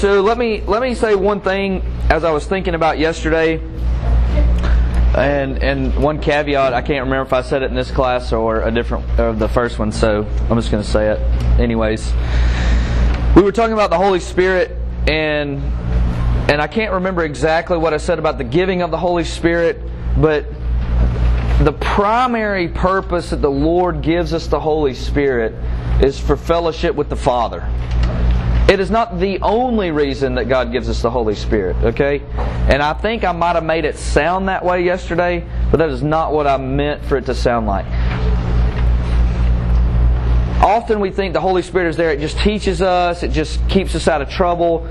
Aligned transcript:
so 0.00 0.22
let 0.22 0.38
me 0.38 0.62
let 0.62 0.80
me 0.80 0.94
say 0.94 1.14
one 1.14 1.42
thing 1.42 1.82
as 2.08 2.24
I 2.24 2.30
was 2.30 2.46
thinking 2.46 2.74
about 2.74 2.98
yesterday, 2.98 3.60
and 5.14 5.62
and 5.62 5.94
one 6.02 6.20
caveat. 6.22 6.72
I 6.72 6.80
can't 6.80 7.04
remember 7.04 7.26
if 7.26 7.34
I 7.34 7.42
said 7.42 7.62
it 7.62 7.66
in 7.66 7.74
this 7.74 7.90
class 7.90 8.32
or 8.32 8.62
a 8.62 8.70
different 8.70 9.20
or 9.20 9.34
the 9.34 9.48
first 9.48 9.78
one. 9.78 9.92
So 9.92 10.26
I'm 10.48 10.56
just 10.56 10.70
going 10.70 10.82
to 10.82 10.88
say 10.88 11.10
it 11.10 11.18
anyways. 11.60 12.14
We 13.36 13.42
were 13.42 13.52
talking 13.52 13.74
about 13.74 13.90
the 13.90 13.98
Holy 13.98 14.20
Spirit 14.20 14.70
and 15.06 15.62
and 16.50 16.62
I 16.62 16.66
can't 16.66 16.94
remember 16.94 17.22
exactly 17.22 17.76
what 17.76 17.92
I 17.92 17.98
said 17.98 18.18
about 18.18 18.38
the 18.38 18.44
giving 18.44 18.80
of 18.80 18.90
the 18.90 18.98
Holy 18.98 19.24
Spirit, 19.24 19.82
but 20.16 20.46
the 21.62 21.76
primary 21.78 22.68
purpose 22.68 23.28
that 23.30 23.42
the 23.42 23.50
Lord 23.50 24.00
gives 24.00 24.32
us 24.32 24.46
the 24.46 24.60
Holy 24.60 24.94
Spirit 24.94 25.52
is 26.02 26.18
for 26.18 26.38
fellowship 26.38 26.94
with 26.94 27.10
the 27.10 27.16
Father. 27.16 27.68
It 28.70 28.78
is 28.78 28.88
not 28.88 29.18
the 29.18 29.40
only 29.40 29.90
reason 29.90 30.36
that 30.36 30.48
God 30.48 30.70
gives 30.70 30.88
us 30.88 31.02
the 31.02 31.10
Holy 31.10 31.34
Spirit, 31.34 31.74
okay? 31.82 32.20
And 32.38 32.80
I 32.80 32.92
think 32.92 33.24
I 33.24 33.32
might 33.32 33.56
have 33.56 33.64
made 33.64 33.84
it 33.84 33.98
sound 33.98 34.46
that 34.46 34.64
way 34.64 34.84
yesterday, 34.84 35.44
but 35.72 35.78
that 35.78 35.88
is 35.88 36.04
not 36.04 36.32
what 36.32 36.46
I 36.46 36.56
meant 36.56 37.04
for 37.04 37.16
it 37.16 37.26
to 37.26 37.34
sound 37.34 37.66
like. 37.66 37.84
Often 40.62 41.00
we 41.00 41.10
think 41.10 41.32
the 41.32 41.40
Holy 41.40 41.62
Spirit 41.62 41.88
is 41.88 41.96
there, 41.96 42.12
it 42.12 42.20
just 42.20 42.38
teaches 42.38 42.80
us, 42.80 43.24
it 43.24 43.32
just 43.32 43.68
keeps 43.68 43.96
us 43.96 44.06
out 44.06 44.22
of 44.22 44.30
trouble, 44.30 44.86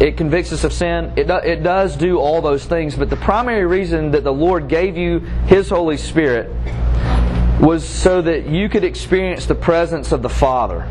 it 0.00 0.16
convicts 0.16 0.52
us 0.52 0.64
of 0.64 0.72
sin. 0.72 1.12
It, 1.14 1.28
do, 1.28 1.36
it 1.36 1.62
does 1.62 1.94
do 1.94 2.18
all 2.18 2.42
those 2.42 2.64
things, 2.64 2.96
but 2.96 3.10
the 3.10 3.16
primary 3.16 3.64
reason 3.64 4.10
that 4.10 4.24
the 4.24 4.32
Lord 4.32 4.66
gave 4.66 4.96
you 4.96 5.20
His 5.46 5.68
Holy 5.68 5.96
Spirit 5.96 6.50
was 7.60 7.88
so 7.88 8.20
that 8.22 8.48
you 8.48 8.68
could 8.68 8.82
experience 8.82 9.46
the 9.46 9.54
presence 9.54 10.10
of 10.10 10.20
the 10.22 10.28
Father. 10.28 10.90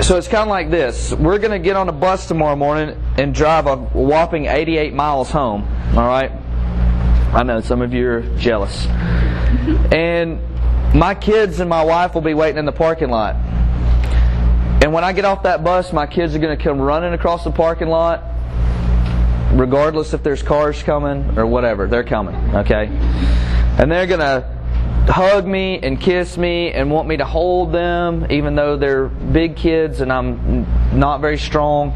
So 0.00 0.16
it's 0.16 0.26
kind 0.26 0.42
of 0.42 0.48
like 0.48 0.70
this. 0.70 1.12
We're 1.12 1.38
going 1.38 1.52
to 1.52 1.58
get 1.58 1.76
on 1.76 1.88
a 1.88 1.92
bus 1.92 2.26
tomorrow 2.26 2.56
morning 2.56 3.00
and 3.18 3.34
drive 3.34 3.66
a 3.66 3.76
whopping 3.76 4.46
88 4.46 4.94
miles 4.94 5.30
home. 5.30 5.62
All 5.96 6.06
right? 6.06 6.32
I 7.32 7.42
know 7.44 7.60
some 7.60 7.82
of 7.82 7.92
you 7.92 8.08
are 8.08 8.22
jealous. 8.38 8.86
And 9.92 10.40
my 10.94 11.14
kids 11.14 11.60
and 11.60 11.68
my 11.68 11.84
wife 11.84 12.14
will 12.14 12.22
be 12.22 12.34
waiting 12.34 12.58
in 12.58 12.64
the 12.64 12.72
parking 12.72 13.10
lot. 13.10 13.36
And 14.82 14.92
when 14.92 15.04
I 15.04 15.12
get 15.12 15.24
off 15.24 15.44
that 15.44 15.62
bus, 15.62 15.92
my 15.92 16.06
kids 16.06 16.34
are 16.34 16.38
going 16.38 16.56
to 16.56 16.62
come 16.62 16.80
running 16.80 17.12
across 17.12 17.44
the 17.44 17.52
parking 17.52 17.88
lot, 17.88 18.24
regardless 19.52 20.14
if 20.14 20.22
there's 20.22 20.42
cars 20.42 20.82
coming 20.82 21.38
or 21.38 21.46
whatever. 21.46 21.86
They're 21.86 22.02
coming, 22.02 22.34
okay? 22.56 22.86
And 23.78 23.92
they're 23.92 24.06
going 24.06 24.20
to 24.20 24.61
hug 25.08 25.46
me 25.46 25.78
and 25.82 26.00
kiss 26.00 26.36
me 26.38 26.72
and 26.72 26.90
want 26.90 27.08
me 27.08 27.16
to 27.16 27.24
hold 27.24 27.72
them, 27.72 28.26
even 28.30 28.54
though 28.54 28.76
they're 28.76 29.08
big 29.08 29.56
kids 29.56 30.00
and 30.00 30.12
I'm 30.12 30.66
not 30.98 31.20
very 31.20 31.38
strong. 31.38 31.92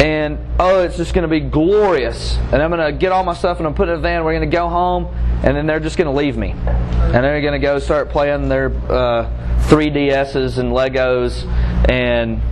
And 0.00 0.38
oh, 0.60 0.82
it's 0.82 0.96
just 0.96 1.14
going 1.14 1.22
to 1.22 1.28
be 1.28 1.40
glorious. 1.40 2.36
And 2.52 2.62
I'm 2.62 2.70
going 2.70 2.92
to 2.92 2.96
get 2.96 3.12
all 3.12 3.24
my 3.24 3.34
stuff 3.34 3.58
and 3.58 3.66
I'm 3.66 3.74
putting 3.74 3.92
it 3.92 3.96
in 3.96 4.02
the 4.02 4.08
van. 4.08 4.24
We're 4.24 4.34
going 4.34 4.50
to 4.50 4.56
go 4.56 4.68
home, 4.68 5.06
and 5.42 5.56
then 5.56 5.66
they're 5.66 5.80
just 5.80 5.96
going 5.96 6.06
to 6.06 6.16
leave 6.16 6.36
me, 6.36 6.50
and 6.50 7.14
they're 7.14 7.40
going 7.40 7.54
to 7.54 7.58
go 7.58 7.78
start 7.78 8.10
playing 8.10 8.48
their 8.48 8.66
uh, 8.90 9.30
3DSs 9.68 10.58
and 10.58 10.72
Legos, 10.72 11.44
and 11.90 12.42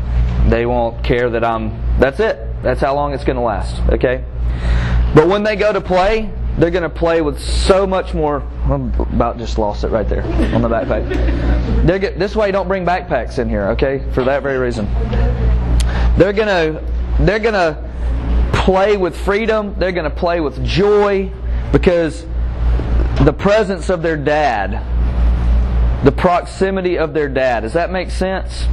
they 0.51 0.65
won't 0.65 1.05
care 1.05 1.31
that 1.31 1.45
I'm. 1.45 1.71
That's 1.99 2.19
it. 2.19 2.63
That's 2.63 2.81
how 2.81 2.95
long 2.95 3.13
it's 3.13 3.25
going 3.25 3.37
to 3.37 3.43
last. 3.43 3.81
Okay. 3.91 4.25
But 5.15 5.29
when 5.29 5.43
they 5.43 5.55
go 5.55 5.73
to 5.73 5.81
play, 5.81 6.33
they're 6.59 6.71
going 6.71 6.83
to 6.83 6.89
play 6.89 7.21
with 7.21 7.41
so 7.41 7.87
much 7.87 8.15
more. 8.15 8.41
I'm 8.65 8.95
about 8.95 9.39
just 9.39 9.59
lost 9.59 9.85
it 9.85 9.89
right 9.89 10.09
there 10.09 10.23
on 10.55 10.63
the 10.63 10.69
backpack. 10.69 11.87
They're 11.87 11.99
get, 11.99 12.19
this 12.19 12.37
way, 12.37 12.53
don't 12.53 12.69
bring 12.69 12.85
backpacks 12.85 13.39
in 13.39 13.49
here, 13.49 13.69
okay? 13.71 14.05
For 14.13 14.25
that 14.25 14.43
very 14.43 14.59
reason. 14.59 14.87
They're 16.17 16.33
going 16.33 16.49
to 16.49 16.85
they're 17.21 17.39
going 17.39 17.55
to 17.55 18.51
play 18.53 18.97
with 18.97 19.17
freedom. 19.17 19.75
They're 19.79 19.93
going 19.93 20.11
to 20.11 20.17
play 20.17 20.41
with 20.41 20.65
joy 20.65 21.31
because 21.71 22.27
the 23.25 23.33
presence 23.33 23.91
of 23.91 24.03
their 24.03 24.17
dad, 24.17 24.85
the 26.05 26.13
proximity 26.13 26.99
of 26.99 27.15
their 27.15 27.29
dad. 27.29 27.61
Does 27.61 27.73
that 27.75 27.91
make 27.91 28.11
sense? 28.11 28.65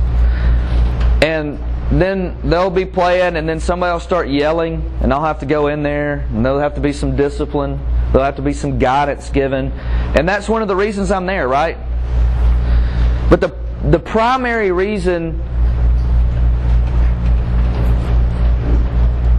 And 1.23 1.59
then 1.91 2.37
they'll 2.49 2.69
be 2.69 2.85
playing, 2.85 3.35
and 3.35 3.49
then 3.49 3.59
somebody 3.59 3.91
will 3.91 3.99
start 3.99 4.29
yelling, 4.29 4.81
and 5.01 5.11
I'll 5.11 5.25
have 5.25 5.39
to 5.39 5.45
go 5.45 5.67
in 5.67 5.83
there, 5.83 6.25
and 6.29 6.45
there'll 6.45 6.59
have 6.59 6.75
to 6.75 6.81
be 6.81 6.93
some 6.93 7.15
discipline. 7.15 7.79
There'll 8.11 8.25
have 8.25 8.37
to 8.37 8.41
be 8.41 8.53
some 8.53 8.79
guidance 8.79 9.29
given. 9.29 9.71
And 9.71 10.27
that's 10.27 10.47
one 10.47 10.61
of 10.61 10.67
the 10.67 10.75
reasons 10.75 11.11
I'm 11.11 11.25
there, 11.25 11.47
right? 11.47 11.77
But 13.29 13.41
the, 13.41 13.55
the 13.89 13.99
primary 13.99 14.71
reason 14.71 15.39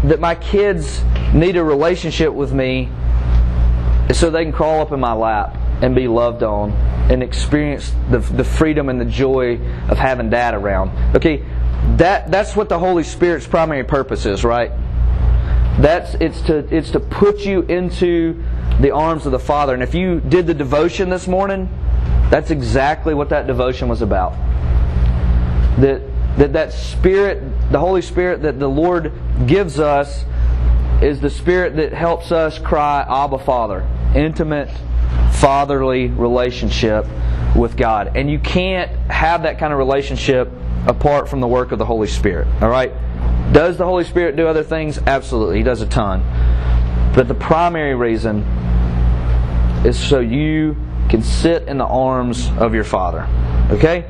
that 0.04 0.18
my 0.20 0.34
kids 0.34 1.02
need 1.32 1.56
a 1.56 1.64
relationship 1.64 2.32
with 2.32 2.52
me 2.52 2.90
is 4.08 4.18
so 4.18 4.30
they 4.30 4.44
can 4.44 4.52
crawl 4.52 4.80
up 4.80 4.92
in 4.92 5.00
my 5.00 5.12
lap 5.12 5.56
and 5.80 5.94
be 5.94 6.08
loved 6.08 6.42
on 6.42 6.72
and 7.10 7.22
experience 7.22 7.92
the, 8.10 8.18
the 8.18 8.44
freedom 8.44 8.88
and 8.88 9.00
the 9.00 9.04
joy 9.04 9.58
of 9.88 9.98
having 9.98 10.28
dad 10.30 10.54
around. 10.54 10.90
Okay, 11.16 11.44
that 11.96 12.30
that's 12.30 12.56
what 12.56 12.68
the 12.68 12.78
Holy 12.78 13.04
Spirit's 13.04 13.46
primary 13.46 13.84
purpose 13.84 14.26
is, 14.26 14.44
right? 14.44 14.70
That's 15.80 16.14
it's 16.14 16.40
to 16.42 16.58
it's 16.74 16.90
to 16.90 17.00
put 17.00 17.40
you 17.40 17.62
into 17.62 18.42
the 18.80 18.90
arms 18.90 19.26
of 19.26 19.32
the 19.32 19.38
Father. 19.38 19.74
And 19.74 19.82
if 19.82 19.94
you 19.94 20.20
did 20.20 20.46
the 20.46 20.54
devotion 20.54 21.08
this 21.10 21.26
morning, 21.26 21.68
that's 22.30 22.50
exactly 22.50 23.14
what 23.14 23.28
that 23.30 23.46
devotion 23.46 23.88
was 23.88 24.02
about. 24.02 24.32
That 25.80 26.02
that 26.38 26.52
that 26.52 26.72
spirit, 26.72 27.42
the 27.70 27.78
Holy 27.78 28.02
Spirit 28.02 28.42
that 28.42 28.58
the 28.58 28.68
Lord 28.68 29.12
gives 29.46 29.78
us 29.78 30.24
is 31.02 31.20
the 31.20 31.30
spirit 31.30 31.76
that 31.76 31.92
helps 31.92 32.30
us 32.30 32.58
cry 32.58 33.04
Abba 33.08 33.38
Father. 33.38 33.86
Intimate 34.14 34.70
fatherly 35.32 36.06
relationship 36.06 37.06
with 37.56 37.76
God. 37.76 38.16
And 38.16 38.30
you 38.30 38.38
can't 38.38 38.90
have 39.10 39.42
that 39.42 39.58
kind 39.58 39.72
of 39.72 39.78
relationship 39.78 40.48
apart 40.86 41.28
from 41.28 41.40
the 41.40 41.48
work 41.48 41.72
of 41.72 41.78
the 41.78 41.84
Holy 41.84 42.08
Spirit. 42.08 42.48
All 42.60 42.68
right? 42.68 42.92
Does 43.52 43.76
the 43.76 43.84
Holy 43.84 44.04
Spirit 44.04 44.36
do 44.36 44.46
other 44.46 44.62
things? 44.62 44.98
Absolutely. 44.98 45.58
He 45.58 45.62
does 45.62 45.80
a 45.80 45.86
ton. 45.86 46.22
But 47.14 47.28
the 47.28 47.34
primary 47.34 47.94
reason 47.94 48.42
is 49.84 49.98
so 49.98 50.20
you 50.20 50.76
can 51.08 51.22
sit 51.22 51.64
in 51.68 51.76
the 51.78 51.84
arms 51.84 52.48
of 52.58 52.74
your 52.74 52.84
Father. 52.84 53.28
Okay? 53.70 54.06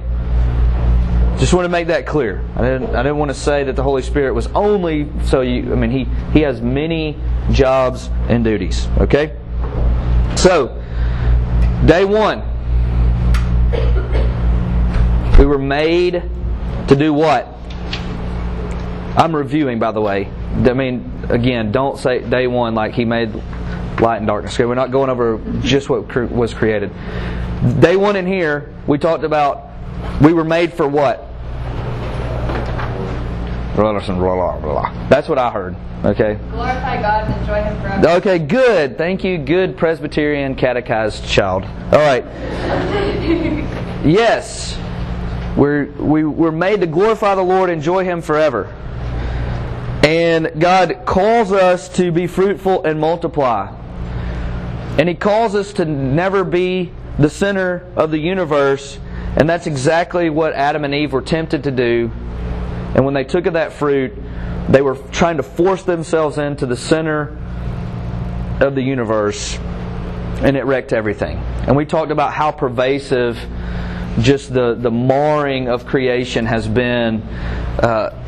Just 1.38 1.52
want 1.54 1.64
to 1.64 1.68
make 1.68 1.88
that 1.88 2.06
clear. 2.06 2.44
I 2.54 2.62
didn't, 2.62 2.94
I 2.94 3.02
didn't 3.02 3.18
want 3.18 3.30
to 3.30 3.36
say 3.36 3.64
that 3.64 3.74
the 3.74 3.82
Holy 3.82 4.02
Spirit 4.02 4.32
was 4.32 4.46
only 4.48 5.08
so 5.24 5.40
you, 5.40 5.72
I 5.72 5.74
mean, 5.74 5.90
He, 5.90 6.04
he 6.32 6.42
has 6.42 6.60
many 6.60 7.18
jobs 7.50 8.08
and 8.28 8.44
duties. 8.44 8.86
Okay? 8.98 9.36
So, 10.36 10.80
day 11.84 12.04
one, 12.04 12.42
we 15.36 15.46
were 15.46 15.58
made 15.58 16.22
to 16.88 16.96
do 16.96 17.12
what? 17.12 17.48
I'm 19.16 19.34
reviewing, 19.34 19.78
by 19.78 19.92
the 19.92 20.00
way. 20.00 20.30
I 20.54 20.72
mean, 20.72 21.26
again, 21.28 21.70
don't 21.70 21.98
say 21.98 22.20
day 22.20 22.46
one 22.46 22.74
like 22.74 22.94
he 22.94 23.04
made 23.04 23.34
light 24.00 24.18
and 24.18 24.26
darkness. 24.26 24.54
Okay, 24.54 24.64
we're 24.64 24.74
not 24.74 24.90
going 24.90 25.10
over 25.10 25.38
just 25.62 25.88
what 25.88 26.14
was 26.30 26.54
created. 26.54 26.90
Day 27.80 27.96
one 27.96 28.16
in 28.16 28.26
here, 28.26 28.74
we 28.86 28.98
talked 28.98 29.24
about 29.24 29.68
we 30.20 30.32
were 30.32 30.44
made 30.44 30.72
for 30.72 30.88
what? 30.88 31.28
That's 35.08 35.28
what 35.28 35.38
I 35.38 35.50
heard. 35.50 35.76
Okay. 36.04 36.34
Glorify 36.50 37.00
God 37.00 37.30
and 37.30 37.40
enjoy 37.40 37.62
Him 37.62 37.80
forever. 37.80 38.08
Okay, 38.16 38.38
good. 38.38 38.98
Thank 38.98 39.22
you. 39.24 39.38
Good 39.38 39.76
Presbyterian 39.76 40.54
catechized 40.56 41.24
child. 41.26 41.64
All 41.64 42.00
right. 42.00 42.24
yes. 44.04 44.76
We're, 45.56 45.84
we, 45.92 46.24
we're 46.24 46.50
made 46.50 46.80
to 46.80 46.86
glorify 46.86 47.34
the 47.34 47.42
Lord, 47.42 47.68
enjoy 47.68 48.04
Him 48.04 48.22
forever. 48.22 48.66
And 50.04 50.50
God 50.58 51.02
calls 51.04 51.52
us 51.52 51.88
to 51.96 52.10
be 52.10 52.26
fruitful 52.26 52.84
and 52.84 52.98
multiply. 52.98 53.70
And 54.98 55.08
He 55.08 55.14
calls 55.14 55.54
us 55.54 55.74
to 55.74 55.84
never 55.84 56.42
be 56.44 56.90
the 57.18 57.30
center 57.30 57.86
of 57.96 58.10
the 58.10 58.18
universe. 58.18 58.98
And 59.36 59.48
that's 59.48 59.66
exactly 59.66 60.30
what 60.30 60.54
Adam 60.54 60.84
and 60.84 60.94
Eve 60.94 61.12
were 61.12 61.22
tempted 61.22 61.64
to 61.64 61.70
do. 61.70 62.10
And 62.94 63.04
when 63.04 63.14
they 63.14 63.24
took 63.24 63.46
of 63.46 63.54
that 63.54 63.72
fruit, 63.72 64.12
they 64.68 64.82
were 64.82 64.96
trying 65.12 65.36
to 65.36 65.42
force 65.42 65.82
themselves 65.82 66.38
into 66.38 66.66
the 66.66 66.76
center 66.76 67.38
of 68.60 68.74
the 68.74 68.82
universe. 68.82 69.58
And 70.42 70.56
it 70.56 70.64
wrecked 70.64 70.92
everything. 70.92 71.38
And 71.38 71.76
we 71.76 71.84
talked 71.84 72.10
about 72.10 72.32
how 72.32 72.50
pervasive 72.52 73.38
just 74.20 74.52
the, 74.52 74.74
the 74.74 74.90
marring 74.90 75.68
of 75.68 75.86
creation 75.86 76.46
has 76.46 76.68
been 76.68 77.22
uh, 77.82 78.18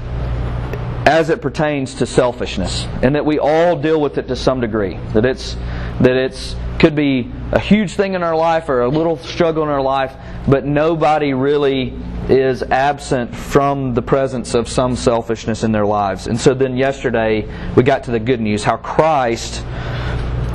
as 1.07 1.29
it 1.29 1.43
pertains 1.43 1.95
to 1.97 2.07
selfishness, 2.07 2.85
and 3.03 3.15
that 3.15 3.27
we 3.27 3.39
all 3.39 3.77
deal 3.77 4.01
with 4.01 4.17
it 4.17 4.27
to 4.29 4.37
some 4.37 4.61
degree. 4.61 4.99
That 5.13 5.27
it's 5.27 5.55
that 6.01 6.17
it's 6.17 6.57
could 6.79 6.97
be 6.97 7.31
a 7.53 7.59
huge 7.59 7.93
thing 7.93 8.15
in 8.15 8.23
our 8.23 8.37
life 8.37 8.69
or 8.69 8.83
a 8.83 8.89
little 8.89 9.17
struggle 9.19 9.63
in 9.63 9.69
our 9.69 9.83
life, 9.83 10.15
but 10.49 10.65
nobody 10.65 11.35
really 11.35 11.95
is 12.29 12.63
absent 12.63 13.35
from 13.35 13.95
the 13.95 14.03
presence 14.03 14.55
of 14.55 14.69
some 14.69 14.97
selfishness 14.97 15.63
in 15.63 15.73
their 15.73 15.87
lives. 15.87 16.27
And 16.27 16.41
so 16.41 16.55
then 16.55 16.77
yesterday 16.77 17.47
we 17.75 17.83
got 17.83 18.05
to 18.05 18.11
the 18.11 18.19
good 18.19 18.41
news 18.41 18.65
how 18.65 18.79
Christ 18.79 19.65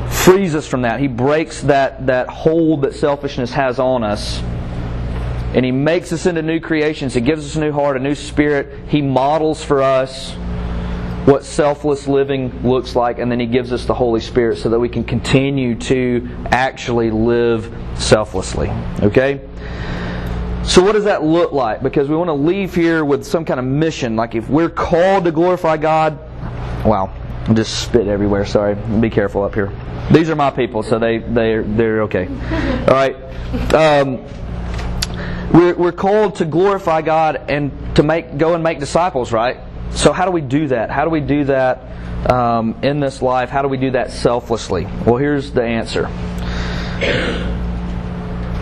frees 0.10 0.56
us 0.56 0.68
from 0.68 0.82
that. 0.82 1.00
He 1.00 1.08
breaks 1.08 1.62
that, 1.64 2.08
that 2.08 2.28
hold 2.28 2.82
that 2.82 2.96
selfishness 2.96 3.52
has 3.52 3.80
on 3.80 4.04
us. 4.04 4.42
And 5.54 5.66
He 5.66 5.72
makes 5.72 6.14
us 6.14 6.26
into 6.26 6.42
new 6.42 6.60
creations. 6.60 7.14
He 7.14 7.22
gives 7.22 7.46
us 7.46 7.56
a 7.56 7.60
new 7.60 7.72
heart, 7.72 7.98
a 7.98 8.00
new 8.00 8.16
spirit. 8.16 8.88
He 8.88 9.02
models 9.02 9.64
for 9.64 9.82
us 9.82 10.34
what 11.26 11.44
selfless 11.44 12.08
living 12.08 12.68
looks 12.68 12.96
like, 12.96 13.20
and 13.20 13.32
then 13.32 13.40
He 13.40 13.46
gives 13.46 13.72
us 13.72 13.86
the 13.86 13.94
Holy 13.94 14.22
Spirit 14.22 14.58
so 14.58 14.70
that 14.70 14.80
we 14.80 14.90
can 14.90 15.04
continue 15.04 15.76
to 15.76 16.30
actually 16.52 17.12
live 17.12 17.76
selflessly. 17.96 18.70
Okay? 19.02 19.42
So, 20.64 20.84
what 20.84 20.92
does 20.92 21.06
that 21.06 21.24
look 21.24 21.52
like? 21.52 21.82
Because 21.82 22.08
we 22.08 22.16
want 22.16 22.28
to 22.28 22.34
leave 22.34 22.76
here 22.76 23.04
with 23.04 23.26
some 23.26 23.44
kind 23.44 23.60
of 23.60 23.66
mission. 23.66 24.16
Like, 24.16 24.36
if 24.36 24.50
we're 24.50 24.70
called 24.70 25.26
to 25.26 25.32
glorify 25.32 25.78
God, 25.78 26.20
wow, 26.86 27.12
I 27.48 27.54
just 27.54 27.82
spit 27.82 28.08
everywhere. 28.08 28.46
Sorry. 28.46 28.76
Be 28.76 29.10
careful 29.10 29.44
up 29.44 29.56
here. 29.56 29.72
These 30.12 30.30
are 30.30 30.36
my 30.36 30.52
people, 30.52 30.84
so 30.84 31.00
they 31.00 31.20
they 31.20 31.58
they're 31.64 32.04
okay. 32.04 32.28
All 32.28 32.94
right. 32.94 33.16
Um, 33.74 34.24
we're, 35.54 35.76
we're 35.76 35.92
called 35.92 36.36
to 36.36 36.46
glorify 36.46 37.02
God 37.02 37.38
and 37.50 37.96
to 37.96 38.04
make 38.04 38.38
go 38.38 38.54
and 38.54 38.64
make 38.64 38.80
disciples, 38.80 39.32
right? 39.32 39.58
So 39.92 40.14
how 40.14 40.26
do 40.26 40.32
we 40.32 40.42
do 40.42 40.68
that? 40.68 40.90
How 40.92 41.04
do 41.04 41.10
we 41.10 41.22
do 41.22 41.46
that 41.46 42.32
um, 42.32 42.78
in 42.84 43.00
this 43.00 43.22
life? 43.22 43.50
How 43.50 43.62
do 43.62 43.68
we 43.68 43.78
do 43.78 43.92
that 43.92 44.12
selflessly? 44.12 44.86
Well, 45.06 45.18
here's 45.18 45.52
the 45.52 45.64
answer. 45.64 46.04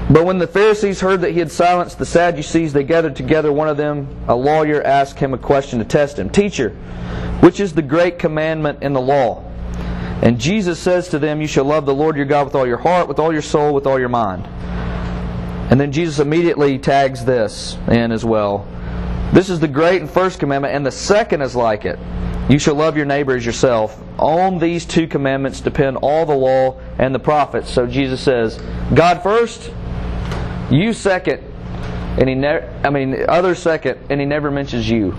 But 0.09 0.23
when 0.23 0.37
the 0.37 0.47
Pharisees 0.47 1.01
heard 1.01 1.21
that 1.21 1.31
he 1.31 1.39
had 1.39 1.51
silenced 1.51 1.99
the 1.99 2.05
Sadducees, 2.05 2.71
they 2.71 2.85
gathered 2.85 3.17
together. 3.17 3.51
One 3.51 3.67
of 3.67 3.75
them, 3.75 4.07
a 4.27 4.35
lawyer, 4.35 4.81
asked 4.81 5.19
him 5.19 5.33
a 5.33 5.37
question 5.37 5.79
to 5.79 5.85
test 5.85 6.17
him 6.17 6.29
Teacher, 6.29 6.69
which 7.41 7.59
is 7.59 7.73
the 7.73 7.81
great 7.81 8.17
commandment 8.17 8.81
in 8.81 8.93
the 8.93 9.01
law? 9.01 9.43
And 10.21 10.39
Jesus 10.39 10.79
says 10.79 11.09
to 11.09 11.19
them, 11.19 11.41
You 11.41 11.47
shall 11.47 11.65
love 11.65 11.85
the 11.85 11.93
Lord 11.93 12.15
your 12.15 12.25
God 12.25 12.45
with 12.45 12.55
all 12.55 12.65
your 12.65 12.77
heart, 12.77 13.09
with 13.09 13.19
all 13.19 13.33
your 13.33 13.41
soul, 13.41 13.73
with 13.73 13.85
all 13.85 13.99
your 13.99 14.09
mind. 14.09 14.47
And 15.69 15.79
then 15.79 15.91
Jesus 15.91 16.19
immediately 16.19 16.79
tags 16.79 17.25
this 17.25 17.77
in 17.89 18.11
as 18.11 18.23
well. 18.23 18.65
This 19.33 19.49
is 19.49 19.59
the 19.59 19.67
great 19.67 20.01
and 20.01 20.09
first 20.09 20.39
commandment, 20.39 20.73
and 20.73 20.85
the 20.85 20.91
second 20.91 21.41
is 21.41 21.55
like 21.55 21.85
it. 21.85 21.99
You 22.49 22.59
shall 22.59 22.75
love 22.75 22.95
your 22.95 23.05
neighbor 23.05 23.35
as 23.35 23.45
yourself. 23.45 24.01
On 24.17 24.57
these 24.57 24.85
two 24.85 25.07
commandments 25.07 25.59
depend 25.59 25.97
all 25.97 26.25
the 26.25 26.35
law 26.35 26.79
and 26.97 27.13
the 27.13 27.19
prophets. 27.19 27.69
So 27.69 27.85
Jesus 27.85 28.21
says, 28.21 28.57
God 28.93 29.21
first, 29.21 29.71
you 30.71 30.93
second, 30.93 31.43
and 32.17 32.29
he 32.29 32.35
never 32.35 32.67
I 32.85 32.89
mean 32.89 33.25
other 33.27 33.53
second, 33.53 33.99
and 34.09 34.21
he 34.21 34.25
never 34.25 34.49
mentions 34.49 34.89
you. 34.89 35.11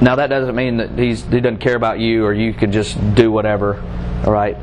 Now 0.00 0.16
that 0.16 0.28
doesn't 0.28 0.56
mean 0.56 0.78
that 0.78 0.98
he's 0.98 1.22
he 1.24 1.40
doesn't 1.40 1.58
care 1.58 1.76
about 1.76 2.00
you 2.00 2.24
or 2.24 2.32
you 2.32 2.54
can 2.54 2.72
just 2.72 2.96
do 3.14 3.30
whatever. 3.30 3.82
All 4.24 4.32
right. 4.32 4.56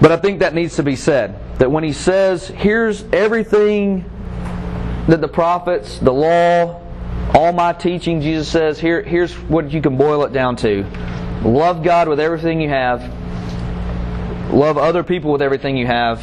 But 0.00 0.12
I 0.12 0.16
think 0.16 0.38
that 0.40 0.54
needs 0.54 0.76
to 0.76 0.82
be 0.82 0.96
said. 0.96 1.38
That 1.58 1.70
when 1.70 1.84
he 1.84 1.92
says, 1.92 2.48
here's 2.48 3.02
everything 3.12 4.04
that 5.08 5.20
the 5.20 5.28
prophets, 5.28 5.98
the 5.98 6.12
law, 6.12 6.80
all 7.34 7.52
my 7.52 7.72
teaching, 7.72 8.20
Jesus 8.22 8.48
says, 8.48 8.80
here, 8.80 9.02
here's 9.02 9.34
what 9.34 9.70
you 9.70 9.82
can 9.82 9.96
boil 9.96 10.24
it 10.24 10.32
down 10.32 10.56
to. 10.56 10.84
Love 11.44 11.82
God 11.82 12.08
with 12.08 12.18
everything 12.18 12.60
you 12.60 12.68
have. 12.68 13.02
Love 14.52 14.78
other 14.78 15.02
people 15.02 15.32
with 15.32 15.42
everything 15.42 15.76
you 15.76 15.86
have. 15.86 16.20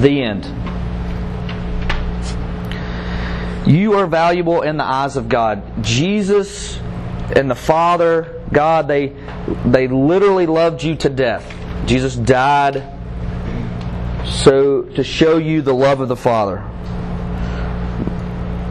The 0.00 0.22
end. 0.22 0.44
You 3.66 3.94
are 3.94 4.06
valuable 4.06 4.62
in 4.62 4.76
the 4.76 4.84
eyes 4.84 5.16
of 5.16 5.28
God. 5.28 5.82
Jesus 5.82 6.78
and 7.34 7.50
the 7.50 7.54
Father, 7.54 8.42
God, 8.52 8.88
they, 8.88 9.14
they 9.64 9.88
literally 9.88 10.46
loved 10.46 10.82
you 10.82 10.96
to 10.96 11.08
death. 11.08 11.56
Jesus 11.90 12.14
died 12.14 12.84
so 14.24 14.82
to 14.82 15.02
show 15.02 15.38
you 15.38 15.60
the 15.60 15.74
love 15.74 16.00
of 16.00 16.06
the 16.06 16.14
Father. 16.14 16.58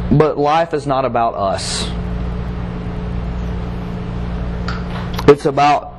But 0.10 0.38
life 0.38 0.74
is 0.74 0.88
not 0.88 1.04
about 1.04 1.33
us. 1.33 1.83
It's 5.27 5.45
about 5.45 5.95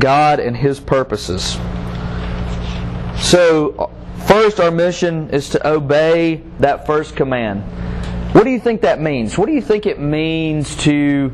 God 0.00 0.40
and 0.40 0.56
His 0.56 0.80
purposes. 0.80 1.52
So, 3.16 3.88
first, 4.26 4.58
our 4.58 4.72
mission 4.72 5.30
is 5.30 5.48
to 5.50 5.64
obey 5.64 6.42
that 6.58 6.84
first 6.84 7.14
command. 7.14 7.62
What 8.34 8.42
do 8.42 8.50
you 8.50 8.58
think 8.58 8.80
that 8.80 9.00
means? 9.00 9.38
What 9.38 9.46
do 9.46 9.52
you 9.52 9.62
think 9.62 9.86
it 9.86 10.00
means 10.00 10.74
to 10.78 11.32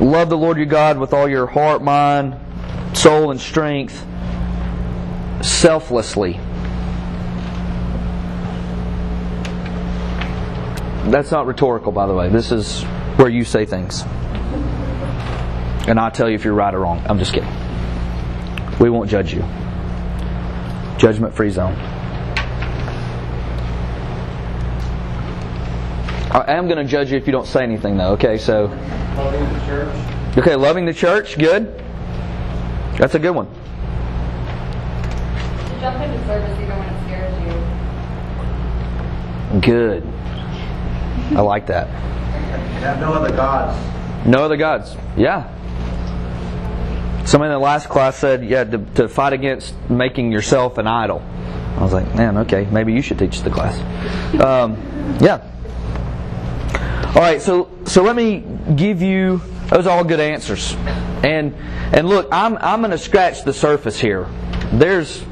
love 0.00 0.28
the 0.28 0.38
Lord 0.38 0.56
your 0.56 0.66
God 0.66 0.98
with 0.98 1.12
all 1.12 1.28
your 1.28 1.46
heart, 1.48 1.82
mind, 1.82 2.38
soul, 2.92 3.30
and 3.30 3.40
strength 3.40 4.06
selflessly? 5.42 6.38
That's 11.10 11.30
not 11.30 11.46
rhetorical, 11.46 11.92
by 11.92 12.06
the 12.06 12.14
way. 12.14 12.28
This 12.28 12.52
is 12.52 12.82
where 13.16 13.28
you 13.28 13.44
say 13.44 13.66
things. 13.66 14.02
And 15.88 15.98
I'll 15.98 16.12
tell 16.12 16.28
you 16.28 16.36
if 16.36 16.44
you're 16.44 16.54
right 16.54 16.72
or 16.72 16.80
wrong. 16.80 17.02
I'm 17.06 17.18
just 17.18 17.32
kidding. 17.32 17.50
We 18.78 18.88
won't 18.88 19.10
judge 19.10 19.34
you. 19.34 19.42
Judgment 20.98 21.34
free 21.34 21.50
zone. 21.50 21.74
I 26.30 26.52
am 26.52 26.66
going 26.66 26.78
to 26.78 26.84
judge 26.84 27.10
you 27.10 27.18
if 27.18 27.26
you 27.26 27.32
don't 27.32 27.46
say 27.46 27.62
anything, 27.62 27.98
though. 27.98 28.12
Okay, 28.12 28.38
so. 28.38 28.66
Loving 29.16 29.52
the 29.52 29.60
church. 29.66 30.38
Okay, 30.38 30.56
loving 30.56 30.86
the 30.86 30.94
church. 30.94 31.36
Good. 31.36 31.81
That's 33.02 33.16
a 33.16 33.18
good 33.18 33.32
one. 33.32 33.48
To 33.48 33.52
jump 35.80 36.00
into 36.00 36.24
service 36.24 36.56
even 36.60 36.78
when 36.78 36.88
it 36.88 37.02
scares 37.02 37.34
you. 39.52 39.60
Good. 39.60 40.06
I 41.36 41.40
like 41.40 41.66
that. 41.66 41.88
And 41.88 42.84
have 42.84 43.00
no 43.00 43.12
other 43.12 43.34
gods. 43.34 43.76
No 44.24 44.44
other 44.44 44.56
gods. 44.56 44.94
Yeah. 45.16 45.48
Somebody 47.26 47.48
in 47.48 47.54
the 47.54 47.58
last 47.58 47.88
class 47.88 48.16
said, 48.18 48.44
yeah, 48.44 48.62
to, 48.62 48.78
to 48.94 49.08
fight 49.08 49.32
against 49.32 49.74
making 49.90 50.30
yourself 50.30 50.78
an 50.78 50.86
idol. 50.86 51.24
I 51.76 51.82
was 51.82 51.92
like, 51.92 52.14
man, 52.14 52.36
okay, 52.38 52.68
maybe 52.70 52.92
you 52.92 53.02
should 53.02 53.18
teach 53.18 53.40
the 53.42 53.50
class. 53.50 53.80
Um, 54.40 54.76
yeah. 55.20 55.40
All 57.16 57.20
right, 57.20 57.42
so 57.42 57.68
so 57.84 58.04
let 58.04 58.14
me 58.14 58.44
give 58.76 59.02
you 59.02 59.42
those 59.72 59.86
are 59.86 59.96
all 59.96 60.04
good 60.04 60.20
answers, 60.20 60.74
and 61.24 61.54
and 61.92 62.08
look, 62.08 62.28
I'm 62.30 62.58
I'm 62.58 62.80
going 62.80 62.90
to 62.90 62.98
scratch 62.98 63.42
the 63.42 63.54
surface 63.54 63.98
here. 63.98 64.26
There's, 64.72 65.22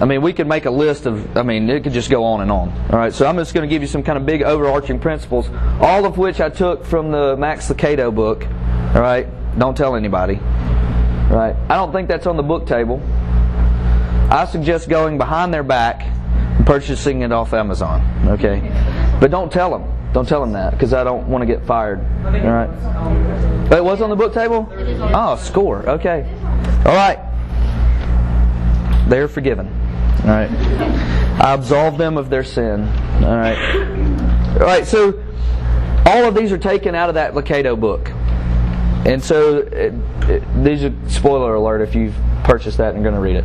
I 0.00 0.04
mean, 0.04 0.22
we 0.22 0.32
could 0.32 0.46
make 0.46 0.64
a 0.64 0.70
list 0.70 1.06
of, 1.06 1.36
I 1.36 1.42
mean, 1.42 1.68
it 1.68 1.82
could 1.84 1.92
just 1.92 2.10
go 2.10 2.24
on 2.24 2.40
and 2.40 2.50
on. 2.50 2.70
All 2.90 2.98
right, 2.98 3.12
so 3.12 3.26
I'm 3.26 3.36
just 3.36 3.54
going 3.54 3.68
to 3.68 3.72
give 3.72 3.82
you 3.82 3.88
some 3.88 4.02
kind 4.02 4.18
of 4.18 4.26
big 4.26 4.42
overarching 4.42 4.98
principles, 4.98 5.48
all 5.80 6.04
of 6.04 6.16
which 6.18 6.40
I 6.40 6.48
took 6.48 6.84
from 6.84 7.10
the 7.10 7.36
Max 7.36 7.68
Lucado 7.68 8.14
book. 8.14 8.44
All 8.94 9.00
right, 9.00 9.26
don't 9.58 9.76
tell 9.76 9.94
anybody. 9.94 10.36
All 10.36 11.36
right, 11.36 11.54
I 11.68 11.76
don't 11.76 11.92
think 11.92 12.08
that's 12.08 12.26
on 12.26 12.36
the 12.36 12.42
book 12.42 12.66
table. 12.66 13.00
I 14.30 14.48
suggest 14.50 14.88
going 14.88 15.18
behind 15.18 15.52
their 15.52 15.62
back 15.62 16.02
and 16.02 16.66
purchasing 16.66 17.22
it 17.22 17.32
off 17.32 17.52
Amazon. 17.52 18.00
Okay, 18.28 18.60
but 19.20 19.30
don't 19.30 19.52
tell 19.52 19.70
them. 19.70 19.99
Don't 20.12 20.26
tell 20.26 20.40
them 20.40 20.52
that 20.52 20.72
because 20.72 20.92
I 20.92 21.04
don't 21.04 21.28
want 21.28 21.42
to 21.42 21.46
get 21.46 21.64
fired. 21.64 22.00
All 22.24 22.32
right. 22.32 23.72
It 23.72 23.84
was 23.84 24.02
on 24.02 24.10
the 24.10 24.16
book 24.16 24.34
table. 24.34 24.68
Oh, 25.14 25.36
score. 25.36 25.88
Okay. 25.88 26.28
All 26.84 26.94
right. 26.94 27.18
They're 29.08 29.28
forgiven. 29.28 29.68
All 30.22 30.26
right. 30.26 30.50
I 31.40 31.54
absolve 31.54 31.96
them 31.96 32.16
of 32.16 32.28
their 32.28 32.44
sin. 32.44 32.88
All 33.24 33.36
right. 33.36 33.56
All 34.54 34.66
right. 34.66 34.86
So 34.86 35.22
all 36.06 36.24
of 36.24 36.34
these 36.34 36.50
are 36.50 36.58
taken 36.58 36.94
out 36.94 37.08
of 37.08 37.14
that 37.14 37.34
Lucado 37.34 37.78
book. 37.78 38.10
And 39.06 39.22
so 39.22 39.58
it, 39.58 39.94
it, 40.28 40.64
these 40.64 40.84
are 40.84 40.92
spoiler 41.08 41.54
alert 41.54 41.80
if 41.80 41.94
you've 41.94 42.14
purchased 42.44 42.78
that 42.78 42.94
and 42.94 43.02
going 43.04 43.14
to 43.14 43.20
read 43.20 43.36
it. 43.36 43.44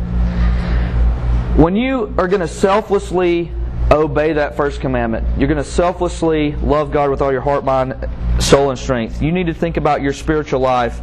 When 1.56 1.76
you 1.76 2.12
are 2.18 2.28
going 2.28 2.40
to 2.40 2.48
selflessly 2.48 3.52
obey 3.90 4.32
that 4.32 4.56
first 4.56 4.80
commandment, 4.80 5.26
you're 5.38 5.48
going 5.48 5.62
to 5.62 5.64
selflessly 5.64 6.54
love 6.56 6.90
God 6.90 7.10
with 7.10 7.22
all 7.22 7.32
your 7.32 7.40
heart, 7.40 7.64
mind, 7.64 7.94
soul, 8.40 8.70
and 8.70 8.78
strength. 8.78 9.22
You 9.22 9.32
need 9.32 9.46
to 9.46 9.54
think 9.54 9.76
about 9.76 10.02
your 10.02 10.12
spiritual 10.12 10.60
life 10.60 11.00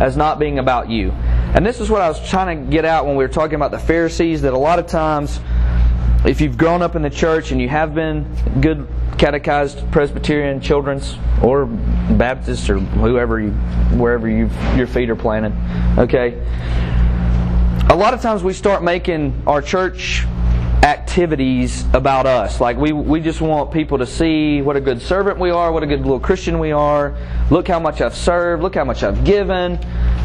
as 0.00 0.16
not 0.16 0.38
being 0.38 0.58
about 0.58 0.90
you. 0.90 1.10
And 1.10 1.64
this 1.64 1.80
is 1.80 1.88
what 1.88 2.00
I 2.00 2.08
was 2.08 2.28
trying 2.28 2.64
to 2.64 2.70
get 2.70 2.84
out 2.84 3.06
when 3.06 3.16
we 3.16 3.24
were 3.24 3.32
talking 3.32 3.54
about 3.54 3.70
the 3.70 3.78
Pharisees 3.78 4.42
that 4.42 4.52
a 4.52 4.58
lot 4.58 4.78
of 4.78 4.86
times 4.86 5.40
if 6.24 6.40
you've 6.40 6.56
grown 6.56 6.82
up 6.82 6.96
in 6.96 7.02
the 7.02 7.10
church 7.10 7.52
and 7.52 7.60
you 7.60 7.68
have 7.68 7.94
been 7.94 8.26
good 8.60 8.88
catechized 9.18 9.90
Presbyterian, 9.92 10.60
Children's, 10.60 11.16
or 11.42 11.66
Baptist, 11.66 12.68
or 12.68 12.78
whoever 12.78 13.40
you, 13.40 13.50
wherever 13.96 14.28
you, 14.28 14.50
your 14.76 14.86
feet 14.86 15.10
are 15.10 15.16
planted. 15.16 15.52
Okay. 15.98 16.42
A 17.90 17.94
lot 17.94 18.14
of 18.14 18.20
times 18.20 18.42
we 18.42 18.52
start 18.52 18.82
making 18.82 19.42
our 19.46 19.62
church 19.62 20.26
activities 20.82 21.84
about 21.94 22.26
us. 22.26 22.60
Like 22.60 22.76
we, 22.76 22.92
we 22.92 23.20
just 23.20 23.40
want 23.40 23.70
people 23.70 23.98
to 23.98 24.06
see 24.06 24.60
what 24.62 24.76
a 24.76 24.80
good 24.80 25.00
servant 25.00 25.38
we 25.38 25.50
are, 25.50 25.72
what 25.72 25.82
a 25.82 25.86
good 25.86 26.00
little 26.00 26.20
Christian 26.20 26.58
we 26.58 26.72
are. 26.72 27.16
Look 27.50 27.68
how 27.68 27.78
much 27.78 28.00
I've 28.00 28.16
served. 28.16 28.62
Look 28.62 28.74
how 28.74 28.84
much 28.84 29.02
I've 29.02 29.24
given. 29.24 29.76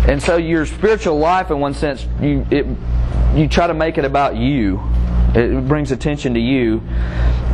And 0.07 0.21
so 0.21 0.37
your 0.37 0.65
spiritual 0.65 1.17
life, 1.19 1.51
in 1.51 1.59
one 1.59 1.73
sense, 1.73 2.05
you 2.21 2.45
it, 2.49 2.65
you 3.35 3.47
try 3.47 3.67
to 3.67 3.73
make 3.73 3.97
it 3.97 4.05
about 4.05 4.35
you. 4.35 4.81
It 5.35 5.67
brings 5.67 5.91
attention 5.91 6.33
to 6.33 6.39
you. 6.39 6.81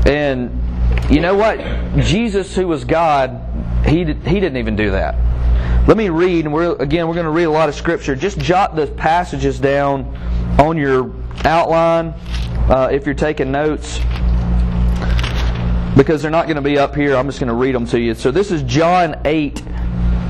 And 0.06 0.62
you 1.10 1.20
know 1.20 1.36
what? 1.36 1.60
Jesus, 1.98 2.56
who 2.56 2.68
was 2.68 2.86
God, 2.86 3.42
he 3.86 3.98
he 3.98 4.40
didn't 4.40 4.58
even 4.58 4.76
do 4.76 4.92
that. 4.92 5.16
Let 5.88 5.98
me 5.98 6.10
read, 6.10 6.46
and 6.46 6.54
we're 6.54 6.76
again 6.78 7.08
we're 7.08 7.14
going 7.14 7.26
to 7.26 7.32
read 7.32 7.44
a 7.44 7.52
lot 7.52 7.70
of 7.70 7.76
scripture. 7.76 8.16
Just 8.16 8.40
jot 8.40 8.76
the 8.76 8.88
passages 8.88 9.60
down 9.60 10.06
on 10.60 10.78
your 10.78 11.12
outline 11.44 12.14
uh, 12.70 12.90
if 12.92 13.06
you're 13.06 13.16
taking 13.16 13.52
notes 13.52 14.00
because 15.96 16.22
they're 16.22 16.32
not 16.32 16.46
going 16.46 16.58
to 16.58 16.62
be 16.62 16.78
up 16.78 16.96
here. 16.96 17.16
I'm 17.16 17.28
just 17.28 17.40
going 17.40 17.48
to 17.48 17.54
read 17.54 17.74
them 17.74 17.86
to 17.88 18.00
you. 18.00 18.14
So 18.16 18.32
this 18.32 18.52
is 18.52 18.64
John 18.64 19.22
8, 19.24 19.60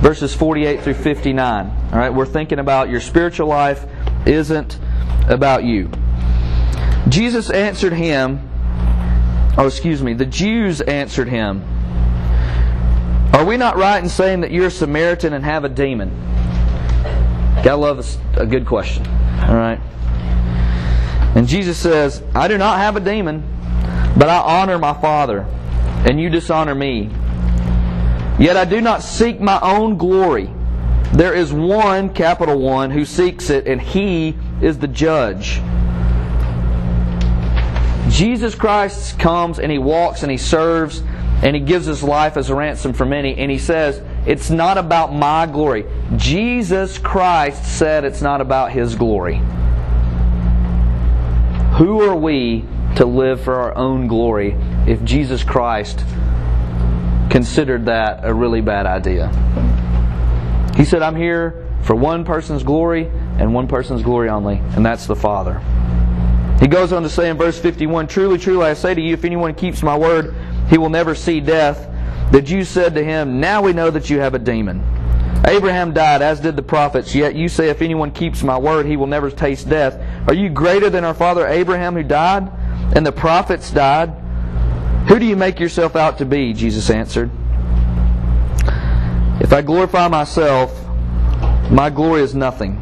verses 0.01 0.35
48 0.35 0.81
through 0.81 0.93
59. 0.93 1.65
All 1.91 1.97
right, 1.97 2.09
we're 2.09 2.25
thinking 2.25 2.59
about 2.59 2.89
your 2.89 2.99
spiritual 2.99 3.47
life 3.47 3.85
isn't 4.25 4.79
about 5.27 5.63
you. 5.63 5.89
Jesus 7.09 7.49
answered 7.49 7.93
him, 7.93 8.47
oh, 9.57 9.65
excuse 9.67 10.03
me, 10.03 10.13
the 10.13 10.25
Jews 10.25 10.81
answered 10.81 11.27
him, 11.27 11.63
Are 13.33 13.45
we 13.45 13.57
not 13.57 13.77
right 13.77 14.01
in 14.01 14.09
saying 14.09 14.41
that 14.41 14.51
you're 14.51 14.67
a 14.67 14.71
Samaritan 14.71 15.33
and 15.33 15.43
have 15.43 15.63
a 15.63 15.69
demon? 15.69 16.09
Gotta 17.63 17.77
love 17.77 18.17
a 18.37 18.45
good 18.45 18.65
question. 18.65 19.05
All 19.41 19.55
right. 19.55 19.79
And 21.35 21.47
Jesus 21.47 21.77
says, 21.77 22.23
I 22.33 22.47
do 22.47 22.57
not 22.57 22.79
have 22.79 22.95
a 22.95 22.99
demon, 22.99 23.43
but 24.17 24.29
I 24.29 24.37
honor 24.37 24.79
my 24.79 24.93
Father, 24.93 25.41
and 26.07 26.19
you 26.19 26.29
dishonor 26.29 26.73
me. 26.73 27.09
Yet 28.39 28.57
I 28.57 28.65
do 28.65 28.81
not 28.81 29.03
seek 29.03 29.39
my 29.39 29.59
own 29.61 29.97
glory. 29.97 30.49
There 31.13 31.33
is 31.33 31.53
one, 31.53 32.13
capital 32.13 32.59
one, 32.59 32.89
who 32.89 33.05
seeks 33.05 33.49
it, 33.49 33.67
and 33.67 33.81
he 33.81 34.35
is 34.61 34.79
the 34.79 34.87
judge. 34.87 35.61
Jesus 38.09 38.55
Christ 38.55 39.19
comes 39.19 39.59
and 39.59 39.71
he 39.71 39.77
walks 39.77 40.23
and 40.23 40.31
he 40.31 40.37
serves 40.37 41.01
and 41.41 41.55
he 41.55 41.61
gives 41.61 41.85
his 41.85 42.01
life 42.01 42.37
as 42.37 42.49
a 42.49 42.55
ransom 42.55 42.93
for 42.93 43.05
many, 43.05 43.35
and 43.35 43.51
he 43.51 43.57
says, 43.57 44.01
It's 44.25 44.49
not 44.49 44.77
about 44.77 45.13
my 45.13 45.45
glory. 45.45 45.85
Jesus 46.15 46.97
Christ 46.97 47.77
said 47.77 48.05
it's 48.05 48.21
not 48.21 48.41
about 48.41 48.71
his 48.71 48.95
glory. 48.95 49.41
Who 51.77 52.01
are 52.01 52.15
we 52.15 52.63
to 52.95 53.05
live 53.05 53.41
for 53.41 53.55
our 53.55 53.75
own 53.75 54.07
glory 54.07 54.55
if 54.87 55.03
Jesus 55.03 55.43
Christ 55.43 56.05
considered 57.29 57.87
that 57.87 58.21
a 58.23 58.33
really 58.33 58.61
bad 58.61 58.85
idea? 58.85 59.27
He 60.77 60.85
said, 60.85 61.01
I'm 61.01 61.17
here 61.17 61.67
for 61.81 61.93
one 61.93 62.23
person's 62.23 62.63
glory 62.63 63.07
and 63.37 63.53
one 63.53 63.67
person's 63.67 64.03
glory 64.03 64.29
only, 64.29 64.55
and 64.55 64.85
that's 64.85 65.05
the 65.05 65.17
Father. 65.17 65.59
He 66.61 66.67
goes 66.67 66.93
on 66.93 67.03
to 67.03 67.09
say 67.09 67.29
in 67.29 67.37
verse 67.37 67.59
51 67.59 68.07
Truly, 68.07 68.37
truly, 68.37 68.65
I 68.67 68.73
say 68.73 68.93
to 68.93 69.01
you, 69.01 69.13
if 69.13 69.25
anyone 69.25 69.53
keeps 69.53 69.83
my 69.83 69.97
word, 69.97 70.33
he 70.69 70.77
will 70.77 70.89
never 70.89 71.13
see 71.13 71.41
death. 71.41 71.91
The 72.31 72.41
Jews 72.41 72.69
said 72.69 72.95
to 72.95 73.03
him, 73.03 73.41
Now 73.41 73.61
we 73.61 73.73
know 73.73 73.91
that 73.91 74.09
you 74.09 74.21
have 74.21 74.33
a 74.33 74.39
demon. 74.39 74.81
Abraham 75.47 75.93
died, 75.93 76.21
as 76.21 76.39
did 76.39 76.55
the 76.55 76.63
prophets, 76.63 77.13
yet 77.13 77.35
you 77.35 77.47
say, 77.49 77.69
If 77.69 77.81
anyone 77.81 78.11
keeps 78.11 78.41
my 78.43 78.57
word, 78.57 78.85
he 78.85 78.97
will 78.97 79.07
never 79.07 79.29
taste 79.29 79.69
death. 79.69 80.01
Are 80.27 80.33
you 80.33 80.49
greater 80.49 80.89
than 80.89 81.03
our 81.03 81.13
father 81.13 81.47
Abraham, 81.47 81.93
who 81.95 82.03
died, 82.03 82.49
and 82.95 83.05
the 83.05 83.11
prophets 83.11 83.69
died? 83.69 84.09
Who 85.07 85.19
do 85.19 85.25
you 85.25 85.35
make 85.35 85.59
yourself 85.59 85.95
out 85.95 86.17
to 86.17 86.25
be? 86.25 86.53
Jesus 86.53 86.89
answered. 86.89 87.29
If 89.39 89.53
I 89.53 89.61
glorify 89.61 90.07
myself, 90.07 90.73
my 91.69 91.89
glory 91.89 92.21
is 92.21 92.33
nothing. 92.33 92.81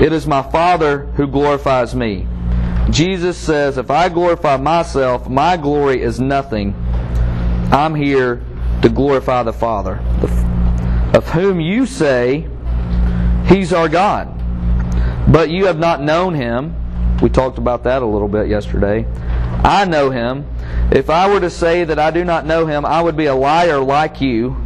It 0.00 0.12
is 0.12 0.26
my 0.26 0.42
Father 0.42 1.06
who 1.16 1.26
glorifies 1.26 1.94
me. 1.94 2.26
Jesus 2.90 3.36
says, 3.36 3.78
If 3.78 3.90
I 3.90 4.08
glorify 4.08 4.56
myself, 4.56 5.28
my 5.28 5.56
glory 5.56 6.02
is 6.02 6.20
nothing. 6.20 6.74
I'm 7.72 7.94
here 7.94 8.42
to 8.82 8.88
glorify 8.88 9.42
the 9.42 9.52
Father. 9.52 10.00
The 10.20 10.41
of 11.14 11.28
whom 11.28 11.60
you 11.60 11.86
say, 11.86 12.46
He's 13.46 13.72
our 13.72 13.88
God. 13.88 14.28
But 15.30 15.50
you 15.50 15.66
have 15.66 15.78
not 15.78 16.02
known 16.02 16.34
Him. 16.34 16.74
We 17.20 17.28
talked 17.28 17.58
about 17.58 17.84
that 17.84 18.02
a 18.02 18.06
little 18.06 18.28
bit 18.28 18.48
yesterday. 18.48 19.06
I 19.64 19.84
know 19.84 20.10
Him. 20.10 20.46
If 20.90 21.10
I 21.10 21.32
were 21.32 21.40
to 21.40 21.50
say 21.50 21.84
that 21.84 21.98
I 21.98 22.10
do 22.10 22.24
not 22.24 22.46
know 22.46 22.66
Him, 22.66 22.84
I 22.84 23.00
would 23.00 23.16
be 23.16 23.26
a 23.26 23.34
liar 23.34 23.78
like 23.78 24.20
you. 24.20 24.56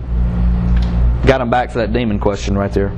Got 1.26 1.40
him 1.40 1.50
back 1.50 1.72
to 1.72 1.78
that 1.78 1.92
demon 1.92 2.20
question 2.20 2.56
right 2.56 2.72
there. 2.72 2.90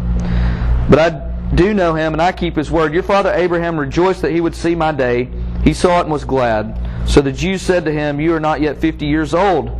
But 0.90 0.98
I 0.98 1.54
do 1.54 1.72
know 1.72 1.94
Him, 1.94 2.12
and 2.12 2.20
I 2.20 2.32
keep 2.32 2.56
His 2.56 2.70
word. 2.70 2.92
Your 2.92 3.02
father 3.02 3.32
Abraham 3.32 3.78
rejoiced 3.80 4.22
that 4.22 4.32
he 4.32 4.40
would 4.40 4.54
see 4.54 4.74
my 4.74 4.92
day. 4.92 5.28
He 5.64 5.72
saw 5.72 5.98
it 5.98 6.02
and 6.02 6.10
was 6.10 6.24
glad. 6.24 6.78
So 7.08 7.22
the 7.22 7.32
Jews 7.32 7.62
said 7.62 7.86
to 7.86 7.90
him, 7.90 8.20
You 8.20 8.34
are 8.34 8.40
not 8.40 8.60
yet 8.60 8.78
fifty 8.78 9.06
years 9.06 9.32
old, 9.32 9.70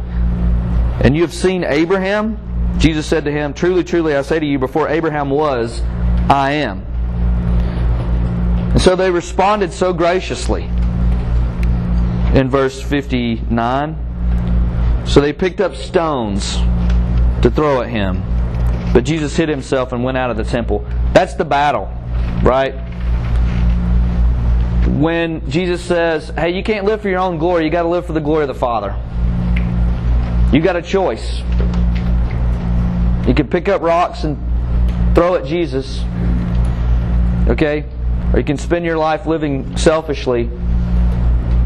and 1.02 1.14
you 1.14 1.22
have 1.22 1.34
seen 1.34 1.62
Abraham? 1.62 2.48
Jesus 2.78 3.06
said 3.06 3.25
to 3.25 3.32
him, 3.32 3.54
Truly, 3.54 3.85
truly, 3.85 4.14
I 4.14 4.23
say 4.23 4.38
to 4.38 4.47
you, 4.47 4.58
before 4.58 4.88
Abraham 4.88 5.30
was, 5.30 5.80
I 6.30 6.52
am. 6.52 6.82
And 8.73 8.80
so 8.80 8.94
they 8.94 9.11
responded 9.11 9.73
so 9.73 9.92
graciously 9.92 10.64
in 12.35 12.49
verse 12.49 12.80
59. 12.80 15.04
So 15.06 15.20
they 15.20 15.32
picked 15.32 15.61
up 15.61 15.75
stones 15.75 16.56
to 17.42 17.50
throw 17.50 17.82
at 17.82 17.88
him. 17.88 18.23
But 18.92 19.04
Jesus 19.04 19.37
hid 19.37 19.49
himself 19.49 19.92
and 19.92 20.04
went 20.04 20.16
out 20.16 20.30
of 20.30 20.37
the 20.37 20.44
temple. 20.44 20.87
That's 21.12 21.35
the 21.35 21.44
battle, 21.44 21.87
right? 22.42 22.75
When 24.88 25.49
Jesus 25.50 25.82
says, 25.82 26.30
Hey, 26.30 26.54
you 26.54 26.62
can't 26.62 26.85
live 26.85 27.02
for 27.02 27.08
your 27.08 27.20
own 27.20 27.38
glory, 27.38 27.64
you 27.64 27.70
got 27.70 27.82
to 27.82 27.88
live 27.88 28.06
for 28.06 28.12
the 28.12 28.20
glory 28.20 28.44
of 28.44 28.49
the 28.49 28.54
Father. 28.54 28.97
You 30.52 30.61
got 30.61 30.76
a 30.76 30.82
choice. 30.82 31.42
You 33.26 33.34
can 33.34 33.48
pick 33.48 33.68
up 33.68 33.82
rocks 33.82 34.25
and 34.25 34.38
throw 35.14 35.34
at 35.34 35.44
Jesus. 35.44 36.02
Okay? 37.48 37.84
Or 38.32 38.38
you 38.38 38.44
can 38.44 38.56
spend 38.56 38.84
your 38.84 38.96
life 38.96 39.26
living 39.26 39.76
selfishly 39.76 40.50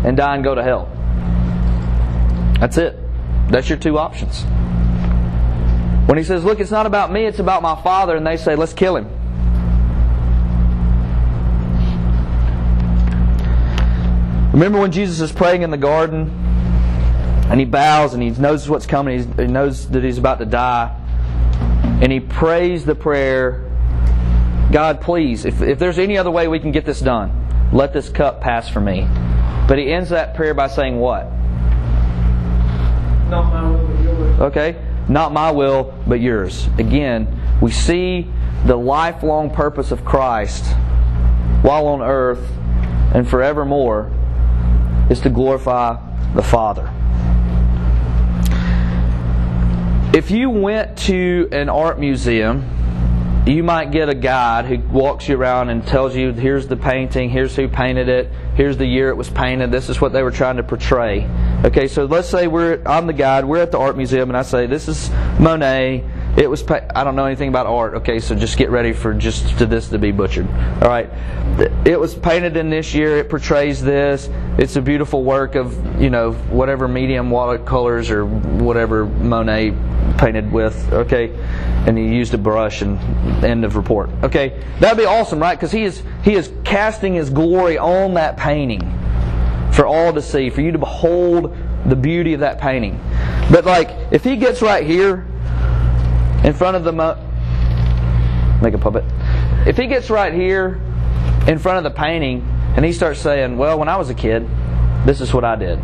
and 0.05 0.17
die 0.17 0.35
and 0.35 0.43
go 0.43 0.55
to 0.55 0.63
hell. 0.63 0.89
That's 2.61 2.79
it. 2.79 2.99
That's 3.51 3.69
your 3.69 3.79
two 3.79 3.99
options. 3.99 4.45
When 6.09 6.19
he 6.19 6.25
says, 6.25 6.45
Look, 6.45 6.61
it's 6.61 6.71
not 6.71 6.87
about 6.87 7.13
me, 7.13 7.25
it's 7.27 7.39
about 7.39 7.63
my 7.63 7.81
Father, 7.83 8.17
and 8.17 8.27
they 8.27 8.37
say, 8.37 8.57
Let's 8.57 8.73
kill 8.73 8.97
him. 8.97 9.09
Remember 14.53 14.81
when 14.81 14.93
Jesus 14.93 15.21
is 15.21 15.33
praying 15.33 15.63
in 15.63 15.71
the 15.71 15.79
garden 15.79 16.31
and 17.51 17.59
he 17.59 17.67
bows 17.67 18.15
and 18.15 18.23
he 18.23 18.31
knows 18.31 18.69
what's 18.69 18.87
coming, 18.87 19.35
he 19.37 19.47
knows 19.47 19.89
that 19.91 20.05
he's 20.05 20.19
about 20.19 20.39
to 20.39 20.45
die 20.45 20.99
and 22.03 22.13
he 22.13 22.21
prays 22.21 22.85
the 22.85 22.95
prayer 22.95 23.73
God, 24.73 25.03
please, 25.03 25.45
if, 25.45 25.61
if 25.61 25.79
there's 25.79 25.99
any 25.99 26.17
other 26.17 26.31
way 26.31 26.49
we 26.49 26.59
can 26.59 26.73
get 26.73 26.87
this 26.87 27.01
done, 27.01 27.71
let 27.75 27.93
this 27.93 28.09
cup 28.09 28.41
pass 28.41 28.71
from 28.71 28.87
me. 28.87 29.07
But 29.69 29.79
he 29.79 29.93
ends 29.93 30.09
that 30.09 30.35
prayer 30.35 30.55
by 30.55 30.69
saying 30.69 30.99
what? 30.99 31.25
Not 33.29 33.51
my 33.53 33.69
will, 33.69 33.87
but 33.87 34.03
yours. 34.03 34.41
Okay? 34.41 34.85
Not 35.11 35.33
my 35.35 35.51
will, 35.51 35.93
but 36.07 36.21
yours. 36.21 36.69
Again, 36.79 37.29
we 37.61 37.71
see 37.71 38.31
the 38.65 38.77
lifelong 38.77 39.51
purpose 39.51 39.91
of 39.91 40.07
Christ 40.07 40.65
while 41.61 41.87
on 41.89 42.01
earth 42.01 42.51
and 43.15 43.29
forevermore 43.29 44.11
is 45.11 45.21
to 45.21 45.29
glorify 45.29 45.99
the 46.35 46.43
Father. 46.43 46.91
If 50.23 50.31
you 50.31 50.51
went 50.51 50.99
to 50.99 51.49
an 51.51 51.69
art 51.69 51.99
museum, 51.99 53.43
you 53.45 53.65
might 53.65 53.91
get 53.91 54.09
a 54.09 54.15
guide 54.15 54.67
who 54.67 54.79
walks 54.79 55.29
you 55.29 55.37
around 55.37 55.71
and 55.71 55.85
tells 55.85 56.15
you 56.15 56.33
here's 56.33 56.69
the 56.69 56.77
painting, 56.77 57.29
here's 57.29 57.57
who 57.57 57.67
painted 57.67 58.09
it, 58.09 58.31
here's 58.55 58.77
the 58.77 58.87
year 58.87 59.09
it 59.09 59.17
was 59.17 59.29
painted, 59.29 59.73
this 59.73 59.89
is 59.89 60.01
what 60.01 60.13
they 60.13 60.23
were 60.23 60.31
trying 60.31 60.59
to 60.59 60.63
portray. 60.63 61.29
Okay, 61.65 61.89
so 61.89 62.05
let's 62.05 62.29
say 62.29 62.47
we're 62.47 62.81
I'm 62.87 63.09
the 63.09 63.13
guide, 63.13 63.45
we're 63.45 63.63
at 63.63 63.73
the 63.73 63.81
art 63.81 63.97
museum 63.97 64.31
and 64.31 64.37
I 64.37 64.43
say 64.43 64.67
this 64.67 64.87
is 64.87 65.11
Monet, 65.41 66.05
it 66.37 66.49
was. 66.49 66.65
I 66.71 67.05
don't 67.05 67.15
know 67.15 67.27
anything 67.27 67.49
about 67.49 67.67
art. 67.67 67.95
Okay, 67.95 68.19
so 68.19 68.35
just 68.35 68.57
get 68.57 68.71
ready 68.71 68.93
for 68.93 69.13
just 69.13 69.59
to 69.59 69.67
this 69.67 69.89
to 69.89 69.99
be 69.99 70.13
butchered. 70.13 70.47
All 70.47 70.89
right, 70.89 71.11
it 71.87 72.01
was 72.01 72.15
painted 72.15 72.57
in 72.57 72.71
this 72.71 72.95
year. 72.95 73.19
It 73.19 73.29
portrays 73.29 73.83
this. 73.83 74.31
It's 74.57 74.77
a 74.77 74.81
beautiful 74.81 75.25
work 75.25 75.55
of 75.57 76.01
you 76.01 76.09
know 76.09 76.33
whatever 76.33 76.89
medium 76.89 77.31
watercolors 77.31 78.11
or 78.11 78.25
whatever 78.25 79.05
Monet 79.05 79.77
painted 80.17 80.51
with. 80.51 80.91
Okay, 80.93 81.35
and 81.87 81.99
he 81.99 82.15
used 82.15 82.33
a 82.33 82.39
brush 82.39 82.81
and 82.81 82.99
end 83.45 83.65
of 83.67 83.77
report. 83.77 84.09
Okay, 84.23 84.65
that'd 84.81 84.97
be 84.97 85.05
awesome, 85.05 85.39
right? 85.39 85.55
Because 85.55 85.73
he 85.73 85.83
is 85.83 86.03
he 86.25 86.35
is 86.35 86.51
casting 86.65 87.13
his 87.13 87.29
glory 87.29 87.77
on 87.77 88.15
that 88.15 88.39
painting 88.39 88.81
for 89.73 89.87
all 89.87 90.13
to 90.15 90.23
see, 90.23 90.49
for 90.49 90.63
you 90.63 90.73
to 90.73 90.79
behold 90.79 91.55
the 91.87 91.97
beauty 91.97 92.33
of 92.33 92.41
that 92.41 92.59
painting. 92.59 92.99
But 93.51 93.65
like, 93.67 93.91
if 94.11 94.25
he 94.25 94.37
gets 94.37 94.63
right 94.63 94.87
here 94.87 95.27
in 96.45 96.53
front 96.53 96.77
of 96.77 96.85
the 96.85 96.93
mo- 96.93 97.17
make 98.63 98.75
a 98.75 98.79
puppet. 98.79 99.05
If 99.67 99.77
he 99.77 99.87
gets 99.87 100.11
right 100.11 100.33
here 100.33 100.81
in 101.47 101.59
front 101.59 101.79
of 101.79 101.85
the 101.85 101.97
painting 101.97 102.47
and 102.77 102.85
he 102.85 102.93
starts 102.93 103.21
saying, 103.21 103.59
"Well, 103.59 103.79
when 103.79 103.89
I 103.89 103.97
was 103.97 104.11
a 104.11 104.15
kid, 104.15 104.49
this 105.05 105.21
is 105.21 105.33
what 105.35 105.45
I 105.45 105.57
did," 105.57 105.79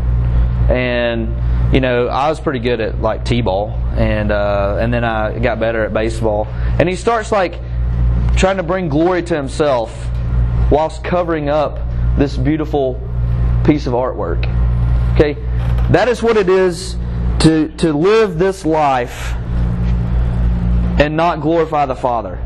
and 0.71 1.35
you 1.73 1.81
know, 1.81 2.07
I 2.09 2.29
was 2.29 2.41
pretty 2.41 2.61
good 2.61 2.81
at 2.81 3.01
like 3.01 3.25
t-ball, 3.25 3.71
and 3.97 4.33
uh, 4.33 4.79
and 4.81 4.93
then 4.93 5.05
I 5.05 5.39
got 5.39 5.61
better 5.61 5.85
at 5.85 5.93
baseball, 5.93 6.47
and 6.79 6.89
he 6.89 6.97
starts 6.97 7.31
like 7.31 7.61
trying 8.37 8.57
to 8.57 8.63
bring 8.63 8.89
glory 8.89 9.23
to 9.25 9.37
himself 9.37 10.09
whilst 10.71 11.05
covering 11.05 11.49
up 11.49 11.79
this 12.17 12.37
beautiful 12.37 13.01
piece 13.65 13.87
of 13.87 13.93
artwork. 13.93 14.47
Okay, 15.15 15.35
that 15.91 16.09
is 16.09 16.23
what 16.23 16.37
it 16.37 16.49
is 16.49 16.97
to 17.41 17.69
to 17.77 17.93
live 17.93 18.39
this 18.39 18.65
life 18.65 19.35
and 20.99 21.17
not 21.17 21.41
glorify 21.41 21.87
the 21.87 21.95
Father. 21.95 22.43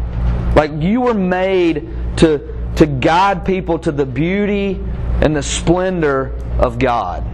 Like 0.54 0.70
you 0.82 1.00
were 1.00 1.14
made 1.14 1.88
to, 2.18 2.72
to 2.76 2.86
guide 2.86 3.44
people 3.44 3.78
to 3.80 3.92
the 3.92 4.06
beauty 4.06 4.80
and 5.22 5.34
the 5.34 5.42
splendor 5.42 6.34
of 6.58 6.78
God. 6.78 7.24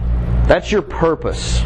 That's 0.47 0.71
your 0.71 0.81
purpose. 0.81 1.61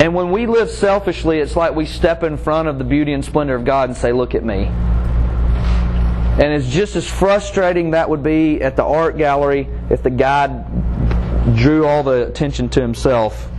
And 0.00 0.14
when 0.14 0.30
we 0.30 0.46
live 0.46 0.70
selfishly, 0.70 1.38
it's 1.38 1.54
like 1.54 1.74
we 1.74 1.86
step 1.86 2.22
in 2.22 2.36
front 2.36 2.68
of 2.68 2.78
the 2.78 2.84
beauty 2.84 3.12
and 3.12 3.24
splendor 3.24 3.54
of 3.54 3.64
God 3.64 3.88
and 3.88 3.96
say, 3.96 4.12
Look 4.12 4.34
at 4.34 4.44
me. 4.44 4.64
And 6.32 6.52
it's 6.52 6.68
just 6.68 6.96
as 6.96 7.08
frustrating 7.08 7.90
that 7.90 8.08
would 8.08 8.22
be 8.22 8.60
at 8.62 8.74
the 8.74 8.84
art 8.84 9.18
gallery 9.18 9.68
if 9.90 10.02
the 10.02 10.10
guide 10.10 10.64
drew 11.56 11.86
all 11.86 12.02
the 12.02 12.26
attention 12.26 12.68
to 12.70 12.80
himself 12.80 13.51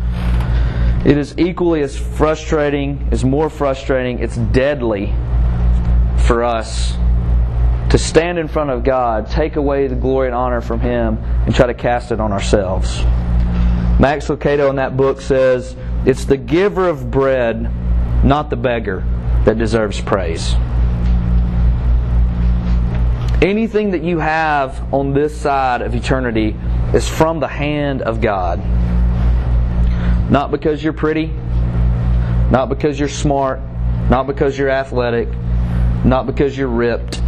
it 1.06 1.18
is 1.18 1.38
equally 1.38 1.82
as 1.82 1.98
frustrating, 1.98 3.10
is 3.12 3.26
more 3.26 3.50
frustrating, 3.50 4.20
it's 4.20 4.38
deadly 4.38 5.14
for 6.26 6.44
us 6.44 6.94
to 7.90 7.98
stand 7.98 8.40
in 8.40 8.48
front 8.48 8.70
of 8.70 8.84
God, 8.84 9.30
take 9.30 9.56
away 9.56 9.88
the 9.88 9.96
glory 9.96 10.28
and 10.28 10.36
honor 10.36 10.62
from 10.62 10.80
Him, 10.80 11.18
and 11.46 11.54
try 11.54 11.68
to 11.68 11.74
cast 11.74 12.12
it 12.12 12.20
on 12.20 12.32
ourselves. 12.32 13.04
Max 14.00 14.28
Lucado 14.30 14.70
in 14.70 14.78
that 14.78 14.98
book 14.98 15.22
says, 15.22 15.76
It's 16.06 16.26
the 16.26 16.38
giver 16.38 16.90
of 16.90 17.12
bread, 17.12 17.70
not 18.24 18.50
the 18.50 18.56
beggar, 18.56 19.04
that 19.46 19.58
deserves 19.58 20.02
praise. 20.02 20.56
Anything 23.44 23.92
that 23.92 24.04
you 24.04 24.20
have 24.20 24.94
on 24.94 25.14
this 25.14 25.40
side 25.40 25.82
of 25.82 25.94
eternity 25.94 26.56
is 26.94 27.08
from 27.08 27.42
the 27.42 27.48
hand 27.48 28.02
of 28.02 28.22
God. 28.22 28.60
Not 30.34 30.50
because 30.50 30.84
you're 30.84 30.94
pretty, 30.94 31.28
not 32.50 32.68
because 32.68 33.00
you're 33.00 33.08
smart, 33.08 33.60
not 34.10 34.26
because 34.26 34.58
you're 34.58 34.72
athletic, 34.72 35.30
not 36.04 36.26
because 36.26 36.58
you're 36.58 36.70
ripped. 36.70 37.22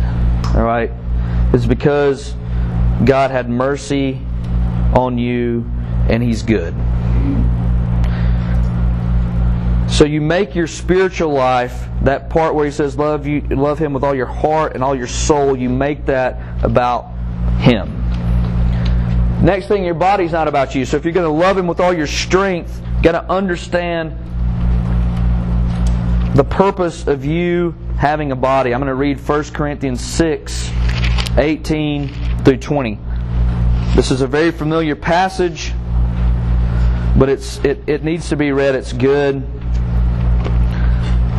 All 0.56 0.64
right? 0.64 0.90
It's 1.54 1.68
because 1.68 2.34
God 3.06 3.30
had 3.30 3.48
mercy 3.48 4.20
on 4.96 5.20
you 5.20 5.70
and 6.10 6.24
He's 6.24 6.42
good. 6.42 6.74
So 9.88 10.04
you 10.04 10.20
make 10.20 10.56
your 10.56 10.66
spiritual 10.66 11.32
life, 11.32 11.88
that 12.02 12.32
part 12.32 12.56
where 12.56 12.66
he 12.66 12.72
says 12.72 12.98
love 12.98 13.28
you 13.28 13.42
love 13.42 13.78
him 13.78 13.94
with 13.94 14.04
all 14.04 14.16
your 14.16 14.26
heart 14.26 14.74
and 14.74 14.84
all 14.84 14.96
your 14.96 15.06
soul, 15.06 15.56
you 15.56 15.70
make 15.70 16.08
that 16.08 16.42
about 16.64 17.12
him. 17.60 18.02
Next 19.46 19.68
thing 19.68 19.86
your 19.86 19.94
body's 19.94 20.32
not 20.32 20.48
about 20.48 20.74
you. 20.74 20.86
So 20.86 20.98
if 20.98 21.06
you're 21.06 21.14
going 21.14 21.32
to 21.32 21.46
love 21.46 21.56
him 21.56 21.68
with 21.68 21.80
all 21.80 21.94
your 21.94 22.08
strength, 22.08 22.82
got 23.02 23.12
to 23.14 23.24
understand 23.32 24.12
the 26.36 26.44
purpose 26.44 27.08
of 27.08 27.24
you 27.24 27.74
having 27.98 28.32
a 28.32 28.36
body. 28.36 28.74
I'm 28.74 28.80
going 28.80 28.88
to 28.88 28.96
read 28.96 29.20
1 29.20 29.44
Corinthians 29.46 30.02
6 30.02 30.70
18 31.38 32.44
through 32.44 32.58
20. 32.58 33.00
This 33.96 34.12
is 34.12 34.22
a 34.22 34.28
very 34.28 34.52
familiar 34.52 34.96
passage, 34.96 35.74
but 37.18 37.30
it's, 37.30 37.64
it, 37.64 37.88
it 37.88 38.04
needs 38.04 38.30
to 38.30 38.36
be 38.36 38.52
read. 38.52 38.76
It's 38.76 38.92
good. 38.92 39.44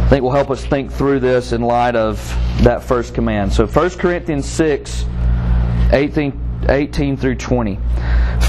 I 0.06 0.08
think 0.08 0.22
will 0.22 0.30
help 0.30 0.50
us 0.50 0.64
think 0.64 0.92
through 0.92 1.20
this 1.20 1.52
in 1.52 1.62
light 1.62 1.96
of 1.96 2.16
that 2.62 2.82
first 2.84 3.12
command. 3.12 3.52
So 3.52 3.66
1 3.66 3.90
Corinthians 3.90 4.46
6 4.46 5.04
18 5.92 6.64
18 6.68 7.16
through 7.16 7.36
20. 7.36 7.78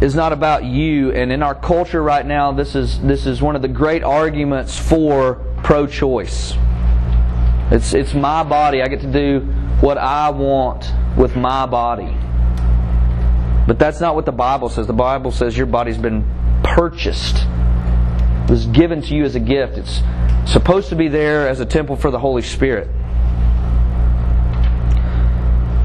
is 0.00 0.14
not 0.14 0.32
about 0.32 0.64
you. 0.64 1.12
And 1.12 1.32
in 1.32 1.42
our 1.42 1.54
culture 1.54 2.02
right 2.02 2.24
now 2.24 2.52
this 2.52 2.74
is 2.74 3.00
this 3.00 3.26
is 3.26 3.40
one 3.40 3.56
of 3.56 3.62
the 3.62 3.68
great 3.68 4.02
arguments 4.02 4.78
for 4.78 5.44
pro-choice. 5.62 6.54
It's 7.70 7.94
it's 7.94 8.14
my 8.14 8.42
body. 8.42 8.82
I 8.82 8.88
get 8.88 9.00
to 9.00 9.12
do 9.12 9.40
what 9.80 9.98
i 9.98 10.30
want 10.30 10.90
with 11.16 11.36
my 11.36 11.66
body. 11.66 12.16
But 13.66 13.78
that's 13.78 14.00
not 14.00 14.14
what 14.14 14.26
the 14.26 14.32
bible 14.32 14.68
says. 14.68 14.86
The 14.86 14.92
bible 14.92 15.30
says 15.30 15.56
your 15.56 15.66
body's 15.66 15.98
been 15.98 16.24
purchased. 16.62 17.36
It 18.44 18.50
was 18.50 18.66
given 18.66 19.00
to 19.02 19.14
you 19.14 19.24
as 19.24 19.34
a 19.34 19.40
gift. 19.40 19.78
It's 19.78 20.02
supposed 20.44 20.90
to 20.90 20.96
be 20.96 21.08
there 21.08 21.48
as 21.48 21.60
a 21.60 21.66
temple 21.66 21.96
for 21.96 22.10
the 22.10 22.18
holy 22.18 22.42
spirit 22.42 22.88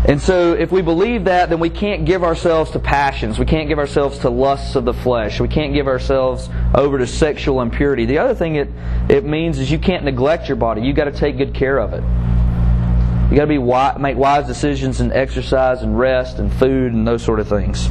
and 0.10 0.19
so, 0.19 0.54
if 0.54 0.72
we 0.72 0.82
believe 0.82 1.26
that, 1.26 1.50
then 1.50 1.60
we 1.60 1.69
can't 1.69 2.04
give 2.04 2.24
ourselves 2.24 2.72
to 2.72 2.80
passions. 2.80 3.38
We 3.38 3.45
can't 3.45 3.67
give 3.67 3.78
ourselves 3.78 4.17
to 4.19 4.32
lusts 4.32 4.76
of 4.76 4.84
the 4.84 4.93
flesh. 4.93 5.39
We 5.39 5.48
can't 5.48 5.72
give 5.72 5.88
ourselves 5.88 6.50
over 6.74 6.98
to 6.98 7.06
sexual 7.06 7.62
impurity. 7.62 8.08
The 8.08 8.17
other 8.17 8.34
thing 8.34 8.56
it, 8.56 8.69
it 9.08 9.24
means 9.24 9.60
is 9.60 9.69
you 9.69 9.78
can't 9.78 10.04
neglect 10.04 10.50
your 10.50 10.56
body. 10.56 10.82
You've 10.82 10.95
got 10.95 11.04
to 11.04 11.12
take 11.12 11.38
good 11.38 11.54
care 11.54 11.78
of 11.78 11.93
it. 11.93 12.02
You've 13.30 13.36
got 13.36 13.43
to 13.43 13.48
be 13.48 13.60
wise, 13.60 14.00
make 14.00 14.17
wise 14.17 14.48
decisions 14.48 15.00
and 15.00 15.13
exercise 15.13 15.84
and 15.84 16.00
rest 16.00 16.39
and 16.39 16.52
food 16.52 16.91
and 16.91 17.08
those 17.08 17.24
sort 17.24 17.39
of 17.39 17.48
things. 17.48 17.88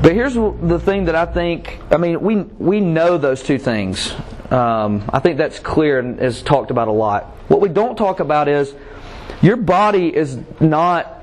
But 0.00 0.12
here's 0.12 0.34
the 0.34 0.80
thing 0.80 1.06
that 1.06 1.16
I 1.16 1.26
think. 1.26 1.80
I 1.90 1.96
mean, 1.96 2.20
we 2.20 2.36
we 2.36 2.78
know 2.78 3.18
those 3.18 3.42
two 3.42 3.58
things. 3.58 4.12
Um, 4.52 5.10
I 5.12 5.18
think 5.18 5.38
that's 5.38 5.58
clear 5.58 5.98
and 5.98 6.20
is 6.20 6.40
talked 6.40 6.70
about 6.70 6.86
a 6.86 6.92
lot. 6.92 7.24
What 7.48 7.60
we 7.60 7.68
don't 7.68 7.96
talk 7.96 8.20
about 8.20 8.46
is 8.46 8.72
your 9.42 9.56
body 9.56 10.14
is 10.14 10.38
not 10.60 11.22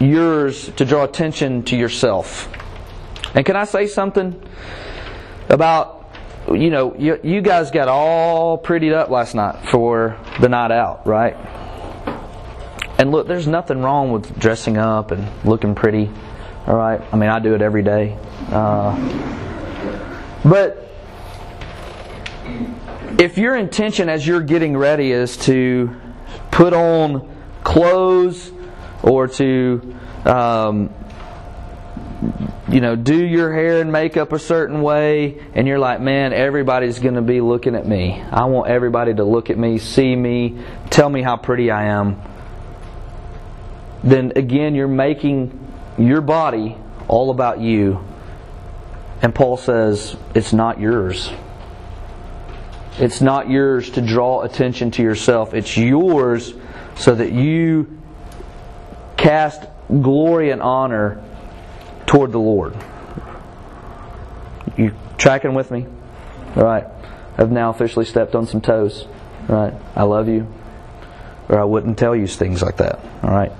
yours 0.00 0.70
to 0.76 0.84
draw 0.84 1.04
attention 1.04 1.64
to 1.64 1.76
yourself. 1.76 2.48
And 3.34 3.44
can 3.44 3.56
I 3.56 3.64
say 3.64 3.86
something 3.86 4.40
about, 5.48 6.10
you 6.48 6.70
know, 6.70 6.94
you, 6.96 7.18
you 7.22 7.40
guys 7.40 7.70
got 7.70 7.88
all 7.88 8.56
prettied 8.56 8.94
up 8.94 9.10
last 9.10 9.34
night 9.34 9.68
for 9.68 10.18
the 10.40 10.48
night 10.48 10.70
out, 10.70 11.06
right? 11.06 11.36
And 12.98 13.10
look, 13.10 13.26
there's 13.26 13.46
nothing 13.46 13.82
wrong 13.82 14.10
with 14.12 14.38
dressing 14.38 14.78
up 14.78 15.10
and 15.10 15.28
looking 15.44 15.74
pretty, 15.74 16.10
all 16.66 16.76
right? 16.76 17.00
I 17.12 17.16
mean, 17.16 17.28
I 17.28 17.40
do 17.40 17.54
it 17.54 17.62
every 17.62 17.82
day. 17.82 18.16
Uh, 18.48 18.94
but 20.44 20.88
if 23.18 23.36
your 23.36 23.56
intention 23.56 24.08
as 24.08 24.26
you're 24.26 24.40
getting 24.40 24.76
ready 24.76 25.12
is 25.12 25.36
to 25.38 25.94
put 26.50 26.72
on 26.72 27.35
clothes 27.66 28.52
or 29.02 29.26
to 29.26 29.96
um, 30.24 30.90
you 32.68 32.80
know, 32.80 32.96
do 32.96 33.24
your 33.24 33.52
hair 33.52 33.80
and 33.80 33.92
makeup 33.92 34.32
a 34.32 34.38
certain 34.38 34.82
way, 34.82 35.42
and 35.54 35.68
you're 35.68 35.78
like, 35.78 36.00
man, 36.00 36.32
everybody's 36.32 36.98
going 36.98 37.14
to 37.14 37.22
be 37.22 37.40
looking 37.40 37.74
at 37.74 37.86
me. 37.86 38.20
I 38.30 38.46
want 38.46 38.70
everybody 38.70 39.14
to 39.14 39.24
look 39.24 39.50
at 39.50 39.58
me, 39.58 39.78
see 39.78 40.16
me, 40.16 40.58
tell 40.90 41.08
me 41.08 41.22
how 41.22 41.36
pretty 41.36 41.70
I 41.70 41.86
am. 41.86 42.20
Then 44.02 44.32
again, 44.36 44.74
you're 44.74 44.88
making 44.88 45.58
your 45.98 46.20
body 46.20 46.76
all 47.08 47.30
about 47.30 47.60
you. 47.60 48.04
And 49.22 49.34
Paul 49.34 49.56
says, 49.56 50.16
it's 50.34 50.52
not 50.52 50.80
yours. 50.80 51.30
It's 52.98 53.20
not 53.20 53.50
yours 53.50 53.90
to 53.90 54.00
draw 54.00 54.42
attention 54.42 54.90
to 54.92 55.02
yourself. 55.02 55.54
It's 55.54 55.76
yours 55.76 56.54
so 56.96 57.14
that 57.14 57.32
you 57.32 57.98
cast 59.16 59.62
glory 59.88 60.50
and 60.50 60.60
honor 60.62 61.22
toward 62.06 62.32
the 62.32 62.38
Lord. 62.38 62.76
You 64.76 64.94
tracking 65.18 65.54
with 65.54 65.70
me? 65.70 65.86
All 66.56 66.64
right. 66.64 66.86
I've 67.38 67.50
now 67.50 67.70
officially 67.70 68.04
stepped 68.04 68.34
on 68.34 68.46
some 68.46 68.60
toes. 68.60 69.06
All 69.48 69.56
right. 69.56 69.74
I 69.94 70.04
love 70.04 70.28
you. 70.28 70.52
Or 71.48 71.60
I 71.60 71.64
wouldn't 71.64 71.98
tell 71.98 72.16
you 72.16 72.26
things 72.26 72.62
like 72.62 72.78
that. 72.78 72.98
All 73.22 73.30
right. 73.30 73.52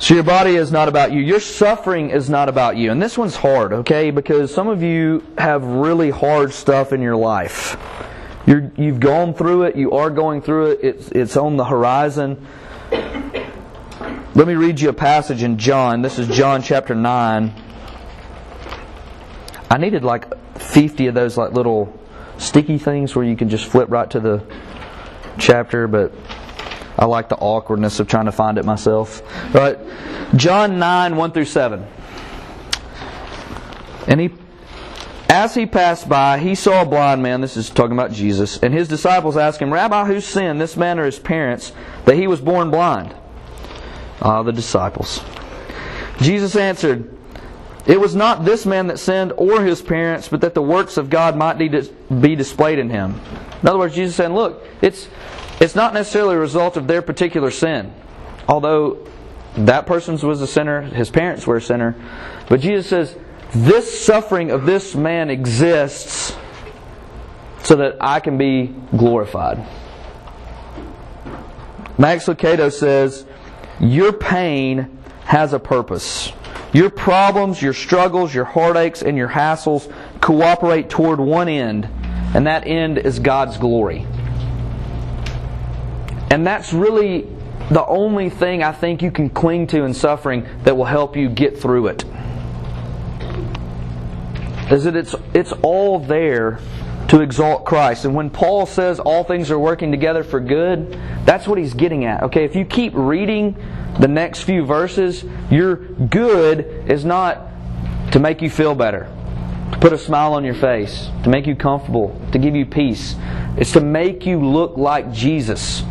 So 0.00 0.14
your 0.14 0.22
body 0.22 0.54
is 0.54 0.70
not 0.70 0.88
about 0.88 1.12
you. 1.12 1.20
Your 1.20 1.40
suffering 1.40 2.10
is 2.10 2.30
not 2.30 2.48
about 2.48 2.76
you. 2.76 2.92
And 2.92 3.02
this 3.02 3.18
one's 3.18 3.34
hard, 3.34 3.72
okay? 3.72 4.10
Because 4.10 4.54
some 4.54 4.68
of 4.68 4.82
you 4.82 5.26
have 5.36 5.64
really 5.64 6.10
hard 6.10 6.52
stuff 6.52 6.92
in 6.92 7.02
your 7.02 7.16
life. 7.16 7.76
You 8.48 8.92
have 8.92 9.00
gone 9.00 9.34
through 9.34 9.64
it. 9.64 9.76
You 9.76 9.92
are 9.92 10.08
going 10.08 10.40
through 10.40 10.72
it. 10.72 10.80
It's, 10.82 11.08
it's 11.10 11.36
on 11.36 11.58
the 11.58 11.66
horizon. 11.66 12.46
Let 12.90 14.46
me 14.46 14.54
read 14.54 14.80
you 14.80 14.88
a 14.88 14.94
passage 14.94 15.42
in 15.42 15.58
John. 15.58 16.00
This 16.00 16.18
is 16.18 16.28
John 16.28 16.62
chapter 16.62 16.94
9. 16.94 17.52
I 19.70 19.76
needed 19.76 20.02
like 20.02 20.58
50 20.58 21.08
of 21.08 21.14
those 21.14 21.36
like 21.36 21.52
little 21.52 21.94
sticky 22.38 22.78
things 22.78 23.14
where 23.14 23.24
you 23.24 23.36
can 23.36 23.50
just 23.50 23.66
flip 23.66 23.90
right 23.90 24.10
to 24.12 24.20
the 24.20 24.42
chapter, 25.38 25.86
but 25.86 26.12
I 26.96 27.04
like 27.04 27.28
the 27.28 27.36
awkwardness 27.36 28.00
of 28.00 28.08
trying 28.08 28.26
to 28.26 28.32
find 28.32 28.56
it 28.56 28.64
myself. 28.64 29.20
All 29.54 29.60
right. 29.60 29.78
John 30.36 30.78
9, 30.78 31.16
1 31.16 31.32
through 31.32 31.44
7. 31.44 31.86
And 34.06 34.20
he 34.20 34.30
as 35.28 35.54
he 35.54 35.66
passed 35.66 36.08
by, 36.08 36.38
he 36.38 36.54
saw 36.54 36.82
a 36.82 36.86
blind 36.86 37.22
man, 37.22 37.40
this 37.40 37.56
is 37.56 37.68
talking 37.68 37.92
about 37.92 38.12
Jesus, 38.12 38.58
and 38.62 38.72
his 38.72 38.88
disciples 38.88 39.36
asked 39.36 39.60
him, 39.60 39.72
Rabbi, 39.72 40.06
who 40.06 40.20
sinned, 40.20 40.60
this 40.60 40.76
man 40.76 40.98
or 40.98 41.04
his 41.04 41.18
parents, 41.18 41.72
that 42.06 42.16
he 42.16 42.26
was 42.26 42.40
born 42.40 42.70
blind? 42.70 43.14
Ah, 44.22 44.42
the 44.42 44.52
disciples. 44.52 45.20
Jesus 46.20 46.56
answered, 46.56 47.14
It 47.86 48.00
was 48.00 48.14
not 48.14 48.44
this 48.44 48.66
man 48.66 48.88
that 48.88 48.98
sinned 48.98 49.32
or 49.36 49.62
his 49.62 49.82
parents, 49.82 50.28
but 50.28 50.40
that 50.40 50.54
the 50.54 50.62
works 50.62 50.96
of 50.96 51.10
God 51.10 51.36
might 51.36 51.58
be 51.58 51.68
displayed 52.34 52.78
in 52.78 52.90
him. 52.90 53.20
In 53.62 53.68
other 53.68 53.78
words, 53.78 53.94
Jesus 53.94 54.16
saying, 54.16 54.34
Look, 54.34 54.64
it's, 54.82 55.08
it's 55.60 55.74
not 55.74 55.94
necessarily 55.94 56.36
a 56.36 56.40
result 56.40 56.76
of 56.76 56.86
their 56.86 57.02
particular 57.02 57.50
sin. 57.50 57.92
Although 58.48 59.06
that 59.56 59.86
person 59.86 60.16
was 60.26 60.40
a 60.40 60.46
sinner, 60.46 60.82
his 60.82 61.10
parents 61.10 61.46
were 61.46 61.56
a 61.56 61.62
sinner. 61.62 61.94
But 62.48 62.60
Jesus 62.60 62.88
says, 62.88 63.16
This 63.54 64.04
suffering 64.04 64.50
of 64.50 64.66
this 64.66 64.94
man 64.94 65.30
exists 65.30 66.36
so 67.62 67.76
that 67.76 67.96
I 68.00 68.20
can 68.20 68.38
be 68.38 68.74
glorified. 68.96 69.66
Max 71.98 72.26
Lucado 72.26 72.72
says, 72.72 73.24
your 73.80 74.12
pain 74.12 74.98
has 75.24 75.52
a 75.52 75.58
purpose. 75.58 76.32
Your 76.72 76.90
problems, 76.90 77.62
your 77.62 77.72
struggles, 77.72 78.34
your 78.34 78.44
heartaches, 78.44 79.02
and 79.02 79.16
your 79.16 79.28
hassles 79.28 79.92
cooperate 80.20 80.90
toward 80.90 81.18
one 81.18 81.48
end, 81.48 81.88
and 82.34 82.46
that 82.46 82.66
end 82.66 82.98
is 82.98 83.18
God's 83.18 83.56
glory. 83.56 84.06
And 86.30 86.46
that's 86.46 86.72
really 86.72 87.26
the 87.70 87.84
only 87.86 88.28
thing 88.30 88.62
I 88.62 88.72
think 88.72 89.02
you 89.02 89.10
can 89.10 89.30
cling 89.30 89.66
to 89.68 89.84
in 89.84 89.94
suffering 89.94 90.46
that 90.64 90.76
will 90.76 90.84
help 90.84 91.16
you 91.16 91.28
get 91.28 91.58
through 91.58 91.88
it. 91.88 92.04
Is 94.70 94.84
that 94.84 94.96
it's, 94.96 95.14
it's 95.34 95.52
all 95.62 95.98
there 95.98 96.60
to 97.08 97.22
exalt 97.22 97.64
Christ. 97.64 98.04
And 98.04 98.14
when 98.14 98.28
Paul 98.28 98.66
says 98.66 99.00
all 99.00 99.24
things 99.24 99.50
are 99.50 99.58
working 99.58 99.90
together 99.90 100.22
for 100.22 100.40
good, 100.40 100.92
that's 101.24 101.48
what 101.48 101.58
he's 101.58 101.74
getting 101.74 102.04
at. 102.04 102.22
Okay, 102.24 102.44
if 102.44 102.54
you 102.54 102.64
keep 102.64 102.92
reading 102.94 103.56
the 103.98 104.08
next 104.08 104.42
few 104.42 104.64
verses, 104.64 105.24
your 105.50 105.76
good 105.76 106.60
is 106.88 107.04
not 107.04 107.46
to 108.12 108.18
make 108.18 108.42
you 108.42 108.50
feel 108.50 108.74
better, 108.74 109.10
to 109.72 109.78
put 109.78 109.92
a 109.92 109.98
smile 109.98 110.34
on 110.34 110.44
your 110.44 110.54
face, 110.54 111.08
to 111.24 111.30
make 111.30 111.46
you 111.46 111.56
comfortable, 111.56 112.20
to 112.32 112.38
give 112.38 112.54
you 112.54 112.66
peace. 112.66 113.16
It's 113.56 113.72
to 113.72 113.80
make 113.80 114.26
you 114.26 114.44
look 114.44 114.76
like 114.76 115.10
Jesus. 115.10 115.82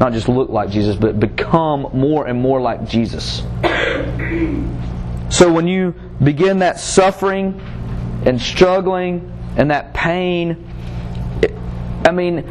Not 0.00 0.12
just 0.12 0.28
look 0.28 0.48
like 0.48 0.70
Jesus, 0.70 0.96
but 0.96 1.20
become 1.20 1.90
more 1.92 2.26
and 2.26 2.40
more 2.40 2.60
like 2.60 2.88
Jesus. 2.88 3.42
So 5.30 5.52
when 5.52 5.68
you 5.68 5.94
begin 6.22 6.60
that 6.60 6.80
suffering 6.80 7.60
and 8.24 8.40
struggling 8.40 9.32
and 9.56 9.70
that 9.70 9.94
pain. 9.94 10.64
I 12.04 12.12
mean, 12.12 12.44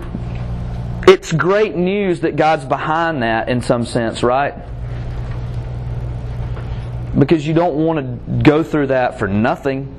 it's 1.07 1.31
great 1.31 1.75
news 1.75 2.21
that 2.21 2.35
God's 2.35 2.65
behind 2.65 3.23
that 3.23 3.49
in 3.49 3.61
some 3.61 3.85
sense, 3.85 4.23
right? 4.23 4.53
Because 7.17 7.47
you 7.47 7.53
don't 7.53 7.75
want 7.75 7.99
to 7.99 8.43
go 8.43 8.61
through 8.61 8.87
that 8.87 9.17
for 9.17 9.27
nothing. 9.27 9.93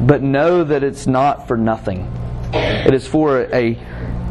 But 0.00 0.22
know 0.22 0.62
that 0.62 0.84
it's 0.84 1.06
not 1.06 1.48
for 1.48 1.56
nothing. 1.56 2.10
It 2.54 2.94
is 2.94 3.06
for 3.06 3.42
a 3.52 3.76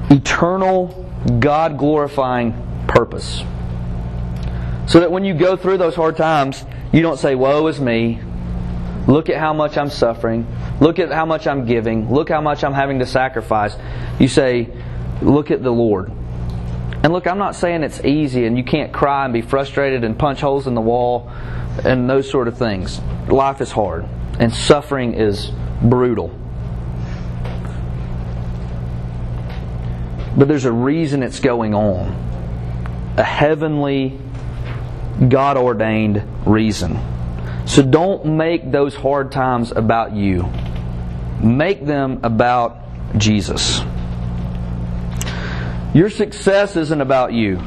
eternal, 0.10 1.06
God 1.40 1.78
glorifying 1.78 2.54
purpose. 2.88 3.44
So 4.88 5.02
that 5.02 5.12
when 5.12 5.26
you 5.26 5.34
go 5.34 5.58
through 5.58 5.78
those 5.78 5.96
hard 5.96 6.16
times, 6.16 6.64
you 6.94 7.02
don't 7.02 7.20
say, 7.20 7.36
Woe 7.36 7.68
is 7.68 7.82
me. 7.82 8.22
Look 9.08 9.30
at 9.30 9.38
how 9.38 9.54
much 9.54 9.78
I'm 9.78 9.90
suffering. 9.90 10.46
Look 10.82 11.00
at 11.00 11.12
how 11.12 11.26
much 11.26 11.48
I'm 11.48 11.66
giving. 11.66 12.14
Look 12.14 12.30
how 12.30 12.42
much 12.42 12.64
I'm 12.64 12.74
having 12.74 13.00
to 13.00 13.06
sacrifice. 13.06 13.76
You 14.20 14.28
say, 14.28 14.70
Look 15.22 15.52
at 15.52 15.64
the 15.64 15.72
Lord. 15.72 16.12
And 17.04 17.14
look, 17.14 17.28
I'm 17.28 17.38
not 17.38 17.56
saying 17.56 17.84
it's 17.84 18.04
easy 18.04 18.46
and 18.46 18.58
you 18.58 18.64
can't 18.64 18.92
cry 18.92 19.24
and 19.24 19.34
be 19.34 19.42
frustrated 19.42 20.04
and 20.04 20.18
punch 20.18 20.42
holes 20.42 20.68
in 20.68 20.74
the 20.74 20.82
wall 20.82 21.32
and 21.84 22.10
those 22.10 22.30
sort 22.30 22.48
of 22.48 22.58
things. 22.58 23.00
Life 23.28 23.62
is 23.62 23.72
hard 23.72 24.06
and 24.40 24.54
suffering 24.54 25.14
is 25.14 25.52
brutal. 25.82 26.28
But 30.36 30.48
there's 30.48 30.66
a 30.66 30.72
reason 30.72 31.24
it's 31.24 31.40
going 31.40 31.74
on 31.74 32.26
a 33.18 33.24
heavenly, 33.24 34.16
God 35.28 35.58
ordained 35.58 36.24
reason. 36.46 37.00
So 37.68 37.84
don't 37.84 38.26
make 38.38 38.72
those 38.72 38.96
hard 38.96 39.32
times 39.32 39.72
about 39.72 40.14
you. 40.14 40.50
Make 41.42 41.86
them 41.86 42.22
about 42.24 42.80
Jesus. 43.18 43.82
Your 45.94 46.10
success 46.10 46.76
isn't 46.76 47.02
about 47.02 47.34
you. 47.34 47.60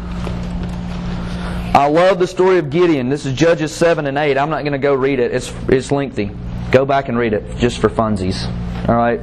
I 1.73 1.87
love 1.87 2.19
the 2.19 2.27
story 2.27 2.59
of 2.59 2.71
Gideon. 2.71 3.09
This 3.09 3.27
is 3.27 3.35
Judges 3.35 3.75
7 3.75 4.07
and 4.07 4.19
8. 4.19 4.37
I'm 4.39 4.51
not 4.51 4.63
going 4.63 4.73
to 4.73 4.79
go 4.79 4.95
read 4.95 5.21
it, 5.21 5.33
it's, 5.33 5.53
it's 5.69 5.93
lengthy. 5.93 6.31
Go 6.73 6.85
back 6.85 7.09
and 7.09 7.19
read 7.19 7.33
it 7.33 7.59
just 7.59 7.79
for 7.79 7.89
funsies. 7.89 8.47
All 8.89 8.97
right? 8.97 9.21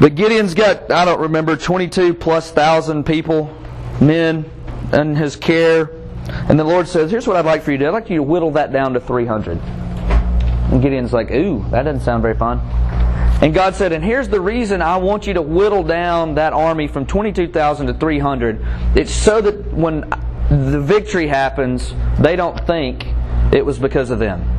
But 0.00 0.16
Gideon's 0.16 0.54
got, 0.54 0.90
I 0.90 1.04
don't 1.04 1.20
remember, 1.20 1.56
22 1.56 2.14
plus 2.14 2.50
thousand 2.50 3.04
people, 3.04 3.56
men, 4.00 4.50
in 4.92 5.14
his 5.16 5.36
care. 5.36 5.90
And 6.28 6.58
the 6.58 6.64
Lord 6.64 6.88
says, 6.88 7.10
Here's 7.10 7.26
what 7.26 7.36
I'd 7.36 7.44
like 7.44 7.62
for 7.62 7.72
you 7.72 7.78
to 7.78 7.84
do. 7.84 7.88
I'd 7.88 7.94
like 7.94 8.10
you 8.10 8.16
to 8.16 8.22
whittle 8.22 8.52
that 8.52 8.72
down 8.72 8.94
to 8.94 9.00
300. 9.00 9.58
And 9.58 10.82
Gideon's 10.82 11.12
like, 11.12 11.30
Ooh, 11.30 11.64
that 11.70 11.82
doesn't 11.82 12.02
sound 12.02 12.22
very 12.22 12.36
fun. 12.36 12.60
And 13.42 13.52
God 13.52 13.74
said, 13.74 13.92
And 13.92 14.02
here's 14.02 14.28
the 14.28 14.40
reason 14.40 14.80
I 14.80 14.96
want 14.96 15.26
you 15.26 15.34
to 15.34 15.42
whittle 15.42 15.82
down 15.82 16.36
that 16.36 16.52
army 16.52 16.88
from 16.88 17.06
22,000 17.06 17.88
to 17.88 17.94
300. 17.94 18.60
It's 18.96 19.12
so 19.12 19.40
that 19.40 19.72
when 19.72 20.08
the 20.48 20.80
victory 20.80 21.26
happens, 21.26 21.94
they 22.18 22.36
don't 22.36 22.66
think 22.66 23.06
it 23.52 23.64
was 23.64 23.78
because 23.78 24.10
of 24.10 24.18
them. 24.18 24.50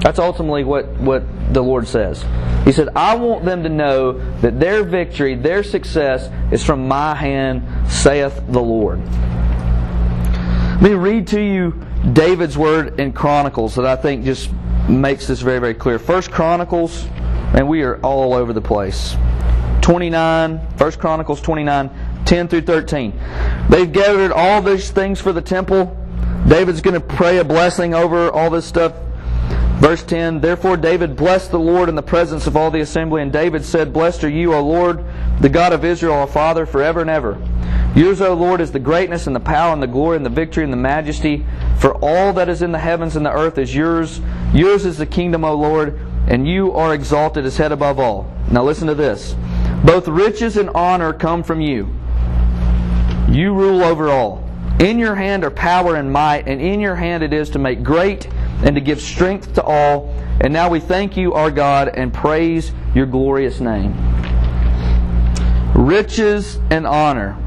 That's 0.00 0.18
ultimately 0.18 0.64
what, 0.64 0.88
what 0.98 1.22
the 1.54 1.62
Lord 1.62 1.86
says. 1.86 2.24
He 2.64 2.72
said, 2.72 2.88
I 2.96 3.14
want 3.14 3.44
them 3.44 3.62
to 3.62 3.68
know 3.68 4.12
that 4.40 4.58
their 4.58 4.82
victory, 4.82 5.36
their 5.36 5.62
success, 5.62 6.28
is 6.52 6.64
from 6.64 6.88
my 6.88 7.14
hand, 7.14 7.62
saith 7.90 8.42
the 8.48 8.60
Lord. 8.60 9.00
Let 10.82 10.90
me 10.90 10.96
read 10.96 11.28
to 11.28 11.40
you 11.40 11.80
David's 12.12 12.58
word 12.58 12.98
in 12.98 13.12
Chronicles 13.12 13.76
that 13.76 13.86
I 13.86 13.94
think 13.94 14.24
just 14.24 14.50
makes 14.88 15.28
this 15.28 15.40
very, 15.40 15.60
very 15.60 15.74
clear. 15.74 15.96
First 15.96 16.32
Chronicles, 16.32 17.06
and 17.54 17.68
we 17.68 17.82
are 17.82 18.00
all 18.00 18.34
over 18.34 18.52
the 18.52 18.60
place. 18.60 19.14
29, 19.82 20.60
First 20.76 20.98
Chronicles 20.98 21.40
29, 21.40 22.24
10 22.24 22.48
through 22.48 22.62
13. 22.62 23.12
They've 23.68 23.92
gathered 23.92 24.32
all 24.32 24.60
these 24.60 24.90
things 24.90 25.20
for 25.20 25.32
the 25.32 25.40
temple. 25.40 25.96
David's 26.48 26.80
going 26.80 27.00
to 27.00 27.06
pray 27.14 27.38
a 27.38 27.44
blessing 27.44 27.94
over 27.94 28.28
all 28.32 28.50
this 28.50 28.66
stuff. 28.66 28.92
Verse 29.78 30.02
10 30.02 30.40
Therefore 30.40 30.76
David 30.76 31.14
blessed 31.14 31.52
the 31.52 31.60
Lord 31.60 31.90
in 31.90 31.94
the 31.94 32.02
presence 32.02 32.48
of 32.48 32.56
all 32.56 32.72
the 32.72 32.80
assembly, 32.80 33.22
and 33.22 33.32
David 33.32 33.64
said, 33.64 33.92
Blessed 33.92 34.24
are 34.24 34.28
you, 34.28 34.52
O 34.52 34.60
Lord, 34.60 35.04
the 35.40 35.48
God 35.48 35.72
of 35.72 35.84
Israel, 35.84 36.14
our 36.14 36.26
Father, 36.26 36.66
forever 36.66 37.00
and 37.00 37.08
ever. 37.08 37.40
Yours, 37.94 38.20
O 38.22 38.32
Lord, 38.34 38.60
is 38.60 38.72
the 38.72 38.78
greatness 38.78 39.26
and 39.26 39.36
the 39.36 39.40
power 39.40 39.72
and 39.72 39.82
the 39.82 39.86
glory 39.86 40.16
and 40.16 40.24
the 40.24 40.30
victory 40.30 40.64
and 40.64 40.72
the 40.72 40.78
majesty. 40.78 41.44
For 41.78 41.94
all 41.96 42.32
that 42.32 42.48
is 42.48 42.62
in 42.62 42.72
the 42.72 42.78
heavens 42.78 43.16
and 43.16 43.26
the 43.26 43.32
earth 43.32 43.58
is 43.58 43.74
yours. 43.74 44.20
Yours 44.54 44.86
is 44.86 44.98
the 44.98 45.06
kingdom, 45.06 45.44
O 45.44 45.54
Lord, 45.54 45.98
and 46.26 46.48
you 46.48 46.72
are 46.72 46.94
exalted 46.94 47.44
as 47.44 47.58
head 47.58 47.72
above 47.72 47.98
all. 47.98 48.32
Now 48.50 48.64
listen 48.64 48.88
to 48.88 48.94
this. 48.94 49.34
Both 49.84 50.08
riches 50.08 50.56
and 50.56 50.70
honor 50.70 51.12
come 51.12 51.42
from 51.42 51.60
you. 51.60 51.94
You 53.28 53.52
rule 53.52 53.82
over 53.82 54.08
all. 54.08 54.48
In 54.78 54.98
your 54.98 55.14
hand 55.14 55.44
are 55.44 55.50
power 55.50 55.96
and 55.96 56.12
might, 56.12 56.48
and 56.48 56.60
in 56.60 56.80
your 56.80 56.94
hand 56.94 57.22
it 57.22 57.32
is 57.32 57.50
to 57.50 57.58
make 57.58 57.82
great 57.82 58.26
and 58.64 58.74
to 58.74 58.80
give 58.80 59.00
strength 59.00 59.54
to 59.54 59.62
all. 59.62 60.08
And 60.40 60.52
now 60.52 60.70
we 60.70 60.80
thank 60.80 61.16
you, 61.16 61.34
our 61.34 61.50
God, 61.50 61.88
and 61.88 62.12
praise 62.12 62.72
your 62.94 63.06
glorious 63.06 63.60
name. 63.60 63.94
Riches 65.74 66.58
and 66.70 66.86
honor, 66.86 67.38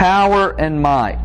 power 0.00 0.58
and 0.58 0.80
might, 0.80 1.22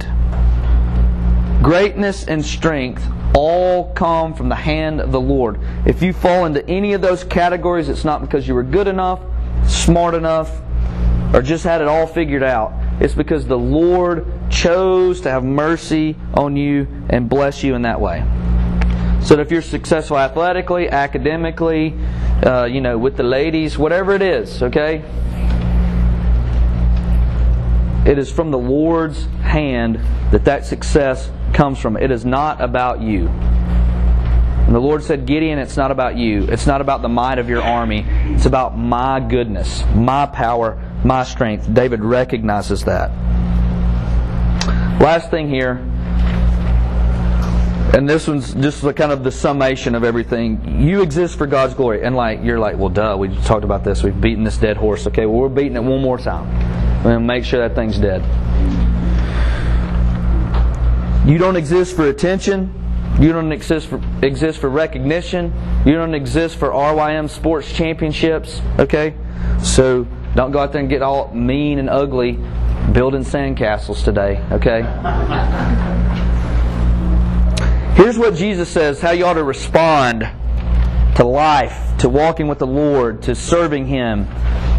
greatness 1.63 2.25
and 2.25 2.43
strength 2.43 3.07
all 3.33 3.93
come 3.93 4.33
from 4.33 4.49
the 4.49 4.55
hand 4.55 4.99
of 4.99 5.13
the 5.13 5.21
Lord. 5.21 5.57
If 5.85 6.01
you 6.01 6.11
fall 6.11 6.43
into 6.43 6.67
any 6.67 6.91
of 6.91 6.99
those 6.99 7.23
categories, 7.23 7.87
it's 7.87 8.03
not 8.03 8.19
because 8.19 8.49
you 8.49 8.53
were 8.53 8.63
good 8.63 8.89
enough, 8.89 9.21
smart 9.65 10.13
enough, 10.13 10.59
or 11.33 11.41
just 11.41 11.63
had 11.63 11.79
it 11.79 11.87
all 11.87 12.05
figured 12.05 12.43
out. 12.43 12.73
It's 12.99 13.13
because 13.13 13.47
the 13.47 13.57
Lord 13.57 14.27
chose 14.51 15.21
to 15.21 15.31
have 15.31 15.45
mercy 15.45 16.17
on 16.33 16.57
you 16.57 16.85
and 17.09 17.29
bless 17.29 17.63
you 17.63 17.75
in 17.75 17.83
that 17.83 18.01
way. 18.01 18.25
So 19.23 19.39
if 19.39 19.51
you're 19.51 19.61
successful 19.61 20.17
athletically, 20.17 20.89
academically, 20.89 21.97
uh, 22.45 22.65
you 22.65 22.81
know, 22.81 22.97
with 22.97 23.15
the 23.15 23.23
ladies, 23.23 23.77
whatever 23.77 24.11
it 24.11 24.21
is, 24.21 24.61
okay? 24.63 25.01
It 28.05 28.19
is 28.19 28.31
from 28.31 28.51
the 28.51 28.57
Lord's 28.57 29.25
hand 29.41 29.99
that 30.31 30.45
that 30.45 30.65
success 30.65 31.29
comes 31.53 31.79
from. 31.79 31.97
It 31.97 32.11
is 32.11 32.23
not 32.23 32.61
about 32.61 33.01
you. 33.01 33.27
And 33.27 34.73
the 34.73 34.79
Lord 34.79 35.03
said, 35.03 35.25
Gideon, 35.25 35.59
it's 35.59 35.77
not 35.77 35.91
about 35.91 36.15
you. 36.15 36.43
It's 36.43 36.67
not 36.67 36.81
about 36.81 37.01
the 37.01 37.09
might 37.09 37.39
of 37.39 37.49
your 37.49 37.61
army. 37.61 38.05
It's 38.07 38.45
about 38.45 38.77
my 38.77 39.19
goodness, 39.19 39.83
my 39.95 40.25
power, 40.25 40.81
my 41.03 41.23
strength. 41.23 41.71
David 41.73 42.01
recognizes 42.01 42.83
that. 42.85 43.09
Last 45.01 45.29
thing 45.29 45.49
here, 45.49 45.83
and 47.95 48.09
this 48.09 48.27
one's 48.27 48.53
just 48.53 48.81
kind 48.95 49.11
of 49.11 49.23
the 49.23 49.31
summation 49.31 49.95
of 49.95 50.03
everything. 50.03 50.81
You 50.81 51.01
exist 51.01 51.37
for 51.37 51.47
God's 51.47 51.73
glory. 51.73 52.03
And 52.03 52.15
like 52.15 52.43
you're 52.43 52.59
like, 52.59 52.77
well 52.77 52.89
duh, 52.89 53.15
we 53.17 53.35
talked 53.43 53.63
about 53.63 53.83
this, 53.83 54.03
we've 54.03 54.19
beaten 54.19 54.43
this 54.43 54.57
dead 54.57 54.77
horse. 54.77 55.07
Okay, 55.07 55.25
well 55.25 55.39
we're 55.39 55.49
beating 55.49 55.75
it 55.75 55.83
one 55.83 56.01
more 56.01 56.17
time. 56.17 56.84
We're 57.05 57.19
make 57.19 57.45
sure 57.45 57.59
that 57.59 57.75
thing's 57.75 57.99
dead. 57.99 58.23
You 61.27 61.37
don't 61.37 61.55
exist 61.55 61.95
for 61.95 62.07
attention. 62.07 62.73
You 63.19 63.31
don't 63.31 63.51
exist 63.51 63.87
for, 63.87 64.01
exist 64.23 64.57
for 64.57 64.69
recognition. 64.71 65.53
You 65.85 65.93
don't 65.93 66.15
exist 66.15 66.57
for 66.57 66.69
RYM 66.69 67.29
sports 67.29 67.71
championships. 67.71 68.59
Okay? 68.79 69.13
So 69.61 70.07
don't 70.33 70.51
go 70.51 70.57
out 70.57 70.71
there 70.71 70.81
and 70.81 70.89
get 70.89 71.03
all 71.03 71.31
mean 71.31 71.77
and 71.77 71.91
ugly 71.91 72.39
building 72.91 73.23
sandcastles 73.23 74.03
today. 74.03 74.43
Okay? 74.51 74.81
Here's 77.93 78.17
what 78.17 78.33
Jesus 78.33 78.67
says 78.67 78.99
how 78.99 79.11
you 79.11 79.25
ought 79.25 79.33
to 79.33 79.43
respond 79.43 80.27
to 81.17 81.23
life, 81.23 81.97
to 81.99 82.09
walking 82.09 82.47
with 82.47 82.57
the 82.57 82.67
Lord, 82.67 83.21
to 83.23 83.35
serving 83.35 83.85
Him. 83.85 84.27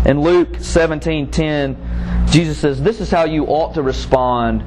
In 0.05 0.21
Luke 0.21 0.57
17:10, 0.61 1.77
Jesus 2.31 2.59
says, 2.59 2.83
"This 2.83 3.01
is 3.01 3.11
how 3.11 3.25
you 3.25 3.45
ought 3.47 3.75
to 3.75 3.83
respond 3.83 4.63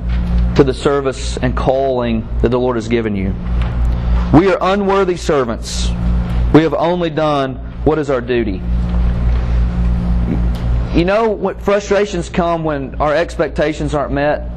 to 0.56 0.63
the 0.63 0.74
service 0.74 1.38
and 1.42 1.56
calling 1.56 2.28
that 2.42 2.50
the 2.50 2.60
Lord 2.60 2.76
has 2.76 2.88
given 2.88 3.15
you. 3.15 3.34
We 4.34 4.52
are 4.52 4.58
unworthy 4.60 5.15
servants. 5.15 5.92
We 6.54 6.63
have 6.63 6.74
only 6.74 7.10
done 7.10 7.60
what 7.86 8.00
is 8.00 8.10
our 8.10 8.22
duty." 8.22 8.62
You 10.94 11.06
know 11.06 11.30
what 11.30 11.62
frustrations 11.62 12.30
come 12.30 12.63
when 12.63 12.96
our 13.00 13.13
expectations 13.13 13.94
aren't 13.94 14.12
met? 14.12 14.50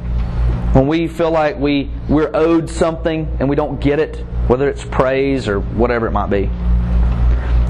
When 0.73 0.87
we 0.87 1.07
feel 1.07 1.29
like 1.29 1.59
we, 1.59 1.91
we're 2.09 2.31
owed 2.33 2.69
something 2.69 3.27
and 3.39 3.47
we 3.47 3.55
don't 3.55 3.79
get 3.79 3.99
it, 3.99 4.17
whether 4.47 4.67
it's 4.67 4.83
praise 4.83 5.47
or 5.47 5.59
whatever 5.59 6.07
it 6.07 6.11
might 6.11 6.31
be. 6.31 6.49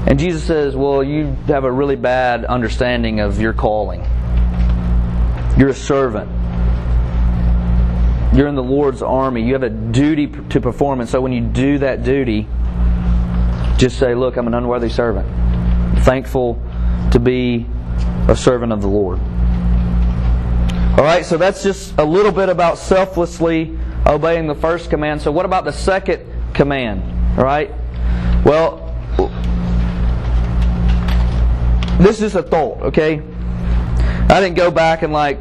And 0.06 0.18
Jesus 0.18 0.44
says, 0.44 0.76
Well, 0.76 1.02
you 1.02 1.36
have 1.46 1.64
a 1.64 1.72
really 1.72 1.96
bad 1.96 2.44
understanding 2.44 3.20
of 3.20 3.40
your 3.40 3.52
calling. 3.52 4.00
You're 5.58 5.70
a 5.70 5.74
servant. 5.74 6.30
You're 8.36 8.48
in 8.48 8.54
the 8.54 8.62
Lord's 8.62 9.00
army. 9.00 9.42
You 9.42 9.52
have 9.52 9.62
a 9.62 9.70
duty 9.70 10.26
to 10.26 10.60
perform. 10.60 11.00
And 11.00 11.08
so 11.08 11.20
when 11.20 11.32
you 11.32 11.40
do 11.40 11.78
that 11.78 12.02
duty, 12.02 12.46
just 13.78 13.98
say, 13.98 14.14
Look, 14.14 14.36
I'm 14.36 14.46
an 14.46 14.54
unworthy 14.54 14.90
servant. 14.90 15.28
Thankful 16.04 16.60
to 17.12 17.18
be 17.18 17.66
a 18.28 18.36
servant 18.36 18.72
of 18.72 18.82
the 18.82 18.88
Lord. 18.88 19.20
All 20.98 21.04
right, 21.04 21.24
so 21.24 21.36
that's 21.36 21.62
just 21.62 21.98
a 21.98 22.04
little 22.04 22.30
bit 22.30 22.48
about 22.48 22.78
selflessly 22.78 23.76
obeying 24.06 24.46
the 24.46 24.54
first 24.54 24.90
command. 24.90 25.22
So, 25.22 25.32
what 25.32 25.44
about 25.44 25.64
the 25.64 25.72
second 25.72 26.22
command? 26.54 27.02
All 27.38 27.44
right, 27.44 27.70
well, 28.44 28.94
this 31.98 32.20
is 32.22 32.34
a 32.34 32.42
thought, 32.42 32.82
okay? 32.82 33.22
I 34.28 34.40
didn't 34.40 34.56
go 34.56 34.70
back 34.70 35.02
and 35.02 35.12
like 35.12 35.38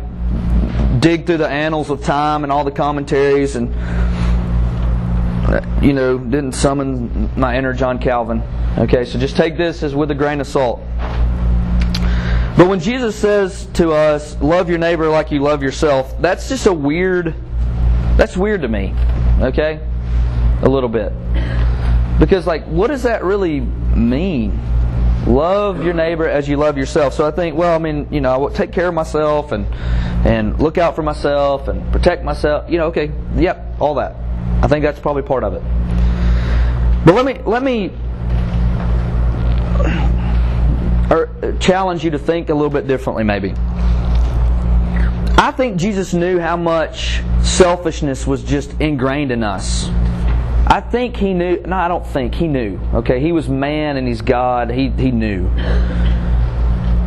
dig 0.99 1.25
through 1.25 1.37
the 1.37 1.47
annals 1.47 1.89
of 1.89 2.03
time 2.03 2.43
and 2.43 2.51
all 2.51 2.63
the 2.63 2.71
commentaries 2.71 3.55
and 3.55 3.73
uh, 5.49 5.61
you 5.81 5.93
know 5.93 6.17
didn't 6.17 6.53
summon 6.53 7.29
my 7.37 7.57
inner 7.57 7.73
John 7.73 7.99
Calvin. 7.99 8.41
Okay, 8.77 9.05
so 9.05 9.19
just 9.19 9.35
take 9.35 9.57
this 9.57 9.83
as 9.83 9.93
with 9.95 10.11
a 10.11 10.15
grain 10.15 10.41
of 10.41 10.47
salt. 10.47 10.81
But 12.55 12.67
when 12.67 12.79
Jesus 12.79 13.15
says 13.15 13.65
to 13.73 13.91
us, 13.91 14.39
love 14.39 14.69
your 14.69 14.77
neighbor 14.77 15.09
like 15.09 15.31
you 15.31 15.39
love 15.39 15.63
yourself, 15.63 16.13
that's 16.21 16.49
just 16.49 16.67
a 16.67 16.73
weird, 16.73 17.33
that's 18.15 18.37
weird 18.37 18.61
to 18.61 18.67
me. 18.67 18.93
Okay? 19.41 19.79
A 20.61 20.69
little 20.69 20.89
bit. 20.89 21.11
Because, 22.19 22.45
like, 22.45 22.63
what 22.65 22.87
does 22.87 23.03
that 23.03 23.23
really 23.23 23.59
mean? 23.59 24.51
Love 25.27 25.83
your 25.83 25.93
neighbor 25.93 26.27
as 26.27 26.49
you 26.49 26.57
love 26.57 26.77
yourself. 26.77 27.13
So 27.13 27.25
I 27.25 27.31
think, 27.31 27.55
well, 27.55 27.73
I 27.73 27.79
mean, 27.79 28.07
you 28.11 28.19
know, 28.19 28.31
I 28.31 28.37
will 28.37 28.49
take 28.49 28.71
care 28.71 28.89
of 28.89 28.93
myself 28.93 29.51
and 29.51 29.65
and 30.25 30.59
look 30.61 30.77
out 30.77 30.95
for 30.95 31.03
myself 31.03 31.67
and 31.67 31.91
protect 31.91 32.23
myself. 32.23 32.69
You 32.69 32.77
know, 32.77 32.87
okay, 32.87 33.11
yep, 33.35 33.75
all 33.79 33.95
that. 33.95 34.15
I 34.61 34.67
think 34.67 34.83
that's 34.83 34.99
probably 34.99 35.23
part 35.23 35.43
of 35.43 35.53
it. 35.53 35.61
But 37.05 37.15
let 37.15 37.25
me 37.25 37.41
let 37.45 37.63
me 37.63 37.91
or 41.09 41.57
challenge 41.59 42.03
you 42.03 42.11
to 42.11 42.19
think 42.19 42.49
a 42.49 42.53
little 42.53 42.69
bit 42.69 42.87
differently, 42.87 43.23
maybe. 43.23 43.53
I 45.37 45.53
think 45.55 45.77
Jesus 45.77 46.13
knew 46.13 46.39
how 46.39 46.55
much 46.55 47.21
selfishness 47.41 48.25
was 48.25 48.43
just 48.43 48.79
ingrained 48.79 49.31
in 49.31 49.43
us. 49.43 49.89
I 50.65 50.81
think 50.81 51.17
he 51.17 51.33
knew, 51.33 51.61
no, 51.65 51.75
I 51.75 51.87
don't 51.87 52.05
think, 52.07 52.35
he 52.35 52.47
knew. 52.47 52.79
Okay, 52.93 53.19
he 53.19 53.31
was 53.31 53.49
man 53.49 53.97
and 53.97 54.07
he's 54.07 54.21
God. 54.21 54.71
He, 54.71 54.89
he 54.89 55.11
knew. 55.11 55.47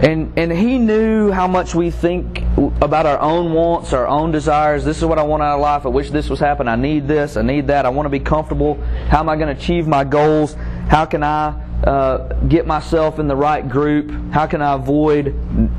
And, 0.02 0.38
and 0.38 0.52
he 0.52 0.78
knew 0.78 1.32
how 1.32 1.46
much 1.48 1.74
we 1.74 1.90
think 1.90 2.42
about 2.82 3.06
our 3.06 3.18
own 3.18 3.54
wants, 3.54 3.94
our 3.94 4.06
own 4.06 4.30
desires. 4.30 4.84
This 4.84 4.98
is 4.98 5.04
what 5.06 5.18
I 5.18 5.22
want 5.22 5.42
out 5.42 5.54
of 5.54 5.60
life. 5.60 5.86
I 5.86 5.88
wish 5.88 6.10
this 6.10 6.28
was 6.28 6.38
happening. 6.38 6.68
I 6.68 6.76
need 6.76 7.08
this. 7.08 7.38
I 7.38 7.42
need 7.42 7.68
that. 7.68 7.86
I 7.86 7.88
want 7.88 8.04
to 8.04 8.10
be 8.10 8.20
comfortable. 8.20 8.74
How 9.08 9.20
am 9.20 9.30
I 9.30 9.36
going 9.36 9.54
to 9.54 9.60
achieve 9.60 9.88
my 9.88 10.04
goals? 10.04 10.54
How 10.88 11.06
can 11.06 11.22
I 11.22 11.65
uh, 11.84 12.32
get 12.48 12.66
myself 12.66 13.18
in 13.18 13.28
the 13.28 13.36
right 13.36 13.68
group? 13.68 14.10
How 14.32 14.46
can 14.46 14.62
I 14.62 14.74
avoid, 14.74 15.26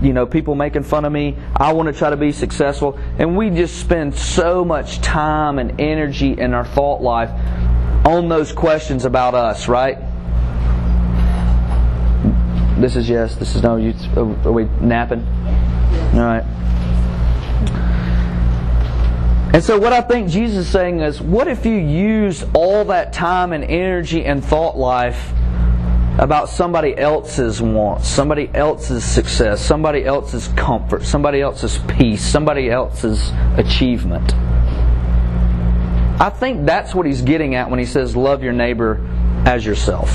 you 0.02 0.14
know, 0.14 0.26
people 0.26 0.56
making 0.56 0.84
fun 0.84 1.06
of 1.06 1.12
me? 1.12 1.36
I 1.56 1.74
want 1.74 1.88
to 1.88 1.94
try 1.94 2.10
to 2.10 2.18
be 2.18 2.32
successful. 2.32 3.00
And 3.18 3.36
we 3.36 3.50
just 3.50 3.80
spend 3.80 4.16
so 4.16 4.64
much 4.64 5.02
time 5.02 5.60
and 5.60 5.80
energy 5.80 6.34
in 6.34 6.54
our 6.54 6.66
thought 6.66 7.02
life 7.02 7.30
on 8.06 8.30
those 8.30 8.52
questions 8.52 9.06
about 9.06 9.34
us, 9.34 9.68
right? 9.68 9.98
This 12.80 12.96
is 12.96 13.10
yes. 13.10 13.36
This 13.36 13.56
is 13.56 13.64
no. 13.64 13.78
You, 13.78 13.96
are 14.16 14.52
we 14.52 14.66
napping? 14.80 15.26
All 16.14 16.20
right. 16.20 16.44
And 19.54 19.64
so, 19.64 19.80
what 19.80 19.94
I 19.94 20.02
think 20.02 20.30
Jesus 20.30 20.68
is 20.68 20.72
saying 20.72 21.00
is, 21.00 21.20
what 21.20 21.48
if 21.48 21.66
you 21.66 21.74
used 21.74 22.46
all 22.54 22.86
that 22.86 23.14
time 23.14 23.52
and 23.52 23.64
energy 23.64 24.24
and 24.24 24.46
thought 24.46 24.78
life 24.78 25.34
about 26.18 26.50
somebody 26.50 26.98
else's 26.98 27.62
wants, 27.62 28.08
somebody 28.08 28.50
else's 28.54 29.04
success, 29.04 29.64
somebody 29.64 30.04
else's 30.04 30.48
comfort, 30.50 31.04
somebody 31.04 31.42
else's 31.42 31.78
peace, 31.88 32.26
somebody 32.26 32.70
else's 32.72 33.32
achievement. 33.56 34.34
I 36.20 36.32
think 36.32 36.66
that's 36.66 36.96
what 36.96 37.06
he's 37.06 37.22
getting 37.22 37.54
at 37.54 37.70
when 37.70 37.78
he 37.78 37.86
says, 37.86 38.16
love 38.16 38.42
your 38.42 38.54
neighbor 38.54 39.06
as 39.46 39.64
yourself. 39.64 40.10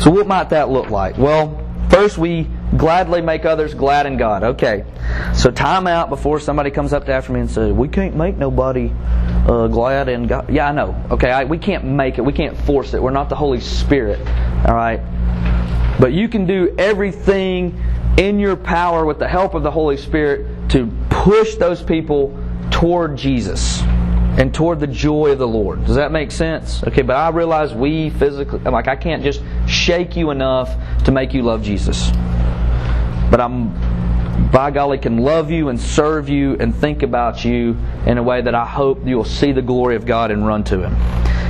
So, 0.00 0.10
what 0.10 0.26
might 0.26 0.50
that 0.50 0.70
look 0.70 0.90
like? 0.90 1.18
Well, 1.18 1.62
first 1.90 2.16
we 2.16 2.48
gladly 2.76 3.20
make 3.20 3.44
others 3.44 3.74
glad 3.74 4.06
in 4.06 4.16
God. 4.16 4.42
Okay. 4.42 4.84
So, 5.34 5.50
time 5.50 5.86
out 5.86 6.08
before 6.08 6.40
somebody 6.40 6.70
comes 6.70 6.92
up 6.92 7.08
after 7.08 7.32
me 7.32 7.40
and 7.40 7.50
says, 7.50 7.72
We 7.72 7.88
can't 7.88 8.16
make 8.16 8.36
nobody 8.36 8.92
uh, 9.46 9.68
glad 9.68 10.08
in 10.08 10.26
God. 10.26 10.52
Yeah, 10.52 10.68
I 10.68 10.72
know. 10.72 11.00
Okay. 11.10 11.30
I, 11.30 11.44
we 11.44 11.58
can't 11.58 11.84
make 11.84 12.18
it, 12.18 12.22
we 12.22 12.32
can't 12.32 12.56
force 12.62 12.94
it. 12.94 13.02
We're 13.02 13.10
not 13.10 13.28
the 13.28 13.36
Holy 13.36 13.60
Spirit. 13.60 14.18
All 14.66 14.74
right. 14.74 15.00
But 16.00 16.12
you 16.12 16.28
can 16.28 16.46
do 16.46 16.74
everything 16.78 17.82
in 18.18 18.38
your 18.38 18.56
power 18.56 19.04
with 19.04 19.18
the 19.18 19.28
help 19.28 19.54
of 19.54 19.62
the 19.62 19.70
Holy 19.70 19.96
Spirit 19.96 20.70
to 20.70 20.90
push 21.08 21.56
those 21.56 21.82
people 21.82 22.36
toward 22.70 23.16
Jesus 23.16 23.82
and 24.38 24.52
toward 24.52 24.80
the 24.80 24.86
joy 24.86 25.30
of 25.30 25.38
the 25.38 25.48
Lord. 25.48 25.84
Does 25.86 25.96
that 25.96 26.12
make 26.12 26.30
sense? 26.30 26.84
Okay, 26.84 27.02
but 27.02 27.16
I 27.16 27.30
realize 27.30 27.72
we 27.72 28.10
physically, 28.10 28.58
like, 28.58 28.88
I 28.88 28.96
can't 28.96 29.22
just 29.22 29.42
shake 29.66 30.16
you 30.16 30.30
enough 30.30 30.74
to 31.04 31.12
make 31.12 31.32
you 31.32 31.42
love 31.42 31.62
Jesus. 31.62 32.10
But 33.30 33.40
I'm, 33.40 34.50
by 34.50 34.70
golly, 34.70 34.98
can 34.98 35.18
love 35.18 35.50
you 35.50 35.68
and 35.68 35.80
serve 35.80 36.28
you 36.28 36.56
and 36.60 36.74
think 36.74 37.02
about 37.02 37.44
you 37.44 37.76
in 38.06 38.18
a 38.18 38.22
way 38.22 38.40
that 38.42 38.54
I 38.54 38.64
hope 38.64 39.06
you'll 39.06 39.24
see 39.24 39.52
the 39.52 39.62
glory 39.62 39.96
of 39.96 40.06
God 40.06 40.30
and 40.30 40.46
run 40.46 40.64
to 40.64 40.82
Him. 40.82 40.96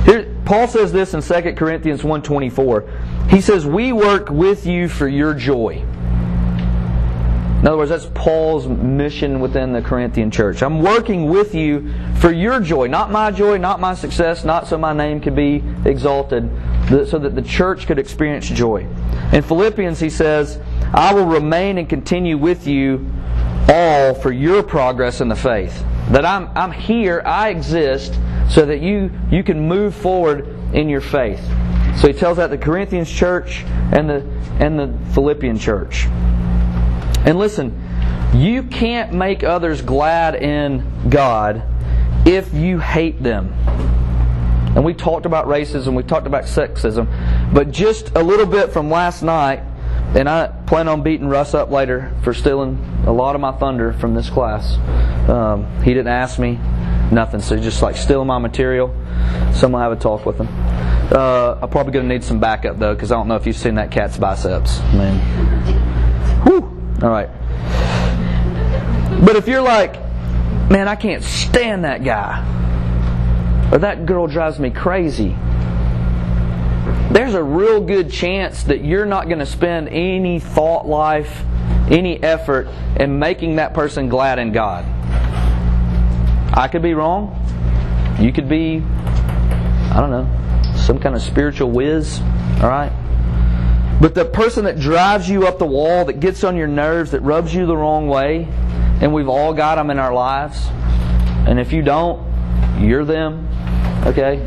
Here, 0.05 0.33
Paul 0.45 0.67
says 0.67 0.91
this 0.91 1.13
in 1.13 1.21
2 1.21 1.53
Corinthians 1.53 2.01
1.24. 2.01 3.29
He 3.29 3.41
says, 3.41 3.65
We 3.65 3.91
work 3.91 4.29
with 4.29 4.65
you 4.65 4.87
for 4.87 5.07
your 5.07 5.33
joy. 5.33 5.83
In 7.59 7.67
other 7.67 7.77
words, 7.77 7.89
that's 7.89 8.05
Paul's 8.13 8.67
mission 8.67 9.39
within 9.39 9.73
the 9.73 9.81
Corinthian 9.81 10.29
church. 10.29 10.61
I'm 10.61 10.79
working 10.81 11.27
with 11.27 11.55
you 11.55 11.91
for 12.17 12.31
your 12.31 12.59
joy, 12.59 12.85
not 12.85 13.11
my 13.11 13.31
joy, 13.31 13.57
not 13.57 13.79
my 13.79 13.95
success, 13.95 14.45
not 14.45 14.67
so 14.67 14.77
my 14.77 14.93
name 14.93 15.19
could 15.19 15.35
be 15.35 15.63
exalted, 15.83 16.49
so 16.87 17.17
that 17.17 17.33
the 17.33 17.41
church 17.41 17.87
could 17.87 17.97
experience 17.97 18.47
joy. 18.47 18.87
In 19.33 19.41
Philippians, 19.41 19.99
he 19.99 20.09
says, 20.09 20.59
I 20.93 21.13
will 21.13 21.25
remain 21.25 21.77
and 21.77 21.87
continue 21.87 22.37
with 22.37 22.67
you 22.67 23.11
all 23.69 24.13
for 24.13 24.31
your 24.31 24.63
progress 24.63 25.21
in 25.21 25.27
the 25.27 25.35
faith. 25.35 25.83
That 26.09 26.25
I'm, 26.25 26.49
I'm 26.55 26.71
here, 26.71 27.21
I 27.25 27.49
exist, 27.49 28.17
so 28.49 28.65
that 28.65 28.79
you, 28.79 29.11
you 29.29 29.43
can 29.43 29.67
move 29.67 29.93
forward 29.93 30.47
in 30.73 30.87
your 30.87 31.01
faith. 31.01 31.43
So 31.97 32.07
he 32.07 32.13
tells 32.13 32.37
that 32.37 32.49
the 32.49 32.57
Corinthians 32.57 33.11
church 33.11 33.63
and 33.91 34.09
the, 34.09 34.25
and 34.59 34.79
the 34.79 34.97
Philippian 35.13 35.59
church. 35.59 36.05
And 37.25 37.37
listen, 37.37 37.77
you 38.33 38.63
can't 38.63 39.13
make 39.13 39.43
others 39.43 39.81
glad 39.81 40.35
in 40.35 41.09
God 41.09 41.63
if 42.25 42.53
you 42.53 42.79
hate 42.79 43.21
them. 43.21 43.51
And 44.75 44.85
we 44.85 44.93
talked 44.93 45.25
about 45.25 45.47
racism, 45.47 45.95
we 45.95 46.03
talked 46.03 46.27
about 46.27 46.43
sexism, 46.43 47.07
but 47.53 47.71
just 47.71 48.15
a 48.15 48.23
little 48.23 48.45
bit 48.45 48.71
from 48.71 48.91
last 48.91 49.23
night, 49.23 49.63
and 50.15 50.29
I 50.29 50.53
plan 50.67 50.87
on 50.89 51.01
beating 51.01 51.27
Russ 51.27 51.53
up 51.53 51.71
later 51.71 52.13
for 52.23 52.33
stealing 52.33 52.77
a 53.07 53.11
lot 53.11 53.35
of 53.35 53.41
my 53.41 53.53
thunder 53.53 53.93
from 53.93 54.13
this 54.13 54.29
class. 54.29 54.77
Um, 55.29 55.65
he 55.81 55.93
didn't 55.93 56.09
ask 56.09 56.37
me, 56.37 56.59
nothing, 57.11 57.39
so 57.39 57.57
just 57.57 57.81
like 57.81 57.95
stealing 57.95 58.27
my 58.27 58.37
material. 58.37 58.89
So 59.53 59.65
I'm 59.65 59.71
gonna 59.71 59.79
have 59.79 59.93
a 59.93 59.95
talk 59.95 60.25
with 60.25 60.37
him. 60.37 60.47
Uh, 61.09 61.57
I'm 61.61 61.69
probably 61.69 61.93
gonna 61.93 62.07
need 62.07 62.23
some 62.23 62.39
backup 62.39 62.77
though, 62.79 62.93
because 62.93 63.13
I 63.13 63.15
don't 63.15 63.29
know 63.29 63.37
if 63.37 63.47
you've 63.47 63.55
seen 63.55 63.75
that 63.75 63.91
cat's 63.91 64.17
biceps. 64.17 64.79
Man, 64.93 65.17
whew. 66.43 66.63
All 67.01 67.09
right. 67.09 67.29
But 69.23 69.37
if 69.37 69.47
you're 69.47 69.61
like, 69.61 69.95
man, 70.69 70.89
I 70.89 70.95
can't 70.95 71.23
stand 71.23 71.85
that 71.85 72.03
guy, 72.03 72.43
or 73.71 73.77
that 73.79 74.05
girl 74.05 74.27
drives 74.27 74.59
me 74.59 74.69
crazy, 74.69 75.35
there's 77.11 77.33
a 77.33 77.43
real 77.43 77.81
good 77.81 78.11
chance 78.11 78.63
that 78.63 78.83
you're 78.83 79.05
not 79.05 79.27
going 79.27 79.39
to 79.39 79.45
spend 79.45 79.89
any 79.89 80.39
thought 80.39 80.87
life, 80.87 81.43
any 81.89 82.21
effort 82.21 82.67
in 82.99 83.17
making 83.17 83.55
that 83.57 83.73
person 83.73 84.09
glad 84.09 84.39
in 84.39 84.51
God. 84.51 84.85
I 86.53 86.67
could 86.71 86.81
be 86.81 86.93
wrong. 86.93 87.33
You 88.19 88.33
could 88.33 88.49
be, 88.49 88.81
I 88.81 89.97
don't 89.97 90.09
know, 90.09 90.73
some 90.75 90.99
kind 90.99 91.15
of 91.15 91.21
spiritual 91.21 91.71
whiz, 91.71 92.19
all 92.61 92.69
right? 92.69 92.91
But 94.01 94.13
the 94.13 94.25
person 94.25 94.65
that 94.65 94.79
drives 94.79 95.29
you 95.29 95.47
up 95.47 95.59
the 95.59 95.65
wall, 95.65 96.05
that 96.05 96.19
gets 96.19 96.43
on 96.43 96.55
your 96.55 96.67
nerves, 96.67 97.11
that 97.11 97.21
rubs 97.21 97.53
you 97.53 97.65
the 97.65 97.77
wrong 97.77 98.07
way, 98.07 98.47
and 99.01 99.13
we've 99.13 99.29
all 99.29 99.53
got 99.53 99.75
them 99.75 99.89
in 99.89 99.97
our 99.97 100.13
lives. 100.13 100.67
And 101.47 101.59
if 101.59 101.71
you 101.71 101.81
don't, 101.81 102.25
you're 102.79 103.05
them. 103.05 103.47
Okay? 104.05 104.37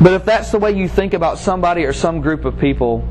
But 0.00 0.12
if 0.12 0.24
that's 0.24 0.52
the 0.52 0.58
way 0.58 0.72
you 0.72 0.88
think 0.88 1.14
about 1.14 1.38
somebody 1.38 1.84
or 1.84 1.92
some 1.92 2.20
group 2.20 2.44
of 2.44 2.58
people, 2.58 3.06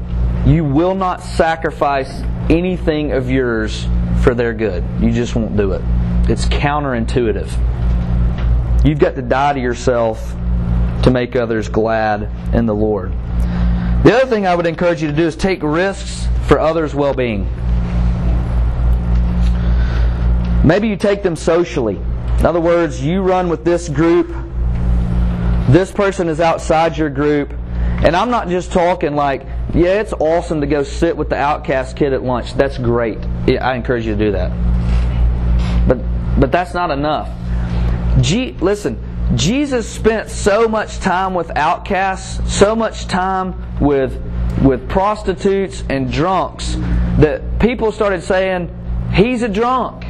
you 0.46 0.64
will 0.64 0.96
not 0.96 1.22
sacrifice 1.22 2.22
anything 2.50 3.12
of 3.12 3.30
yours 3.30 3.88
for 4.24 4.34
their 4.34 4.54
good. 4.54 4.86
You 5.02 5.12
just 5.12 5.36
won't 5.36 5.58
do 5.58 5.74
it. 5.74 5.82
It's 6.30 6.46
counterintuitive. 6.46 7.50
You've 8.86 9.00
got 9.00 9.16
to 9.16 9.22
die 9.22 9.54
to 9.54 9.60
yourself 9.60 10.34
to 11.04 11.12
make 11.12 11.36
others 11.36 11.68
glad 11.68 12.30
in 12.54 12.66
the 12.66 12.76
Lord. 12.76 13.12
The 14.04 14.14
other 14.16 14.26
thing 14.28 14.48
I 14.48 14.56
would 14.56 14.66
encourage 14.66 15.02
you 15.02 15.10
to 15.10 15.16
do 15.16 15.24
is 15.24 15.36
take 15.36 15.62
risks 15.64 16.28
for 16.48 16.60
others' 16.60 16.96
well 16.96 17.14
being. 17.14 17.50
Maybe 20.66 20.88
you 20.88 20.96
take 20.96 21.24
them 21.24 21.36
socially. 21.36 21.98
In 22.40 22.46
other 22.46 22.62
words, 22.62 23.04
you 23.04 23.22
run 23.22 23.50
with 23.50 23.66
this 23.66 23.90
group, 23.90 24.34
this 25.70 25.92
person 25.92 26.30
is 26.30 26.40
outside 26.40 26.98
your 26.98 27.10
group, 27.10 27.52
and 27.52 28.16
I'm 28.16 28.30
not 28.30 28.48
just 28.48 28.72
talking 28.72 29.16
like, 29.16 29.46
yeah, 29.74 30.00
it's 30.00 30.14
awesome 30.14 30.62
to 30.62 30.68
go 30.68 30.84
sit 30.84 31.18
with 31.18 31.30
the 31.30 31.36
outcast 31.36 31.98
kid 31.98 32.14
at 32.14 32.24
lunch. 32.24 32.54
That's 32.54 32.78
great. 32.78 33.18
I 33.48 33.76
encourage 33.76 34.06
you 34.06 34.16
to 34.16 34.26
do 34.26 34.32
that. 34.32 34.52
But 35.88 36.00
but 36.40 36.52
that's 36.52 36.74
not 36.74 36.92
enough. 36.92 37.30
G, 38.22 38.56
listen, 38.62 38.98
Jesus 39.36 39.90
spent 39.90 40.30
so 40.30 40.68
much 40.68 41.00
time 41.00 41.34
with 41.34 41.52
outcasts, 41.56 42.54
so 42.54 42.76
much 42.76 43.08
time 43.08 43.80
with 43.80 44.22
with 44.64 44.88
prostitutes 44.90 45.84
and 45.90 46.12
drunks 46.12 46.76
that 47.20 47.60
people 47.60 47.92
started 47.92 48.24
saying, 48.24 48.70
"He's 49.14 49.42
a 49.42 49.50
drunk. 49.50 50.06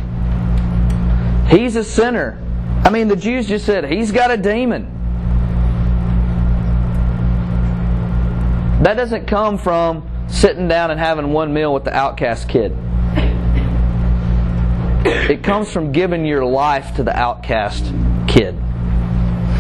He's 1.49 1.75
a 1.75 1.83
sinner." 1.83 2.37
I 2.83 2.89
mean, 2.89 3.07
the 3.07 3.15
Jews 3.15 3.47
just 3.47 3.65
said, 3.65 3.85
"He's 3.85 4.11
got 4.11 4.29
a 4.29 4.37
demon." 4.37 4.96
That 8.87 8.93
doesn't 8.93 9.25
come 9.25 9.57
from 9.57 10.09
sitting 10.29 10.69
down 10.69 10.91
and 10.91 10.97
having 10.97 11.33
one 11.33 11.53
meal 11.53 11.73
with 11.73 11.83
the 11.83 11.93
outcast 11.93 12.47
kid. 12.47 12.71
It 15.03 15.43
comes 15.43 15.69
from 15.69 15.91
giving 15.91 16.25
your 16.25 16.45
life 16.45 16.95
to 16.95 17.03
the 17.03 17.13
outcast 17.13 17.83
kid. 18.29 18.55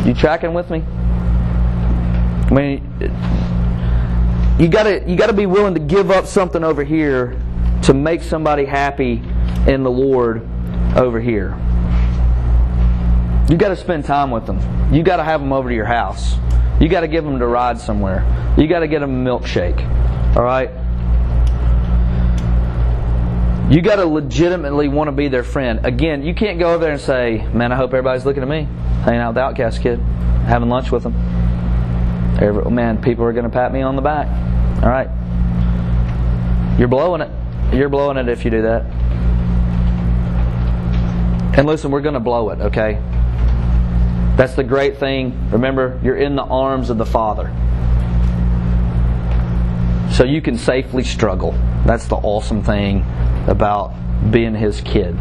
You 0.05 0.13
tracking 0.13 0.53
with 0.53 0.69
me? 0.69 0.79
I 0.79 2.49
mean, 2.53 4.57
you 4.61 4.69
gotta 4.69 5.03
you 5.05 5.17
gotta 5.17 5.33
be 5.33 5.45
willing 5.45 5.73
to 5.73 5.81
give 5.81 6.09
up 6.09 6.25
something 6.25 6.63
over 6.63 6.85
here 6.85 7.37
to 7.81 7.93
make 7.93 8.23
somebody 8.23 8.63
happy 8.63 9.21
in 9.67 9.83
the 9.83 9.91
Lord 9.91 10.47
over 10.95 11.19
here. 11.19 11.49
You 13.49 13.57
got 13.57 13.69
to 13.69 13.75
spend 13.75 14.05
time 14.05 14.31
with 14.31 14.45
them. 14.45 14.61
You 14.93 15.03
got 15.03 15.17
to 15.17 15.25
have 15.25 15.41
them 15.41 15.51
over 15.51 15.67
to 15.67 15.75
your 15.75 15.83
house. 15.83 16.37
You 16.79 16.89
got 16.89 17.01
to 17.01 17.07
give 17.07 17.23
them 17.23 17.39
to 17.39 17.47
ride 17.47 17.79
somewhere. 17.79 18.23
You 18.57 18.67
got 18.67 18.79
to 18.79 18.87
get 18.87 18.99
them 18.99 19.27
a 19.27 19.29
milkshake. 19.29 19.79
All 20.35 20.43
right. 20.43 20.69
You 23.71 23.81
got 23.81 23.97
to 23.97 24.05
legitimately 24.05 24.87
want 24.87 25.07
to 25.09 25.11
be 25.11 25.27
their 25.27 25.43
friend. 25.43 25.85
Again, 25.85 26.23
you 26.23 26.33
can't 26.33 26.59
go 26.59 26.73
over 26.73 26.83
there 26.83 26.93
and 26.93 27.01
say, 27.01 27.45
"Man, 27.53 27.71
I 27.71 27.75
hope 27.75 27.89
everybody's 27.89 28.25
looking 28.25 28.43
at 28.43 28.49
me, 28.49 28.67
hanging 29.03 29.19
out 29.19 29.29
with 29.29 29.35
the 29.35 29.41
outcast 29.41 29.81
kid, 29.81 29.99
having 30.45 30.69
lunch 30.69 30.91
with 30.91 31.03
them." 31.03 31.15
Every, 32.39 32.69
man, 32.71 33.01
people 33.01 33.25
are 33.25 33.33
going 33.33 33.45
to 33.45 33.49
pat 33.49 33.73
me 33.73 33.81
on 33.81 33.95
the 33.95 34.01
back. 34.01 34.27
All 34.83 34.89
right. 34.89 35.09
You're 36.77 36.87
blowing 36.87 37.21
it. 37.21 37.31
You're 37.73 37.89
blowing 37.89 38.17
it 38.17 38.29
if 38.29 38.45
you 38.45 38.51
do 38.51 38.61
that. 38.61 38.85
And 41.57 41.65
listen, 41.65 41.89
we're 41.89 42.01
going 42.01 42.13
to 42.13 42.19
blow 42.19 42.51
it, 42.51 42.61
okay? 42.61 43.01
That's 44.37 44.53
the 44.53 44.63
great 44.63 44.99
thing. 44.99 45.49
Remember, 45.49 45.99
you're 46.03 46.15
in 46.15 46.35
the 46.35 46.43
arms 46.43 46.91
of 46.91 46.99
the 46.99 47.07
Father. 47.07 47.51
So 50.13 50.25
you 50.25 50.43
can 50.43 50.59
safely 50.59 51.03
struggle. 51.03 51.53
That's 51.87 52.05
the 52.05 52.17
awesome 52.17 52.61
thing 52.61 53.03
about 53.47 53.95
being 54.29 54.53
His 54.53 54.79
kid. 54.81 55.15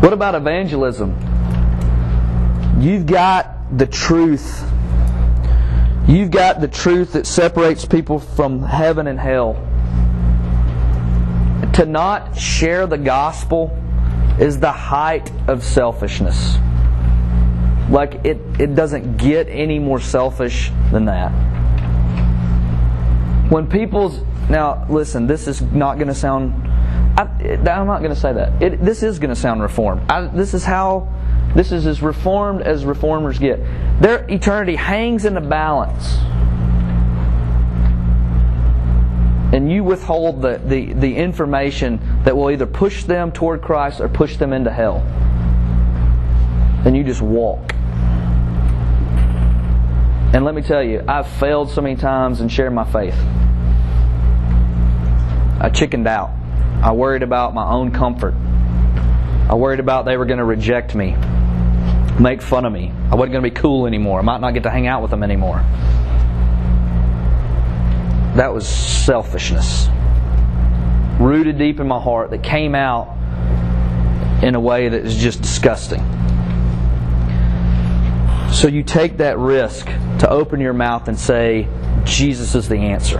What 0.00 0.12
about 0.12 0.36
evangelism? 0.36 1.10
You've 2.78 3.06
got 3.06 3.76
the 3.76 3.86
truth. 3.86 4.62
You've 6.06 6.30
got 6.30 6.60
the 6.60 6.68
truth 6.68 7.14
that 7.14 7.26
separates 7.26 7.84
people 7.84 8.20
from 8.20 8.62
heaven 8.62 9.08
and 9.08 9.18
hell. 9.18 9.54
to 11.74 11.84
not 11.84 12.38
share 12.38 12.86
the 12.86 12.98
gospel 12.98 13.76
is 14.38 14.58
the 14.58 14.72
height 14.72 15.30
of 15.48 15.62
selfishness. 15.62 16.56
Like, 17.90 18.24
it, 18.24 18.38
it 18.58 18.74
doesn't 18.74 19.18
get 19.18 19.48
any 19.48 19.78
more 19.78 20.00
selfish 20.00 20.70
than 20.90 21.04
that. 21.06 21.30
When 23.50 23.68
people's. 23.68 24.20
Now, 24.48 24.86
listen, 24.90 25.26
this 25.26 25.48
is 25.48 25.62
not 25.62 25.94
going 25.94 26.08
to 26.08 26.14
sound. 26.14 26.52
I, 27.18 27.24
am 27.42 27.86
not 27.86 28.00
going 28.00 28.14
to 28.14 28.20
say 28.20 28.32
that. 28.32 28.62
It, 28.62 28.84
this 28.84 29.02
is 29.02 29.18
going 29.18 29.30
to 29.30 29.36
sound 29.36 29.62
reformed. 29.62 30.10
I, 30.10 30.26
this 30.26 30.54
is 30.54 30.64
how. 30.64 31.12
This 31.54 31.70
is 31.70 31.86
as 31.86 32.02
reformed 32.02 32.62
as 32.62 32.84
reformers 32.84 33.38
get. 33.38 33.60
Their 34.00 34.26
eternity 34.28 34.74
hangs 34.74 35.24
in 35.24 35.34
the 35.34 35.40
balance. 35.40 36.16
And 39.54 39.70
you 39.70 39.84
withhold 39.84 40.42
the, 40.42 40.60
the, 40.64 40.94
the 40.94 41.14
information 41.14 42.00
that 42.24 42.36
will 42.36 42.50
either 42.50 42.66
push 42.66 43.04
them 43.04 43.30
toward 43.30 43.62
Christ 43.62 44.00
or 44.00 44.08
push 44.08 44.36
them 44.36 44.52
into 44.52 44.68
hell. 44.68 44.96
And 46.84 46.96
you 46.96 47.04
just 47.04 47.22
walk. 47.22 47.72
And 50.34 50.44
let 50.44 50.56
me 50.56 50.62
tell 50.62 50.82
you, 50.82 51.04
I've 51.06 51.28
failed 51.28 51.70
so 51.70 51.80
many 51.80 51.94
times 51.94 52.40
in 52.40 52.48
sharing 52.48 52.74
my 52.74 52.82
faith. 52.82 53.14
I 55.60 55.70
chickened 55.72 56.08
out. 56.08 56.32
I 56.82 56.90
worried 56.90 57.22
about 57.22 57.54
my 57.54 57.70
own 57.70 57.92
comfort. 57.92 58.34
I 59.48 59.54
worried 59.54 59.78
about 59.78 60.04
they 60.04 60.16
were 60.16 60.26
going 60.26 60.38
to 60.38 60.44
reject 60.44 60.96
me, 60.96 61.14
make 62.18 62.42
fun 62.42 62.64
of 62.64 62.72
me. 62.72 62.92
I 63.08 63.14
wasn't 63.14 63.34
going 63.34 63.44
to 63.44 63.50
be 63.50 63.54
cool 63.54 63.86
anymore. 63.86 64.18
I 64.18 64.22
might 64.22 64.40
not 64.40 64.52
get 64.52 64.64
to 64.64 64.70
hang 64.70 64.88
out 64.88 65.00
with 65.00 65.12
them 65.12 65.22
anymore. 65.22 65.64
That 68.36 68.52
was 68.52 68.66
selfishness. 68.66 69.88
Rooted 71.20 71.56
deep 71.56 71.78
in 71.78 71.86
my 71.86 72.00
heart 72.00 72.30
that 72.30 72.42
came 72.42 72.74
out 72.74 73.16
in 74.42 74.56
a 74.56 74.60
way 74.60 74.88
that 74.88 75.04
is 75.04 75.16
just 75.16 75.40
disgusting. 75.40 76.00
So 78.52 78.68
you 78.68 78.82
take 78.82 79.18
that 79.18 79.38
risk 79.38 79.86
to 80.18 80.28
open 80.28 80.60
your 80.60 80.72
mouth 80.72 81.08
and 81.08 81.18
say, 81.18 81.68
Jesus 82.04 82.54
is 82.54 82.68
the 82.68 82.76
answer. 82.76 83.18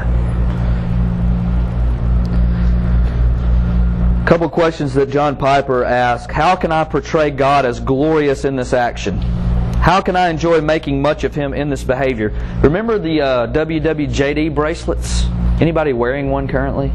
A 4.21 4.27
couple 4.27 4.49
questions 4.49 4.95
that 4.95 5.11
John 5.11 5.37
Piper 5.37 5.85
asked 5.85 6.31
How 6.31 6.57
can 6.57 6.73
I 6.73 6.83
portray 6.85 7.31
God 7.31 7.67
as 7.67 7.79
glorious 7.79 8.45
in 8.45 8.57
this 8.57 8.73
action? 8.73 9.21
How 9.85 10.01
can 10.01 10.17
I 10.17 10.31
enjoy 10.31 10.63
making 10.63 11.03
much 11.03 11.25
of 11.25 11.35
Him 11.35 11.53
in 11.53 11.69
this 11.69 11.85
behavior? 11.85 12.31
Remember 12.63 12.99
the 12.99 13.21
uh, 13.21 13.47
WWJD 13.49 14.55
bracelets? 14.55 15.27
Anybody 15.61 15.93
wearing 15.93 16.31
one 16.31 16.49
currently? 16.49 16.91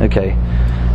Okay. 0.00 0.38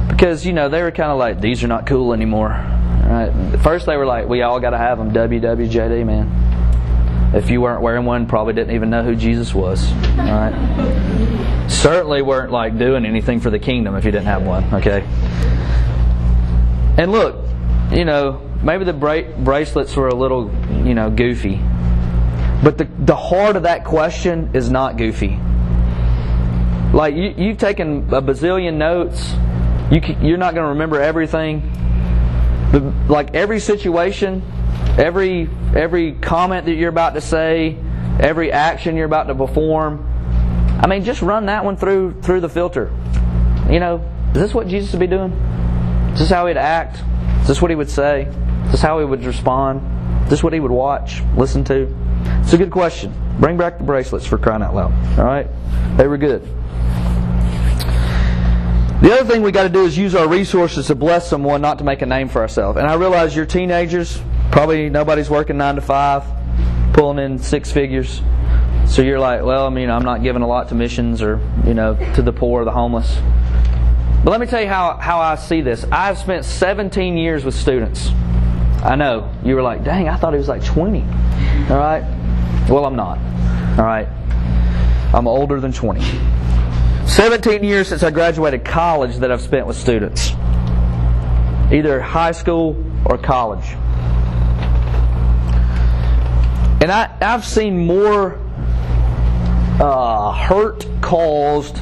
Because, 0.08 0.46
you 0.46 0.54
know, 0.54 0.70
they 0.70 0.82
were 0.82 0.92
kind 0.92 1.12
of 1.12 1.18
like, 1.18 1.42
these 1.42 1.62
are 1.62 1.68
not 1.68 1.86
cool 1.86 2.14
anymore. 2.14 2.52
Right? 2.52 3.34
First, 3.62 3.86
they 3.86 3.98
were 3.98 4.06
like, 4.06 4.30
we 4.30 4.44
all 4.44 4.62
got 4.62 4.70
to 4.70 4.78
have 4.78 4.98
them. 4.98 5.12
WWJD, 5.12 6.06
man. 6.06 7.36
If 7.36 7.50
you 7.50 7.60
weren't 7.60 7.82
wearing 7.82 8.06
one, 8.06 8.26
probably 8.26 8.54
didn't 8.54 8.74
even 8.74 8.90
know 8.90 9.04
who 9.04 9.14
Jesus 9.14 9.54
was. 9.54 9.92
Right? 10.16 11.66
Certainly 11.68 12.22
weren't 12.22 12.54
like 12.54 12.78
doing 12.78 13.06
anything 13.06 13.42
for 13.42 13.50
the 13.50 13.60
kingdom 13.60 13.94
if 13.96 14.06
you 14.06 14.12
didn't 14.12 14.28
have 14.28 14.44
one. 14.44 14.74
Okay. 14.74 15.02
And 16.98 17.12
look, 17.12 17.46
you 17.92 18.06
know, 18.06 18.49
maybe 18.64 18.84
the 18.84 18.94
bra- 18.94 19.32
bracelets 19.38 19.96
were 19.96 20.08
a 20.08 20.16
little, 20.16 20.52
you 20.86 20.94
know, 20.94 21.10
goofy. 21.10 21.62
But 22.64 22.78
the, 22.78 22.88
the 23.00 23.16
heart 23.16 23.56
of 23.56 23.64
that 23.64 23.86
question 23.86 24.52
is 24.54 24.70
not 24.70 24.98
goofy. 24.98 25.40
Like, 26.94 27.16
you, 27.16 27.34
you've 27.38 27.58
taken 27.58 28.14
a 28.14 28.22
bazillion 28.22 28.76
notes, 28.76 29.34
you, 29.92 30.02
you're 30.22 30.38
not 30.38 30.54
going 30.54 30.66
to 30.66 30.70
remember 30.70 31.00
everything. 31.00 31.64
Like, 33.08 33.34
every 33.34 33.60
situation, 33.60 34.44
every, 34.98 35.50
every 35.76 36.14
comment 36.14 36.66
that 36.66 36.74
you're 36.74 36.90
about 36.90 37.14
to 37.14 37.22
say, 37.22 37.78
every 38.20 38.52
action 38.52 38.96
you're 38.96 39.06
about 39.06 39.28
to 39.28 39.36
perform, 39.36 40.06
I 40.82 40.88
mean, 40.88 41.04
just 41.04 41.22
run 41.22 41.48
that 41.48 41.66
one 41.66 41.76
through 41.76 42.22
through 42.22 42.40
the 42.40 42.50
filter. 42.50 42.92
You 43.70 43.80
know, 43.80 44.04
is 44.34 44.42
this 44.42 44.54
what 44.54 44.68
Jesus 44.68 44.92
would 44.94 45.00
be 45.00 45.08
doing? 45.08 45.32
Is 46.14 46.20
this 46.20 46.30
how 46.30 46.48
he'd 46.48 46.58
act? 46.58 47.02
Is 47.42 47.48
this 47.50 47.62
what 47.62 47.70
he 47.70 47.76
would 47.76 47.90
say? 47.90 48.28
Is 48.70 48.74
this 48.74 48.82
how 48.84 49.00
he 49.00 49.06
would 49.06 49.26
respond? 49.26 49.82
This 50.26 50.40
Is 50.40 50.44
what 50.44 50.54
he 50.54 50.60
would 50.60 50.70
watch, 50.70 51.24
listen 51.36 51.64
to? 51.64 51.92
It's 52.42 52.54
a 52.54 52.58
good 52.58 52.70
question. 52.70 53.12
Bring 53.40 53.58
back 53.58 53.80
the 53.80 53.84
bracelets 53.84 54.28
for 54.28 54.38
crying 54.38 54.62
out 54.62 54.76
loud. 54.76 54.94
All 55.18 55.26
right? 55.26 55.48
They 55.98 56.06
were 56.06 56.20
good. 56.20 56.44
The 59.02 59.12
other 59.12 59.26
thing 59.26 59.42
we 59.42 59.52
got 59.52 59.64
to 59.64 59.70
do 59.70 59.86
is 59.86 59.98
use 59.98 60.14
our 60.14 60.28
resources 60.28 60.86
to 60.86 60.94
bless 60.94 61.28
someone, 61.28 61.62
not 61.62 61.80
to 61.80 61.84
make 61.84 62.04
a 62.04 62.06
name 62.06 62.30
for 62.30 62.42
ourselves. 62.42 62.78
And 62.78 62.86
I 62.86 62.94
realize 62.94 63.36
you're 63.36 63.48
teenagers. 63.48 64.22
Probably 64.52 64.88
nobody's 64.88 65.32
working 65.32 65.58
nine 65.58 65.74
to 65.74 65.82
five, 65.82 66.24
pulling 66.94 67.18
in 67.18 67.40
six 67.40 67.72
figures. 67.72 68.22
So 68.86 69.02
you're 69.02 69.20
like, 69.20 69.42
well, 69.42 69.66
I 69.66 69.70
mean, 69.70 69.90
I'm 69.90 70.04
not 70.04 70.22
giving 70.22 70.44
a 70.44 70.48
lot 70.48 70.70
to 70.70 70.76
missions 70.76 71.24
or, 71.24 71.40
you 71.66 71.74
know, 71.74 71.96
to 72.14 72.22
the 72.22 72.34
poor, 72.34 72.62
or 72.62 72.66
the 72.66 72.72
homeless. 72.72 73.18
But 74.24 74.30
let 74.30 74.40
me 74.40 74.46
tell 74.46 74.62
you 74.62 74.68
how, 74.68 74.98
how 74.98 75.20
I 75.20 75.38
see 75.38 75.62
this. 75.62 75.86
I've 75.92 76.20
spent 76.20 76.46
17 76.46 77.18
years 77.18 77.44
with 77.44 77.56
students. 77.56 78.12
I 78.84 78.96
know. 78.96 79.32
You 79.44 79.56
were 79.56 79.62
like, 79.62 79.84
dang, 79.84 80.08
I 80.08 80.16
thought 80.16 80.34
he 80.34 80.38
was 80.38 80.48
like 80.48 80.64
20. 80.64 81.02
All 81.02 81.78
right? 81.78 82.04
Well, 82.70 82.86
I'm 82.86 82.96
not. 82.96 83.18
All 83.78 83.86
right? 83.86 84.08
I'm 85.14 85.28
older 85.28 85.60
than 85.60 85.74
20. 85.74 86.02
17 87.08 87.64
years 87.64 87.88
since 87.88 88.04
I 88.04 88.12
graduated 88.12 88.64
college 88.64 89.18
that 89.18 89.32
I've 89.32 89.42
spent 89.42 89.66
with 89.66 89.76
students, 89.76 90.32
either 91.72 92.00
high 92.00 92.32
school 92.32 92.82
or 93.06 93.18
college. 93.18 93.66
And 96.82 96.92
I, 96.92 97.14
I've 97.20 97.44
seen 97.44 97.86
more 97.86 98.40
uh, 99.82 100.32
hurt 100.32 100.86
caused 101.02 101.80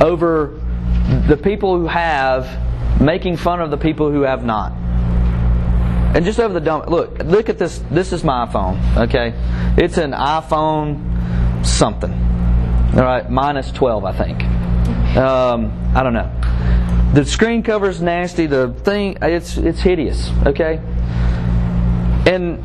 over 0.00 0.58
the 1.26 1.36
people 1.36 1.76
who 1.76 1.86
have 1.86 3.00
making 3.00 3.36
fun 3.36 3.60
of 3.60 3.70
the 3.70 3.76
people 3.76 4.10
who 4.10 4.22
have 4.22 4.44
not. 4.44 4.72
And 6.14 6.24
just 6.24 6.40
over 6.40 6.54
the 6.54 6.60
dumb 6.60 6.82
look, 6.88 7.18
look 7.24 7.48
at 7.48 7.58
this. 7.58 7.78
This 7.90 8.12
is 8.12 8.24
my 8.24 8.46
iPhone. 8.46 8.96
Okay, 8.96 9.34
it's 9.76 9.98
an 9.98 10.12
iPhone 10.12 11.66
something. 11.66 12.12
All 12.94 13.04
right, 13.04 13.30
minus 13.30 13.70
twelve, 13.70 14.04
I 14.04 14.12
think. 14.12 14.42
Um, 15.16 15.92
I 15.94 16.02
don't 16.02 16.14
know. 16.14 16.32
The 17.12 17.24
screen 17.24 17.62
cover's 17.62 18.00
nasty. 18.00 18.46
The 18.46 18.72
thing, 18.72 19.18
it's 19.20 19.58
it's 19.58 19.80
hideous. 19.80 20.30
Okay, 20.46 20.80
and 22.26 22.58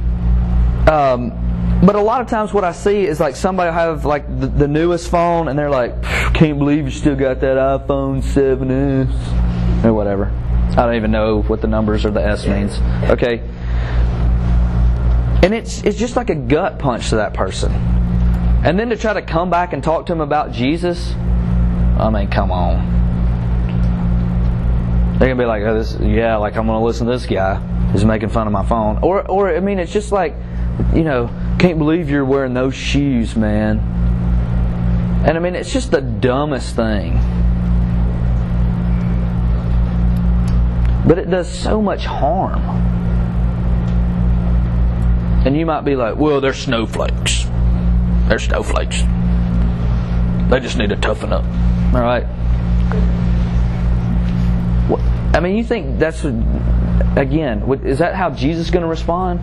um, 0.89 1.79
but 1.85 1.95
a 1.95 2.01
lot 2.01 2.21
of 2.21 2.27
times, 2.27 2.53
what 2.53 2.63
I 2.63 2.71
see 2.71 3.05
is 3.05 3.19
like 3.19 3.35
somebody 3.35 3.71
have 3.73 4.05
like 4.05 4.27
the, 4.39 4.47
the 4.47 4.67
newest 4.67 5.09
phone, 5.09 5.49
and 5.49 5.59
they're 5.59 5.69
like, 5.69 6.01
"Can't 6.33 6.57
believe 6.57 6.85
you 6.85 6.91
still 6.91 7.15
got 7.15 7.41
that 7.41 7.57
iPhone 7.57 8.23
7s 8.23 9.83
or 9.83 9.93
whatever." 9.93 10.31
I 10.75 10.85
don't 10.85 10.95
even 10.95 11.11
know 11.11 11.41
what 11.43 11.61
the 11.61 11.67
numbers 11.67 12.05
or 12.05 12.11
the 12.11 12.25
S 12.25 12.45
means. 12.47 12.79
Okay, 13.11 13.39
and 15.43 15.53
it's 15.53 15.83
it's 15.83 15.97
just 15.97 16.15
like 16.15 16.29
a 16.29 16.35
gut 16.35 16.79
punch 16.79 17.09
to 17.09 17.17
that 17.17 17.33
person. 17.33 17.71
And 18.63 18.79
then 18.79 18.89
to 18.89 18.97
try 18.97 19.13
to 19.13 19.21
come 19.21 19.49
back 19.49 19.73
and 19.73 19.83
talk 19.83 20.05
to 20.05 20.13
him 20.13 20.21
about 20.21 20.51
Jesus, 20.51 21.13
I 21.99 22.09
mean, 22.09 22.29
come 22.29 22.49
on. 22.49 22.91
They're 25.19 25.27
gonna 25.27 25.41
be 25.41 25.45
like, 25.45 25.63
oh, 25.63 25.77
this, 25.77 25.95
yeah, 25.99 26.37
like 26.37 26.55
I'm 26.55 26.65
gonna 26.65 26.83
listen 26.83 27.05
to 27.07 27.13
this 27.13 27.25
guy 27.25 27.55
who's 27.91 28.05
making 28.05 28.29
fun 28.29 28.47
of 28.47 28.53
my 28.53 28.65
phone, 28.65 28.99
or 29.03 29.29
or 29.29 29.55
I 29.55 29.59
mean, 29.59 29.79
it's 29.79 29.91
just 29.91 30.11
like, 30.11 30.33
you 30.93 31.03
know, 31.03 31.29
can't 31.59 31.77
believe 31.77 32.09
you're 32.09 32.25
wearing 32.25 32.53
those 32.53 32.73
shoes, 32.73 33.35
man. 33.35 33.79
And 35.25 35.37
I 35.37 35.39
mean, 35.39 35.55
it's 35.55 35.71
just 35.71 35.91
the 35.91 36.01
dumbest 36.01 36.75
thing. 36.75 37.19
But 41.05 41.19
it 41.19 41.29
does 41.29 41.49
so 41.49 41.81
much 41.81 42.05
harm. 42.05 42.61
And 45.45 45.57
you 45.57 45.65
might 45.65 45.81
be 45.81 45.95
like, 45.95 46.15
well, 46.15 46.39
they're 46.39 46.53
snowflakes. 46.53 47.45
They're 48.27 48.39
snowflakes. 48.39 49.01
They 50.49 50.59
just 50.61 50.77
need 50.77 50.89
to 50.89 50.95
toughen 50.95 51.33
up. 51.33 51.43
All 51.93 52.01
right? 52.01 52.25
I 55.35 55.39
mean, 55.39 55.57
you 55.57 55.63
think 55.63 55.99
that's, 55.99 56.23
again, 57.15 57.63
is 57.83 57.99
that 57.99 58.15
how 58.15 58.29
Jesus 58.29 58.67
is 58.67 58.71
going 58.71 58.83
to 58.83 58.89
respond? 58.89 59.41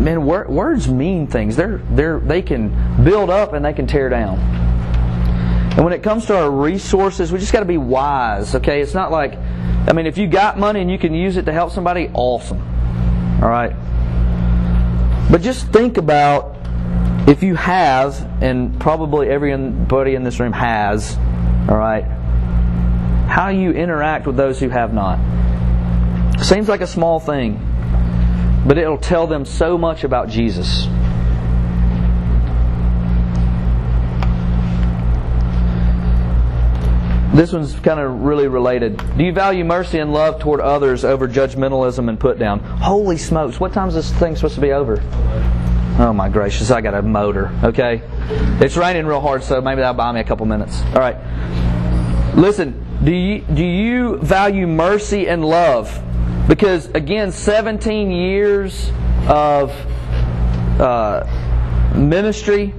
man, 0.00 0.24
words 0.24 0.88
mean 0.88 1.26
things. 1.26 1.56
They're, 1.56 1.78
they're, 1.90 2.20
they 2.20 2.42
can 2.42 3.04
build 3.04 3.30
up 3.30 3.52
and 3.52 3.64
they 3.64 3.72
can 3.72 3.86
tear 3.86 4.08
down. 4.08 4.38
And 5.80 5.86
when 5.86 5.94
it 5.94 6.02
comes 6.02 6.26
to 6.26 6.36
our 6.36 6.50
resources, 6.50 7.32
we 7.32 7.38
just 7.38 7.54
got 7.54 7.60
to 7.60 7.64
be 7.64 7.78
wise, 7.78 8.54
okay? 8.54 8.82
It's 8.82 8.92
not 8.92 9.10
like, 9.10 9.32
I 9.88 9.94
mean, 9.94 10.04
if 10.04 10.18
you 10.18 10.26
got 10.26 10.58
money 10.58 10.82
and 10.82 10.90
you 10.90 10.98
can 10.98 11.14
use 11.14 11.38
it 11.38 11.46
to 11.46 11.54
help 11.54 11.72
somebody, 11.72 12.10
awesome. 12.12 12.60
All 13.42 13.48
right? 13.48 13.72
But 15.30 15.40
just 15.40 15.68
think 15.68 15.96
about 15.96 16.58
if 17.26 17.42
you 17.42 17.54
have, 17.54 18.14
and 18.42 18.78
probably 18.78 19.30
everybody 19.30 20.16
in 20.16 20.22
this 20.22 20.38
room 20.38 20.52
has, 20.52 21.16
all 21.66 21.78
right, 21.78 22.04
how 23.26 23.48
you 23.48 23.70
interact 23.70 24.26
with 24.26 24.36
those 24.36 24.60
who 24.60 24.68
have 24.68 24.92
not. 24.92 25.18
Seems 26.42 26.68
like 26.68 26.82
a 26.82 26.86
small 26.86 27.20
thing, 27.20 27.54
but 28.66 28.76
it'll 28.76 28.98
tell 28.98 29.26
them 29.26 29.46
so 29.46 29.78
much 29.78 30.04
about 30.04 30.28
Jesus. 30.28 30.86
This 37.40 37.54
one's 37.54 37.72
kind 37.80 37.98
of 37.98 38.20
really 38.20 38.48
related. 38.48 38.98
Do 39.16 39.24
you 39.24 39.32
value 39.32 39.64
mercy 39.64 39.98
and 39.98 40.12
love 40.12 40.40
toward 40.40 40.60
others 40.60 41.06
over 41.06 41.26
judgmentalism 41.26 42.06
and 42.10 42.20
put 42.20 42.38
down? 42.38 42.58
Holy 42.58 43.16
smokes, 43.16 43.58
what 43.58 43.72
time's 43.72 43.94
this 43.94 44.12
thing 44.12 44.36
supposed 44.36 44.56
to 44.56 44.60
be 44.60 44.72
over? 44.72 45.00
Oh 45.98 46.12
my 46.14 46.28
gracious, 46.28 46.70
I 46.70 46.82
got 46.82 46.92
a 46.92 47.00
motor, 47.00 47.50
okay? 47.64 48.02
It's 48.60 48.76
raining 48.76 49.06
real 49.06 49.22
hard, 49.22 49.42
so 49.42 49.58
maybe 49.62 49.80
that'll 49.80 49.94
buy 49.94 50.12
me 50.12 50.20
a 50.20 50.24
couple 50.24 50.44
minutes. 50.44 50.82
All 50.88 50.98
right. 50.98 51.16
Listen, 52.36 52.84
do 53.04 53.10
you, 53.10 53.40
do 53.40 53.64
you 53.64 54.18
value 54.18 54.66
mercy 54.66 55.26
and 55.26 55.42
love? 55.42 55.98
Because, 56.46 56.88
again, 56.88 57.32
17 57.32 58.10
years 58.10 58.92
of 59.28 59.70
uh, 60.78 61.24
ministry, 61.96 62.74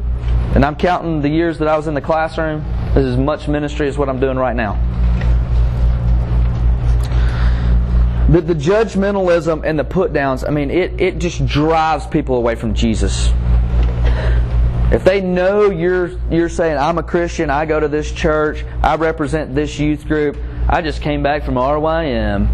and 0.53 0.63
I'm 0.63 0.75
counting 0.75 1.23
the 1.23 1.29
years 1.29 1.57
that 1.57 1.67
I 1.67 1.75
was 1.75 1.87
in 1.87 1.95
the 1.95 2.01
classroom, 2.01 2.63
this 2.93 3.05
is 3.05 3.13
as 3.13 3.17
much 3.17 3.47
ministry 3.47 3.87
as 3.87 3.97
what 3.97 4.09
I'm 4.09 4.19
doing 4.19 4.37
right 4.37 4.55
now. 4.55 4.73
The, 8.29 8.41
the 8.41 8.53
judgmentalism 8.53 9.63
and 9.65 9.77
the 9.77 9.83
put 9.83 10.13
downs, 10.13 10.43
I 10.43 10.51
mean, 10.51 10.71
it, 10.71 11.01
it 11.01 11.17
just 11.19 11.45
drives 11.45 12.07
people 12.07 12.35
away 12.35 12.55
from 12.55 12.73
Jesus. 12.73 13.31
If 14.91 15.05
they 15.05 15.21
know 15.21 15.69
you're 15.69 16.19
you're 16.29 16.49
saying 16.49 16.77
I'm 16.77 16.97
a 16.97 17.03
Christian, 17.03 17.49
I 17.49 17.65
go 17.65 17.79
to 17.79 17.87
this 17.87 18.11
church, 18.11 18.65
I 18.83 18.95
represent 18.95 19.55
this 19.55 19.79
youth 19.79 20.05
group, 20.05 20.37
I 20.67 20.81
just 20.81 21.01
came 21.01 21.23
back 21.23 21.43
from 21.43 21.55
RYM, 21.55 22.47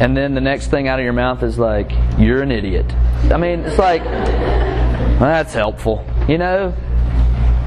and 0.00 0.16
then 0.16 0.34
the 0.34 0.40
next 0.40 0.68
thing 0.68 0.88
out 0.88 0.98
of 0.98 1.04
your 1.04 1.12
mouth 1.12 1.44
is 1.44 1.56
like, 1.56 1.92
"You're 2.18 2.42
an 2.42 2.50
idiot." 2.50 2.86
I 3.30 3.36
mean, 3.36 3.60
it's 3.60 3.78
like 3.78 4.04
well, 4.04 5.20
that's 5.20 5.54
helpful, 5.54 6.04
you 6.28 6.38
know. 6.38 6.74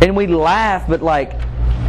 And 0.02 0.16
we 0.16 0.28
laugh, 0.28 0.88
but 0.88 1.02
like 1.02 1.40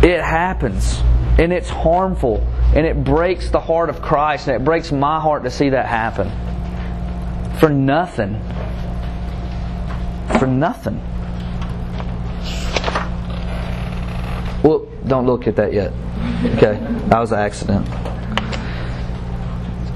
it 0.03 0.21
happens, 0.21 1.01
and 1.39 1.53
it's 1.53 1.69
harmful, 1.69 2.47
and 2.75 2.87
it 2.87 3.05
breaks 3.05 3.51
the 3.51 3.61
heart 3.61 3.89
of 3.89 4.03
Christ, 4.03 4.49
and 4.49 4.57
it 4.57 4.65
breaks 4.65 4.91
my 4.91 5.21
heart 5.21 5.45
to 5.45 5.51
see 5.51 5.71
that 5.71 5.87
happen. 5.87 6.31
For 7.59 7.69
nothing. 7.69 8.41
For 10.39 10.47
nothing. 10.47 11.01
Well, 14.63 14.89
don't 15.07 15.27
look 15.27 15.47
at 15.47 15.57
that 15.57 15.73
yet. 15.73 15.93
Okay, 16.57 16.79
that 17.09 17.19
was 17.19 17.33
an 17.33 17.39
accident. 17.39 17.87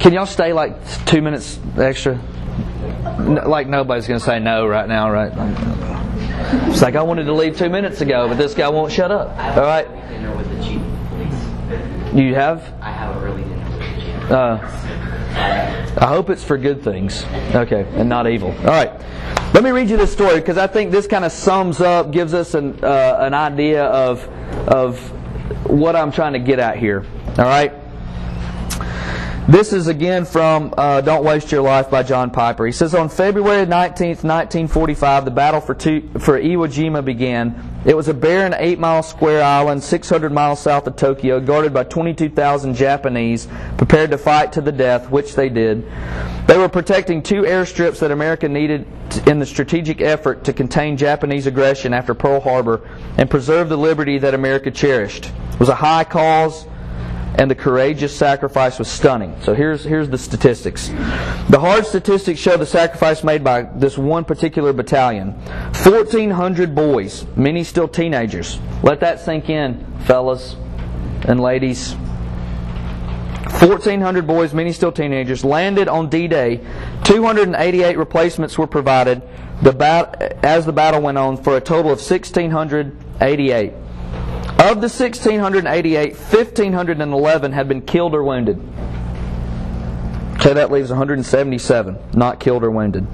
Can 0.00 0.12
y'all 0.12 0.26
stay 0.26 0.52
like 0.52 0.76
two 1.06 1.20
minutes 1.22 1.58
extra? 1.76 2.20
Like 3.18 3.66
nobody's 3.68 4.06
going 4.06 4.20
to 4.20 4.24
say 4.24 4.38
no 4.38 4.66
right 4.66 4.88
now, 4.88 5.10
right? 5.10 5.32
It's 6.70 6.82
like 6.82 6.94
I 6.94 7.02
wanted 7.02 7.24
to 7.24 7.32
leave 7.32 7.56
two 7.56 7.68
minutes 7.68 8.00
ago, 8.00 8.28
but 8.28 8.38
this 8.38 8.54
guy 8.54 8.68
won't 8.68 8.92
shut 8.92 9.10
up. 9.10 9.28
All 9.56 9.62
right. 9.62 9.88
Dinner 10.08 10.36
with 10.36 10.48
the 10.50 10.64
chief 10.64 10.80
of. 10.80 12.16
You 12.16 12.34
have? 12.34 12.72
I 12.80 12.90
have 12.90 13.16
a 13.16 13.20
early 13.20 13.42
dinner 13.42 13.70
with 13.70 13.80
the 13.80 14.00
chief. 14.00 14.30
Uh, 14.30 14.58
I 15.98 16.06
hope 16.06 16.30
it's 16.30 16.44
for 16.44 16.58
good 16.58 16.82
things. 16.82 17.24
Okay, 17.54 17.86
and 17.94 18.08
not 18.08 18.28
evil. 18.28 18.50
All 18.50 18.66
right. 18.66 18.92
Let 19.54 19.64
me 19.64 19.70
read 19.70 19.88
you 19.88 19.96
this 19.96 20.12
story 20.12 20.36
because 20.36 20.58
I 20.58 20.66
think 20.66 20.90
this 20.90 21.06
kind 21.06 21.24
of 21.24 21.32
sums 21.32 21.80
up, 21.80 22.10
gives 22.10 22.34
us 22.34 22.54
an, 22.54 22.84
uh, 22.84 23.18
an 23.20 23.34
idea 23.34 23.84
of, 23.84 24.26
of 24.68 24.98
what 25.68 25.96
I'm 25.96 26.12
trying 26.12 26.34
to 26.34 26.38
get 26.38 26.58
at 26.58 26.78
here. 26.78 27.04
All 27.38 27.44
right? 27.44 27.72
This 29.48 29.72
is 29.72 29.86
again 29.86 30.24
from 30.24 30.74
uh, 30.76 31.02
Don't 31.02 31.22
Waste 31.22 31.52
Your 31.52 31.62
Life 31.62 31.88
by 31.88 32.02
John 32.02 32.32
Piper. 32.32 32.66
He 32.66 32.72
says, 32.72 32.96
On 32.96 33.08
February 33.08 33.64
19th, 33.64 34.24
1945, 34.24 35.24
the 35.24 35.30
battle 35.30 35.60
for, 35.60 35.72
two, 35.72 36.00
for 36.18 36.36
Iwo 36.36 36.66
Jima 36.66 37.04
began. 37.04 37.80
It 37.84 37.96
was 37.96 38.08
a 38.08 38.14
barren 38.14 38.56
8 38.58 38.80
mile 38.80 39.04
square 39.04 39.44
island 39.44 39.84
600 39.84 40.32
miles 40.32 40.58
south 40.58 40.88
of 40.88 40.96
Tokyo, 40.96 41.38
guarded 41.38 41.72
by 41.72 41.84
22,000 41.84 42.74
Japanese, 42.74 43.46
prepared 43.76 44.10
to 44.10 44.18
fight 44.18 44.52
to 44.54 44.60
the 44.60 44.72
death, 44.72 45.10
which 45.10 45.36
they 45.36 45.48
did. 45.48 45.86
They 46.48 46.58
were 46.58 46.68
protecting 46.68 47.22
two 47.22 47.42
airstrips 47.42 48.00
that 48.00 48.10
America 48.10 48.48
needed 48.48 48.84
in 49.28 49.38
the 49.38 49.46
strategic 49.46 50.00
effort 50.00 50.42
to 50.42 50.52
contain 50.52 50.96
Japanese 50.96 51.46
aggression 51.46 51.94
after 51.94 52.14
Pearl 52.14 52.40
Harbor 52.40 52.80
and 53.16 53.30
preserve 53.30 53.68
the 53.68 53.78
liberty 53.78 54.18
that 54.18 54.34
America 54.34 54.72
cherished. 54.72 55.26
It 55.52 55.60
was 55.60 55.68
a 55.68 55.76
high 55.76 56.02
cause 56.02 56.66
and 57.38 57.50
the 57.50 57.54
courageous 57.54 58.16
sacrifice 58.16 58.78
was 58.78 58.88
stunning. 58.88 59.34
So 59.42 59.54
here's 59.54 59.84
here's 59.84 60.08
the 60.08 60.18
statistics. 60.18 60.88
The 61.48 61.58
hard 61.60 61.86
statistics 61.86 62.40
show 62.40 62.56
the 62.56 62.66
sacrifice 62.66 63.22
made 63.22 63.44
by 63.44 63.62
this 63.62 63.98
one 63.98 64.24
particular 64.24 64.72
battalion. 64.72 65.32
1400 65.32 66.74
boys, 66.74 67.26
many 67.36 67.62
still 67.62 67.88
teenagers. 67.88 68.58
Let 68.82 69.00
that 69.00 69.20
sink 69.20 69.50
in, 69.50 69.84
fellas 70.04 70.56
and 71.26 71.40
ladies. 71.40 71.94
1,400 73.60 74.26
boys, 74.26 74.52
many 74.52 74.72
still 74.72 74.90
teenagers, 74.90 75.44
landed 75.44 75.86
on 75.88 76.08
D-Day. 76.08 76.60
288 77.04 77.96
replacements 77.96 78.58
were 78.58 78.66
provided 78.66 79.22
the 79.62 79.72
bat- 79.72 80.38
as 80.42 80.66
the 80.66 80.72
battle 80.72 81.00
went 81.00 81.16
on 81.16 81.36
for 81.36 81.56
a 81.56 81.60
total 81.60 81.92
of 81.92 82.00
1,688. 82.00 83.72
Of 84.66 84.80
the 84.80 84.88
1,688, 84.88 86.16
1,511 86.16 87.52
had 87.52 87.68
been 87.68 87.82
killed 87.82 88.16
or 88.16 88.24
wounded. 88.24 88.58
Okay, 90.34 90.54
that 90.54 90.72
leaves 90.72 90.88
177 90.90 91.96
not 92.14 92.40
killed 92.40 92.64
or 92.64 92.72
wounded. 92.72 93.06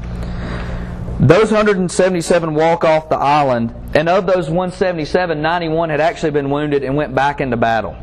Those 1.21 1.53
177 1.53 2.55
walk 2.55 2.85
off 2.85 3.11
the 3.11 3.19
island, 3.19 3.75
and 3.95 4.09
of 4.09 4.25
those 4.25 4.49
177, 4.49 5.43
91 5.43 5.91
had 5.91 6.01
actually 6.01 6.31
been 6.31 6.49
wounded 6.49 6.83
and 6.85 6.97
went 6.97 7.15
back 7.15 7.43
into 7.43 7.59
battle. 7.59 7.99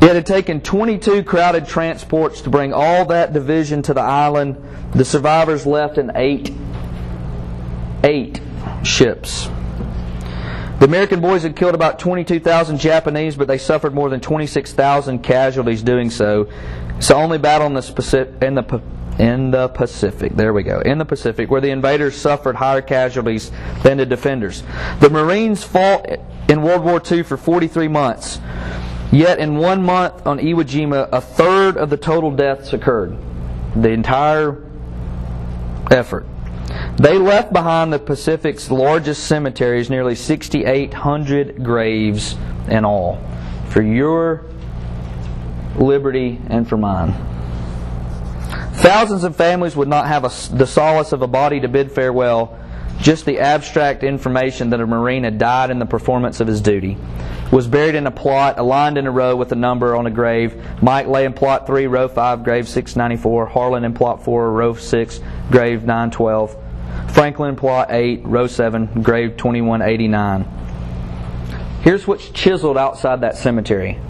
It 0.00 0.14
had 0.14 0.24
taken 0.24 0.62
22 0.62 1.24
crowded 1.24 1.66
transports 1.66 2.40
to 2.40 2.48
bring 2.48 2.72
all 2.72 3.04
that 3.04 3.34
division 3.34 3.82
to 3.82 3.92
the 3.92 4.00
island. 4.00 4.56
The 4.94 5.04
survivors 5.04 5.66
left 5.66 5.98
in 5.98 6.10
eight, 6.14 6.50
eight 8.02 8.40
ships. 8.82 9.50
The 10.84 10.88
American 10.88 11.22
boys 11.22 11.44
had 11.44 11.56
killed 11.56 11.74
about 11.74 11.98
22,000 11.98 12.76
Japanese, 12.76 13.36
but 13.36 13.48
they 13.48 13.56
suffered 13.56 13.94
more 13.94 14.10
than 14.10 14.20
26,000 14.20 15.20
casualties 15.20 15.82
doing 15.82 16.10
so. 16.10 16.46
It's 16.98 17.08
the 17.08 17.14
only 17.14 17.38
battle 17.38 17.66
in 17.66 17.72
the 17.72 17.80
Pacific, 17.80 18.42
in 18.42 18.54
the 18.54 18.82
in 19.18 19.50
the 19.50 19.68
Pacific. 19.68 20.36
There 20.36 20.52
we 20.52 20.62
go. 20.62 20.80
In 20.80 20.98
the 20.98 21.06
Pacific, 21.06 21.50
where 21.50 21.62
the 21.62 21.70
invaders 21.70 22.14
suffered 22.14 22.54
higher 22.56 22.82
casualties 22.82 23.50
than 23.82 23.96
the 23.96 24.04
defenders. 24.04 24.62
The 25.00 25.08
Marines 25.08 25.64
fought 25.64 26.06
in 26.50 26.60
World 26.60 26.84
War 26.84 27.00
II 27.10 27.22
for 27.22 27.38
43 27.38 27.88
months. 27.88 28.38
Yet 29.10 29.38
in 29.38 29.56
one 29.56 29.82
month 29.82 30.26
on 30.26 30.38
Iwo 30.38 30.64
Jima, 30.64 31.08
a 31.10 31.20
third 31.22 31.78
of 31.78 31.88
the 31.88 31.96
total 31.96 32.30
deaths 32.30 32.74
occurred. 32.74 33.16
The 33.74 33.88
entire 33.88 34.62
effort. 35.90 36.26
They 36.96 37.18
left 37.18 37.52
behind 37.52 37.92
the 37.92 37.98
Pacific's 37.98 38.70
largest 38.70 39.24
cemeteries, 39.26 39.90
nearly 39.90 40.14
6,800 40.14 41.64
graves 41.64 42.36
in 42.68 42.84
all, 42.84 43.20
for 43.68 43.82
your 43.82 44.46
liberty 45.76 46.40
and 46.48 46.68
for 46.68 46.76
mine. 46.76 47.12
Thousands 48.74 49.24
of 49.24 49.34
families 49.34 49.74
would 49.74 49.88
not 49.88 50.06
have 50.06 50.24
a, 50.24 50.56
the 50.56 50.66
solace 50.66 51.10
of 51.12 51.22
a 51.22 51.26
body 51.26 51.58
to 51.60 51.68
bid 51.68 51.90
farewell, 51.90 52.58
just 53.00 53.24
the 53.24 53.40
abstract 53.40 54.04
information 54.04 54.70
that 54.70 54.80
a 54.80 54.86
Marine 54.86 55.24
had 55.24 55.36
died 55.36 55.70
in 55.70 55.80
the 55.80 55.86
performance 55.86 56.38
of 56.38 56.46
his 56.46 56.60
duty. 56.60 56.96
Was 57.50 57.66
buried 57.66 57.96
in 57.96 58.06
a 58.06 58.10
plot, 58.12 58.58
aligned 58.58 58.98
in 58.98 59.06
a 59.06 59.10
row 59.10 59.34
with 59.34 59.50
a 59.50 59.56
number 59.56 59.96
on 59.96 60.06
a 60.06 60.10
grave. 60.10 60.62
Mike 60.80 61.08
lay 61.08 61.24
in 61.24 61.32
plot 61.32 61.66
3, 61.66 61.88
row 61.88 62.06
5, 62.06 62.44
grave 62.44 62.68
694. 62.68 63.46
Harlan 63.46 63.84
in 63.84 63.94
plot 63.94 64.24
4, 64.24 64.52
row 64.52 64.74
6, 64.74 65.20
grave 65.50 65.84
912. 65.84 66.63
Franklin 67.14 67.54
plot 67.54 67.92
8, 67.92 68.22
row 68.24 68.48
7, 68.48 69.02
grave 69.04 69.36
2189. 69.36 70.42
Here's 71.82 72.08
what's 72.08 72.28
chiseled 72.30 72.76
outside 72.76 73.20
that 73.20 73.36
cemetery 73.36 74.00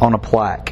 on 0.00 0.12
a 0.12 0.18
plaque. 0.18 0.70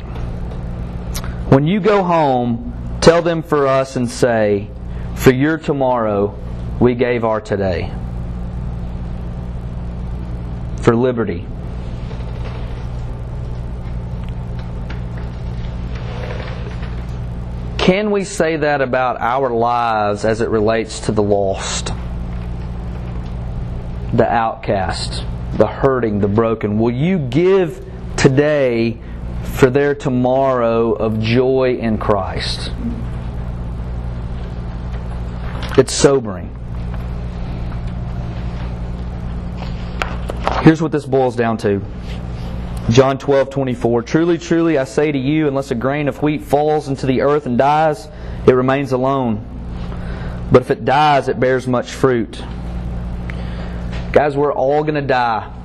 When 1.48 1.68
you 1.68 1.78
go 1.78 2.02
home, 2.02 2.98
tell 3.00 3.22
them 3.22 3.44
for 3.44 3.68
us 3.68 3.94
and 3.94 4.10
say, 4.10 4.68
For 5.14 5.32
your 5.32 5.58
tomorrow, 5.58 6.36
we 6.80 6.96
gave 6.96 7.24
our 7.24 7.40
today. 7.40 7.94
For 10.82 10.96
liberty. 10.96 11.46
Can 17.90 18.12
we 18.12 18.22
say 18.22 18.54
that 18.54 18.82
about 18.82 19.20
our 19.20 19.50
lives 19.50 20.24
as 20.24 20.40
it 20.40 20.48
relates 20.48 21.00
to 21.00 21.10
the 21.10 21.24
lost? 21.24 21.90
the 24.12 24.32
outcast, 24.32 25.24
the 25.56 25.66
hurting, 25.66 26.20
the 26.20 26.28
broken? 26.28 26.78
Will 26.78 26.92
you 26.92 27.18
give 27.18 27.84
today 28.16 28.96
for 29.42 29.70
their 29.70 29.96
tomorrow 29.96 30.92
of 30.92 31.18
joy 31.18 31.78
in 31.80 31.98
Christ? 31.98 32.70
It's 35.76 35.92
sobering. 35.92 36.56
Here's 40.62 40.80
what 40.80 40.92
this 40.92 41.06
boils 41.06 41.34
down 41.34 41.58
to. 41.58 41.82
John 42.90 43.18
12, 43.18 43.50
24. 43.50 44.02
Truly, 44.02 44.36
truly, 44.36 44.76
I 44.76 44.84
say 44.84 45.12
to 45.12 45.18
you, 45.18 45.46
unless 45.46 45.70
a 45.70 45.76
grain 45.76 46.08
of 46.08 46.22
wheat 46.22 46.42
falls 46.42 46.88
into 46.88 47.06
the 47.06 47.20
earth 47.20 47.46
and 47.46 47.56
dies, 47.56 48.08
it 48.46 48.52
remains 48.52 48.90
alone. 48.90 49.46
But 50.50 50.62
if 50.62 50.72
it 50.72 50.84
dies, 50.84 51.28
it 51.28 51.38
bears 51.38 51.68
much 51.68 51.92
fruit. 51.92 52.42
Guys, 54.12 54.36
we're 54.36 54.52
all 54.52 54.82
going 54.82 54.96
to 54.96 55.02
die. 55.02 55.56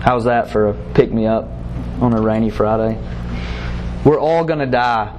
How's 0.00 0.24
that 0.24 0.50
for 0.50 0.68
a 0.68 0.74
pick 0.94 1.12
me 1.12 1.26
up 1.26 1.48
on 2.00 2.12
a 2.12 2.20
rainy 2.20 2.50
Friday? 2.50 2.98
We're 4.04 4.18
all 4.18 4.44
going 4.44 4.58
to 4.58 4.66
die. 4.66 5.16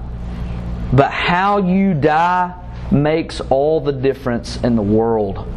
But 0.91 1.11
how 1.11 1.59
you 1.59 1.93
die 1.93 2.55
makes 2.91 3.39
all 3.49 3.79
the 3.79 3.93
difference 3.93 4.57
in 4.63 4.75
the 4.75 4.81
world. 4.81 5.47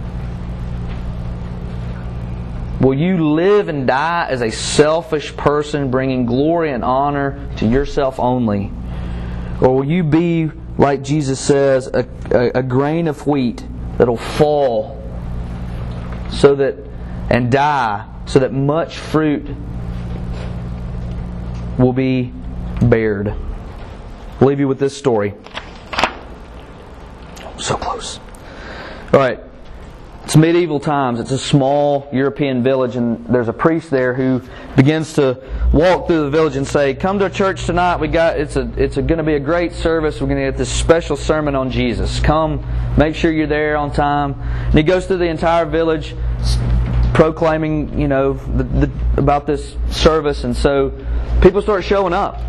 Will 2.81 2.95
you 2.95 3.33
live 3.33 3.69
and 3.69 3.87
die 3.87 4.27
as 4.31 4.41
a 4.41 4.51
selfish 4.51 5.37
person, 5.37 5.91
bringing 5.91 6.25
glory 6.25 6.73
and 6.73 6.83
honor 6.83 7.51
to 7.59 7.67
yourself 7.67 8.19
only? 8.19 8.73
Or 9.61 9.77
will 9.77 9.85
you 9.85 10.03
be, 10.03 10.51
like 10.79 11.03
Jesus 11.03 11.39
says, 11.39 11.89
a, 11.89 12.09
a, 12.31 12.61
a 12.61 12.63
grain 12.63 13.07
of 13.07 13.27
wheat 13.27 13.63
that'll 13.99 14.17
fall 14.17 14.97
so 16.31 16.55
that 16.55 16.77
and 17.29 17.53
die 17.53 18.09
so 18.25 18.39
that 18.39 18.53
much 18.53 18.97
fruit 18.97 19.47
will 21.79 21.93
be 21.93 22.33
bared? 22.81 23.29
I'll 24.41 24.49
leave 24.49 24.59
you 24.59 24.69
with 24.69 24.79
this 24.79 24.97
story. 24.97 25.35
So 27.59 27.77
close. 27.77 28.19
All 29.13 29.21
right. 29.21 29.41
It's 30.31 30.37
medieval 30.37 30.79
times. 30.79 31.19
It's 31.19 31.33
a 31.33 31.39
small 31.39 32.09
European 32.13 32.63
village, 32.63 32.95
and 32.95 33.27
there's 33.27 33.49
a 33.49 33.53
priest 33.53 33.91
there 33.91 34.15
who 34.15 34.41
begins 34.77 35.15
to 35.15 35.43
walk 35.73 36.07
through 36.07 36.23
the 36.23 36.31
village 36.31 36.55
and 36.55 36.65
say, 36.65 36.95
"Come 36.95 37.19
to 37.19 37.29
church 37.29 37.67
tonight. 37.67 37.97
We 37.97 38.07
got 38.07 38.39
it's 38.39 38.55
a 38.55 38.71
it's 38.77 38.95
going 38.95 39.19
to 39.19 39.25
be 39.25 39.35
a 39.35 39.41
great 39.41 39.73
service. 39.73 40.21
We're 40.21 40.29
going 40.29 40.39
to 40.39 40.49
get 40.53 40.57
this 40.57 40.71
special 40.71 41.17
sermon 41.17 41.57
on 41.57 41.73
Jesus. 41.73 42.21
Come, 42.21 42.65
make 42.97 43.17
sure 43.17 43.33
you're 43.33 43.49
there 43.49 43.77
on 43.77 43.93
time." 43.93 44.37
And 44.41 44.75
he 44.75 44.85
goes 44.85 45.05
through 45.09 45.17
the 45.17 45.29
entire 45.29 45.65
village, 45.65 46.15
proclaiming, 47.13 47.99
you 47.99 48.07
know, 48.07 48.35
the, 48.35 48.63
the, 48.63 48.91
about 49.17 49.49
this 49.49 49.75
service, 49.91 50.45
and 50.45 50.57
so 50.57 50.93
people 51.43 51.61
start 51.61 51.83
showing 51.83 52.13
up. 52.13 52.41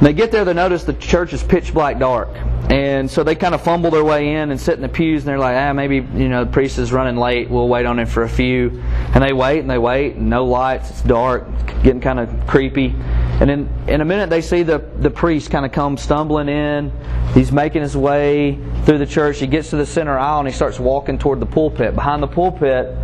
They 0.00 0.12
get 0.12 0.30
there, 0.30 0.44
they 0.44 0.54
notice 0.54 0.84
the 0.84 0.92
church 0.92 1.32
is 1.32 1.42
pitch 1.42 1.74
black 1.74 1.98
dark. 1.98 2.28
And 2.70 3.10
so 3.10 3.24
they 3.24 3.34
kind 3.34 3.54
of 3.54 3.62
fumble 3.62 3.90
their 3.90 4.04
way 4.04 4.34
in 4.34 4.50
and 4.50 4.60
sit 4.60 4.74
in 4.74 4.82
the 4.82 4.88
pews, 4.88 5.22
and 5.22 5.28
they're 5.28 5.38
like, 5.38 5.56
ah, 5.56 5.72
maybe, 5.72 5.96
you 5.96 6.28
know, 6.28 6.44
the 6.44 6.50
priest 6.50 6.78
is 6.78 6.92
running 6.92 7.16
late. 7.16 7.50
We'll 7.50 7.66
wait 7.66 7.84
on 7.84 7.98
him 7.98 8.06
for 8.06 8.22
a 8.22 8.28
few. 8.28 8.80
And 9.14 9.24
they 9.24 9.32
wait 9.32 9.60
and 9.60 9.70
they 9.70 9.78
wait, 9.78 10.14
and 10.14 10.30
no 10.30 10.44
lights. 10.44 10.90
It's 10.90 11.02
dark, 11.02 11.48
getting 11.82 12.00
kind 12.00 12.20
of 12.20 12.46
creepy. 12.46 12.94
And 13.40 13.50
then 13.50 13.68
in 13.88 14.00
a 14.00 14.04
minute, 14.04 14.30
they 14.30 14.40
see 14.40 14.62
the, 14.62 14.78
the 14.98 15.10
priest 15.10 15.50
kind 15.50 15.66
of 15.66 15.72
come 15.72 15.96
stumbling 15.96 16.48
in. 16.48 16.92
He's 17.34 17.50
making 17.50 17.82
his 17.82 17.96
way 17.96 18.58
through 18.84 18.98
the 18.98 19.06
church. 19.06 19.40
He 19.40 19.46
gets 19.48 19.70
to 19.70 19.76
the 19.76 19.86
center 19.86 20.16
aisle 20.16 20.40
and 20.40 20.48
he 20.48 20.54
starts 20.54 20.78
walking 20.78 21.18
toward 21.18 21.40
the 21.40 21.46
pulpit. 21.46 21.94
Behind 21.94 22.22
the 22.22 22.28
pulpit 22.28 22.94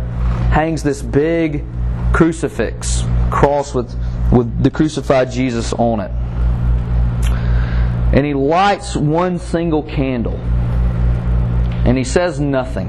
hangs 0.51 0.83
this 0.83 1.01
big 1.01 1.65
crucifix, 2.13 3.03
cross 3.31 3.73
with, 3.73 3.93
with 4.31 4.63
the 4.63 4.71
crucified 4.71 5.31
Jesus 5.31 5.73
on 5.73 5.99
it 5.99 6.11
and 8.15 8.25
he 8.25 8.33
lights 8.33 8.95
one 8.95 9.37
single 9.37 9.83
candle. 9.83 10.37
And 11.85 11.97
he 11.97 12.05
says 12.05 12.39
nothing. 12.39 12.87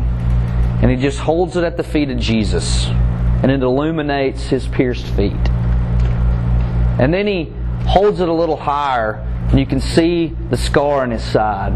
And 0.81 0.89
he 0.89 0.97
just 0.97 1.19
holds 1.19 1.57
it 1.57 1.65
at 1.65 1.77
the 1.77 1.83
feet 1.83 2.11
of 2.11 2.19
Jesus. 2.19 2.87
And 2.87 3.51
it 3.51 3.61
illuminates 3.61 4.45
his 4.45 4.69
pierced 4.69 5.05
feet. 5.09 5.33
And 6.99 7.13
then 7.13 7.27
he 7.27 7.53
holds 7.87 8.21
it 8.21 8.29
a 8.29 8.33
little 8.33 8.57
higher, 8.57 9.15
and 9.51 9.59
you 9.59 9.67
can 9.67 9.81
see 9.81 10.29
the 10.49 10.57
scar 10.57 11.03
in 11.03 11.11
his 11.11 11.25
side. 11.25 11.73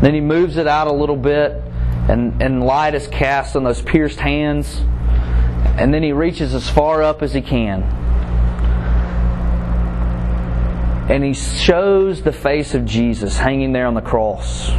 Then 0.00 0.14
he 0.14 0.20
moves 0.20 0.56
it 0.56 0.68
out 0.68 0.86
a 0.86 0.92
little 0.92 1.16
bit, 1.16 1.60
and, 2.08 2.40
and 2.40 2.62
light 2.62 2.94
is 2.94 3.08
cast 3.08 3.56
on 3.56 3.64
those 3.64 3.82
pierced 3.82 4.20
hands. 4.20 4.80
And 5.76 5.92
then 5.92 6.04
he 6.04 6.12
reaches 6.12 6.54
as 6.54 6.70
far 6.70 7.02
up 7.02 7.20
as 7.20 7.34
he 7.34 7.42
can 7.42 8.07
and 11.08 11.24
he 11.24 11.32
shows 11.32 12.22
the 12.22 12.32
face 12.32 12.74
of 12.74 12.84
Jesus 12.84 13.36
hanging 13.38 13.72
there 13.72 13.86
on 13.86 13.94
the 13.94 14.02
cross. 14.02 14.70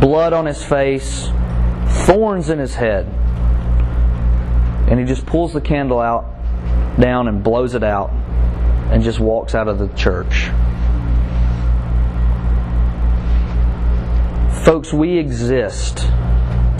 Blood 0.00 0.32
on 0.32 0.46
his 0.46 0.64
face, 0.64 1.28
thorns 2.06 2.50
in 2.50 2.58
his 2.58 2.74
head. 2.74 3.06
And 4.90 4.98
he 4.98 5.06
just 5.06 5.24
pulls 5.24 5.52
the 5.52 5.60
candle 5.60 6.00
out, 6.00 6.24
down, 6.98 7.28
and 7.28 7.42
blows 7.42 7.74
it 7.74 7.84
out, 7.84 8.10
and 8.90 9.02
just 9.02 9.20
walks 9.20 9.54
out 9.54 9.68
of 9.68 9.78
the 9.78 9.88
church. 9.96 10.50
Folks, 14.64 14.92
we 14.92 15.18
exist 15.18 16.00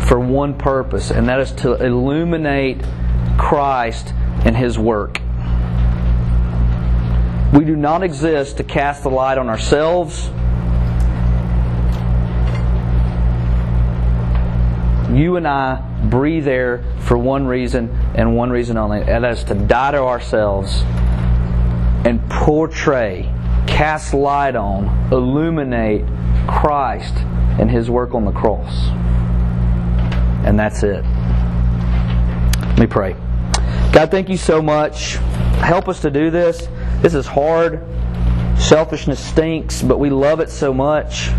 for 0.08 0.18
one 0.18 0.58
purpose, 0.58 1.10
and 1.12 1.28
that 1.28 1.38
is 1.40 1.52
to 1.52 1.74
illuminate 1.74 2.82
Christ 3.38 4.12
and 4.44 4.56
his 4.56 4.78
work. 4.78 5.20
We 7.52 7.66
do 7.66 7.76
not 7.76 8.02
exist 8.02 8.56
to 8.56 8.64
cast 8.64 9.02
the 9.02 9.10
light 9.10 9.36
on 9.36 9.50
ourselves. 9.50 10.28
You 15.14 15.36
and 15.36 15.46
I 15.46 15.82
breathe 16.08 16.48
air 16.48 16.82
for 17.00 17.18
one 17.18 17.46
reason 17.46 17.90
and 18.14 18.34
one 18.34 18.48
reason 18.48 18.78
only, 18.78 19.00
and 19.02 19.24
that 19.24 19.32
is 19.32 19.44
to 19.44 19.54
die 19.54 19.90
to 19.90 19.98
ourselves 19.98 20.82
and 22.06 22.26
portray, 22.30 23.30
cast 23.66 24.14
light 24.14 24.56
on, 24.56 25.12
illuminate 25.12 26.06
Christ 26.48 27.14
and 27.60 27.70
His 27.70 27.90
work 27.90 28.14
on 28.14 28.24
the 28.24 28.32
cross. 28.32 28.88
And 30.46 30.58
that's 30.58 30.82
it. 30.82 31.04
Let 32.64 32.78
me 32.78 32.86
pray. 32.86 33.12
God, 33.92 34.10
thank 34.10 34.30
you 34.30 34.38
so 34.38 34.62
much. 34.62 35.16
Help 35.60 35.88
us 35.88 36.00
to 36.00 36.10
do 36.10 36.30
this. 36.30 36.66
This 37.02 37.14
is 37.14 37.26
hard. 37.26 37.82
Selfishness 38.56 39.18
stinks, 39.18 39.82
but 39.82 39.98
we 39.98 40.08
love 40.08 40.38
it 40.38 40.48
so 40.48 40.72
much. 40.72 41.30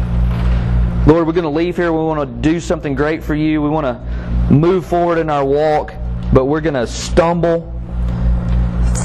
Lord, 1.07 1.25
we're 1.25 1.31
going 1.31 1.43
to 1.43 1.49
leave 1.49 1.77
here. 1.77 1.93
We 1.93 1.99
want 1.99 2.19
to 2.19 2.49
do 2.49 2.59
something 2.59 2.95
great 2.95 3.23
for 3.23 3.33
you. 3.33 3.61
We 3.61 3.69
want 3.69 3.85
to 3.85 4.53
move 4.53 4.85
forward 4.85 5.19
in 5.19 5.29
our 5.29 5.45
walk, 5.45 5.93
but 6.33 6.47
we're 6.47 6.59
going 6.59 6.73
to 6.73 6.85
stumble. 6.85 7.71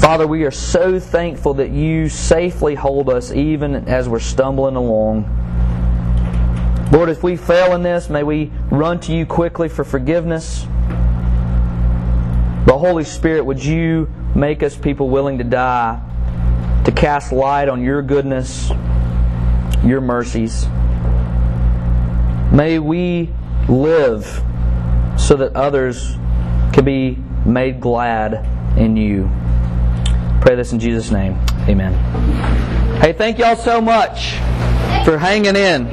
Father, 0.01 0.27
we 0.27 0.43
are 0.43 0.51
so 0.51 0.99
thankful 0.99 1.53
that 1.53 1.69
you 1.69 2.09
safely 2.09 2.75
hold 2.75 3.09
us 3.09 3.31
even 3.31 3.75
as 3.87 4.09
we're 4.09 4.19
stumbling 4.19 4.75
along. 4.75 5.23
Lord, 6.91 7.07
if 7.07 7.23
we 7.23 7.37
fail 7.37 7.73
in 7.73 7.83
this, 7.83 8.09
may 8.09 8.23
we 8.23 8.51
run 8.69 8.99
to 9.01 9.13
you 9.13 9.25
quickly 9.25 9.69
for 9.69 9.85
forgiveness. 9.85 10.65
But 12.65 12.79
Holy 12.79 13.05
Spirit, 13.05 13.45
would 13.45 13.63
you 13.63 14.13
make 14.35 14.61
us 14.61 14.75
people 14.75 15.09
willing 15.09 15.37
to 15.37 15.45
die 15.45 16.01
to 16.85 16.91
cast 16.91 17.31
light 17.31 17.69
on 17.69 17.83
your 17.83 18.01
goodness, 18.01 18.69
your 19.83 20.01
mercies. 20.01 20.67
May 22.51 22.79
we 22.79 23.29
live 23.67 24.25
so 25.17 25.35
that 25.35 25.55
others 25.55 26.15
can 26.73 26.83
be 26.85 27.17
made 27.45 27.79
glad 27.79 28.45
in 28.77 28.97
you. 28.97 29.29
Pray 30.41 30.55
this 30.55 30.71
in 30.71 30.79
Jesus' 30.79 31.11
name. 31.11 31.37
Amen. 31.67 31.93
Hey, 33.01 33.13
thank 33.13 33.37
y'all 33.37 33.55
so 33.55 33.79
much 33.81 34.31
for 35.05 35.17
hanging 35.17 35.55
in. 35.55 35.85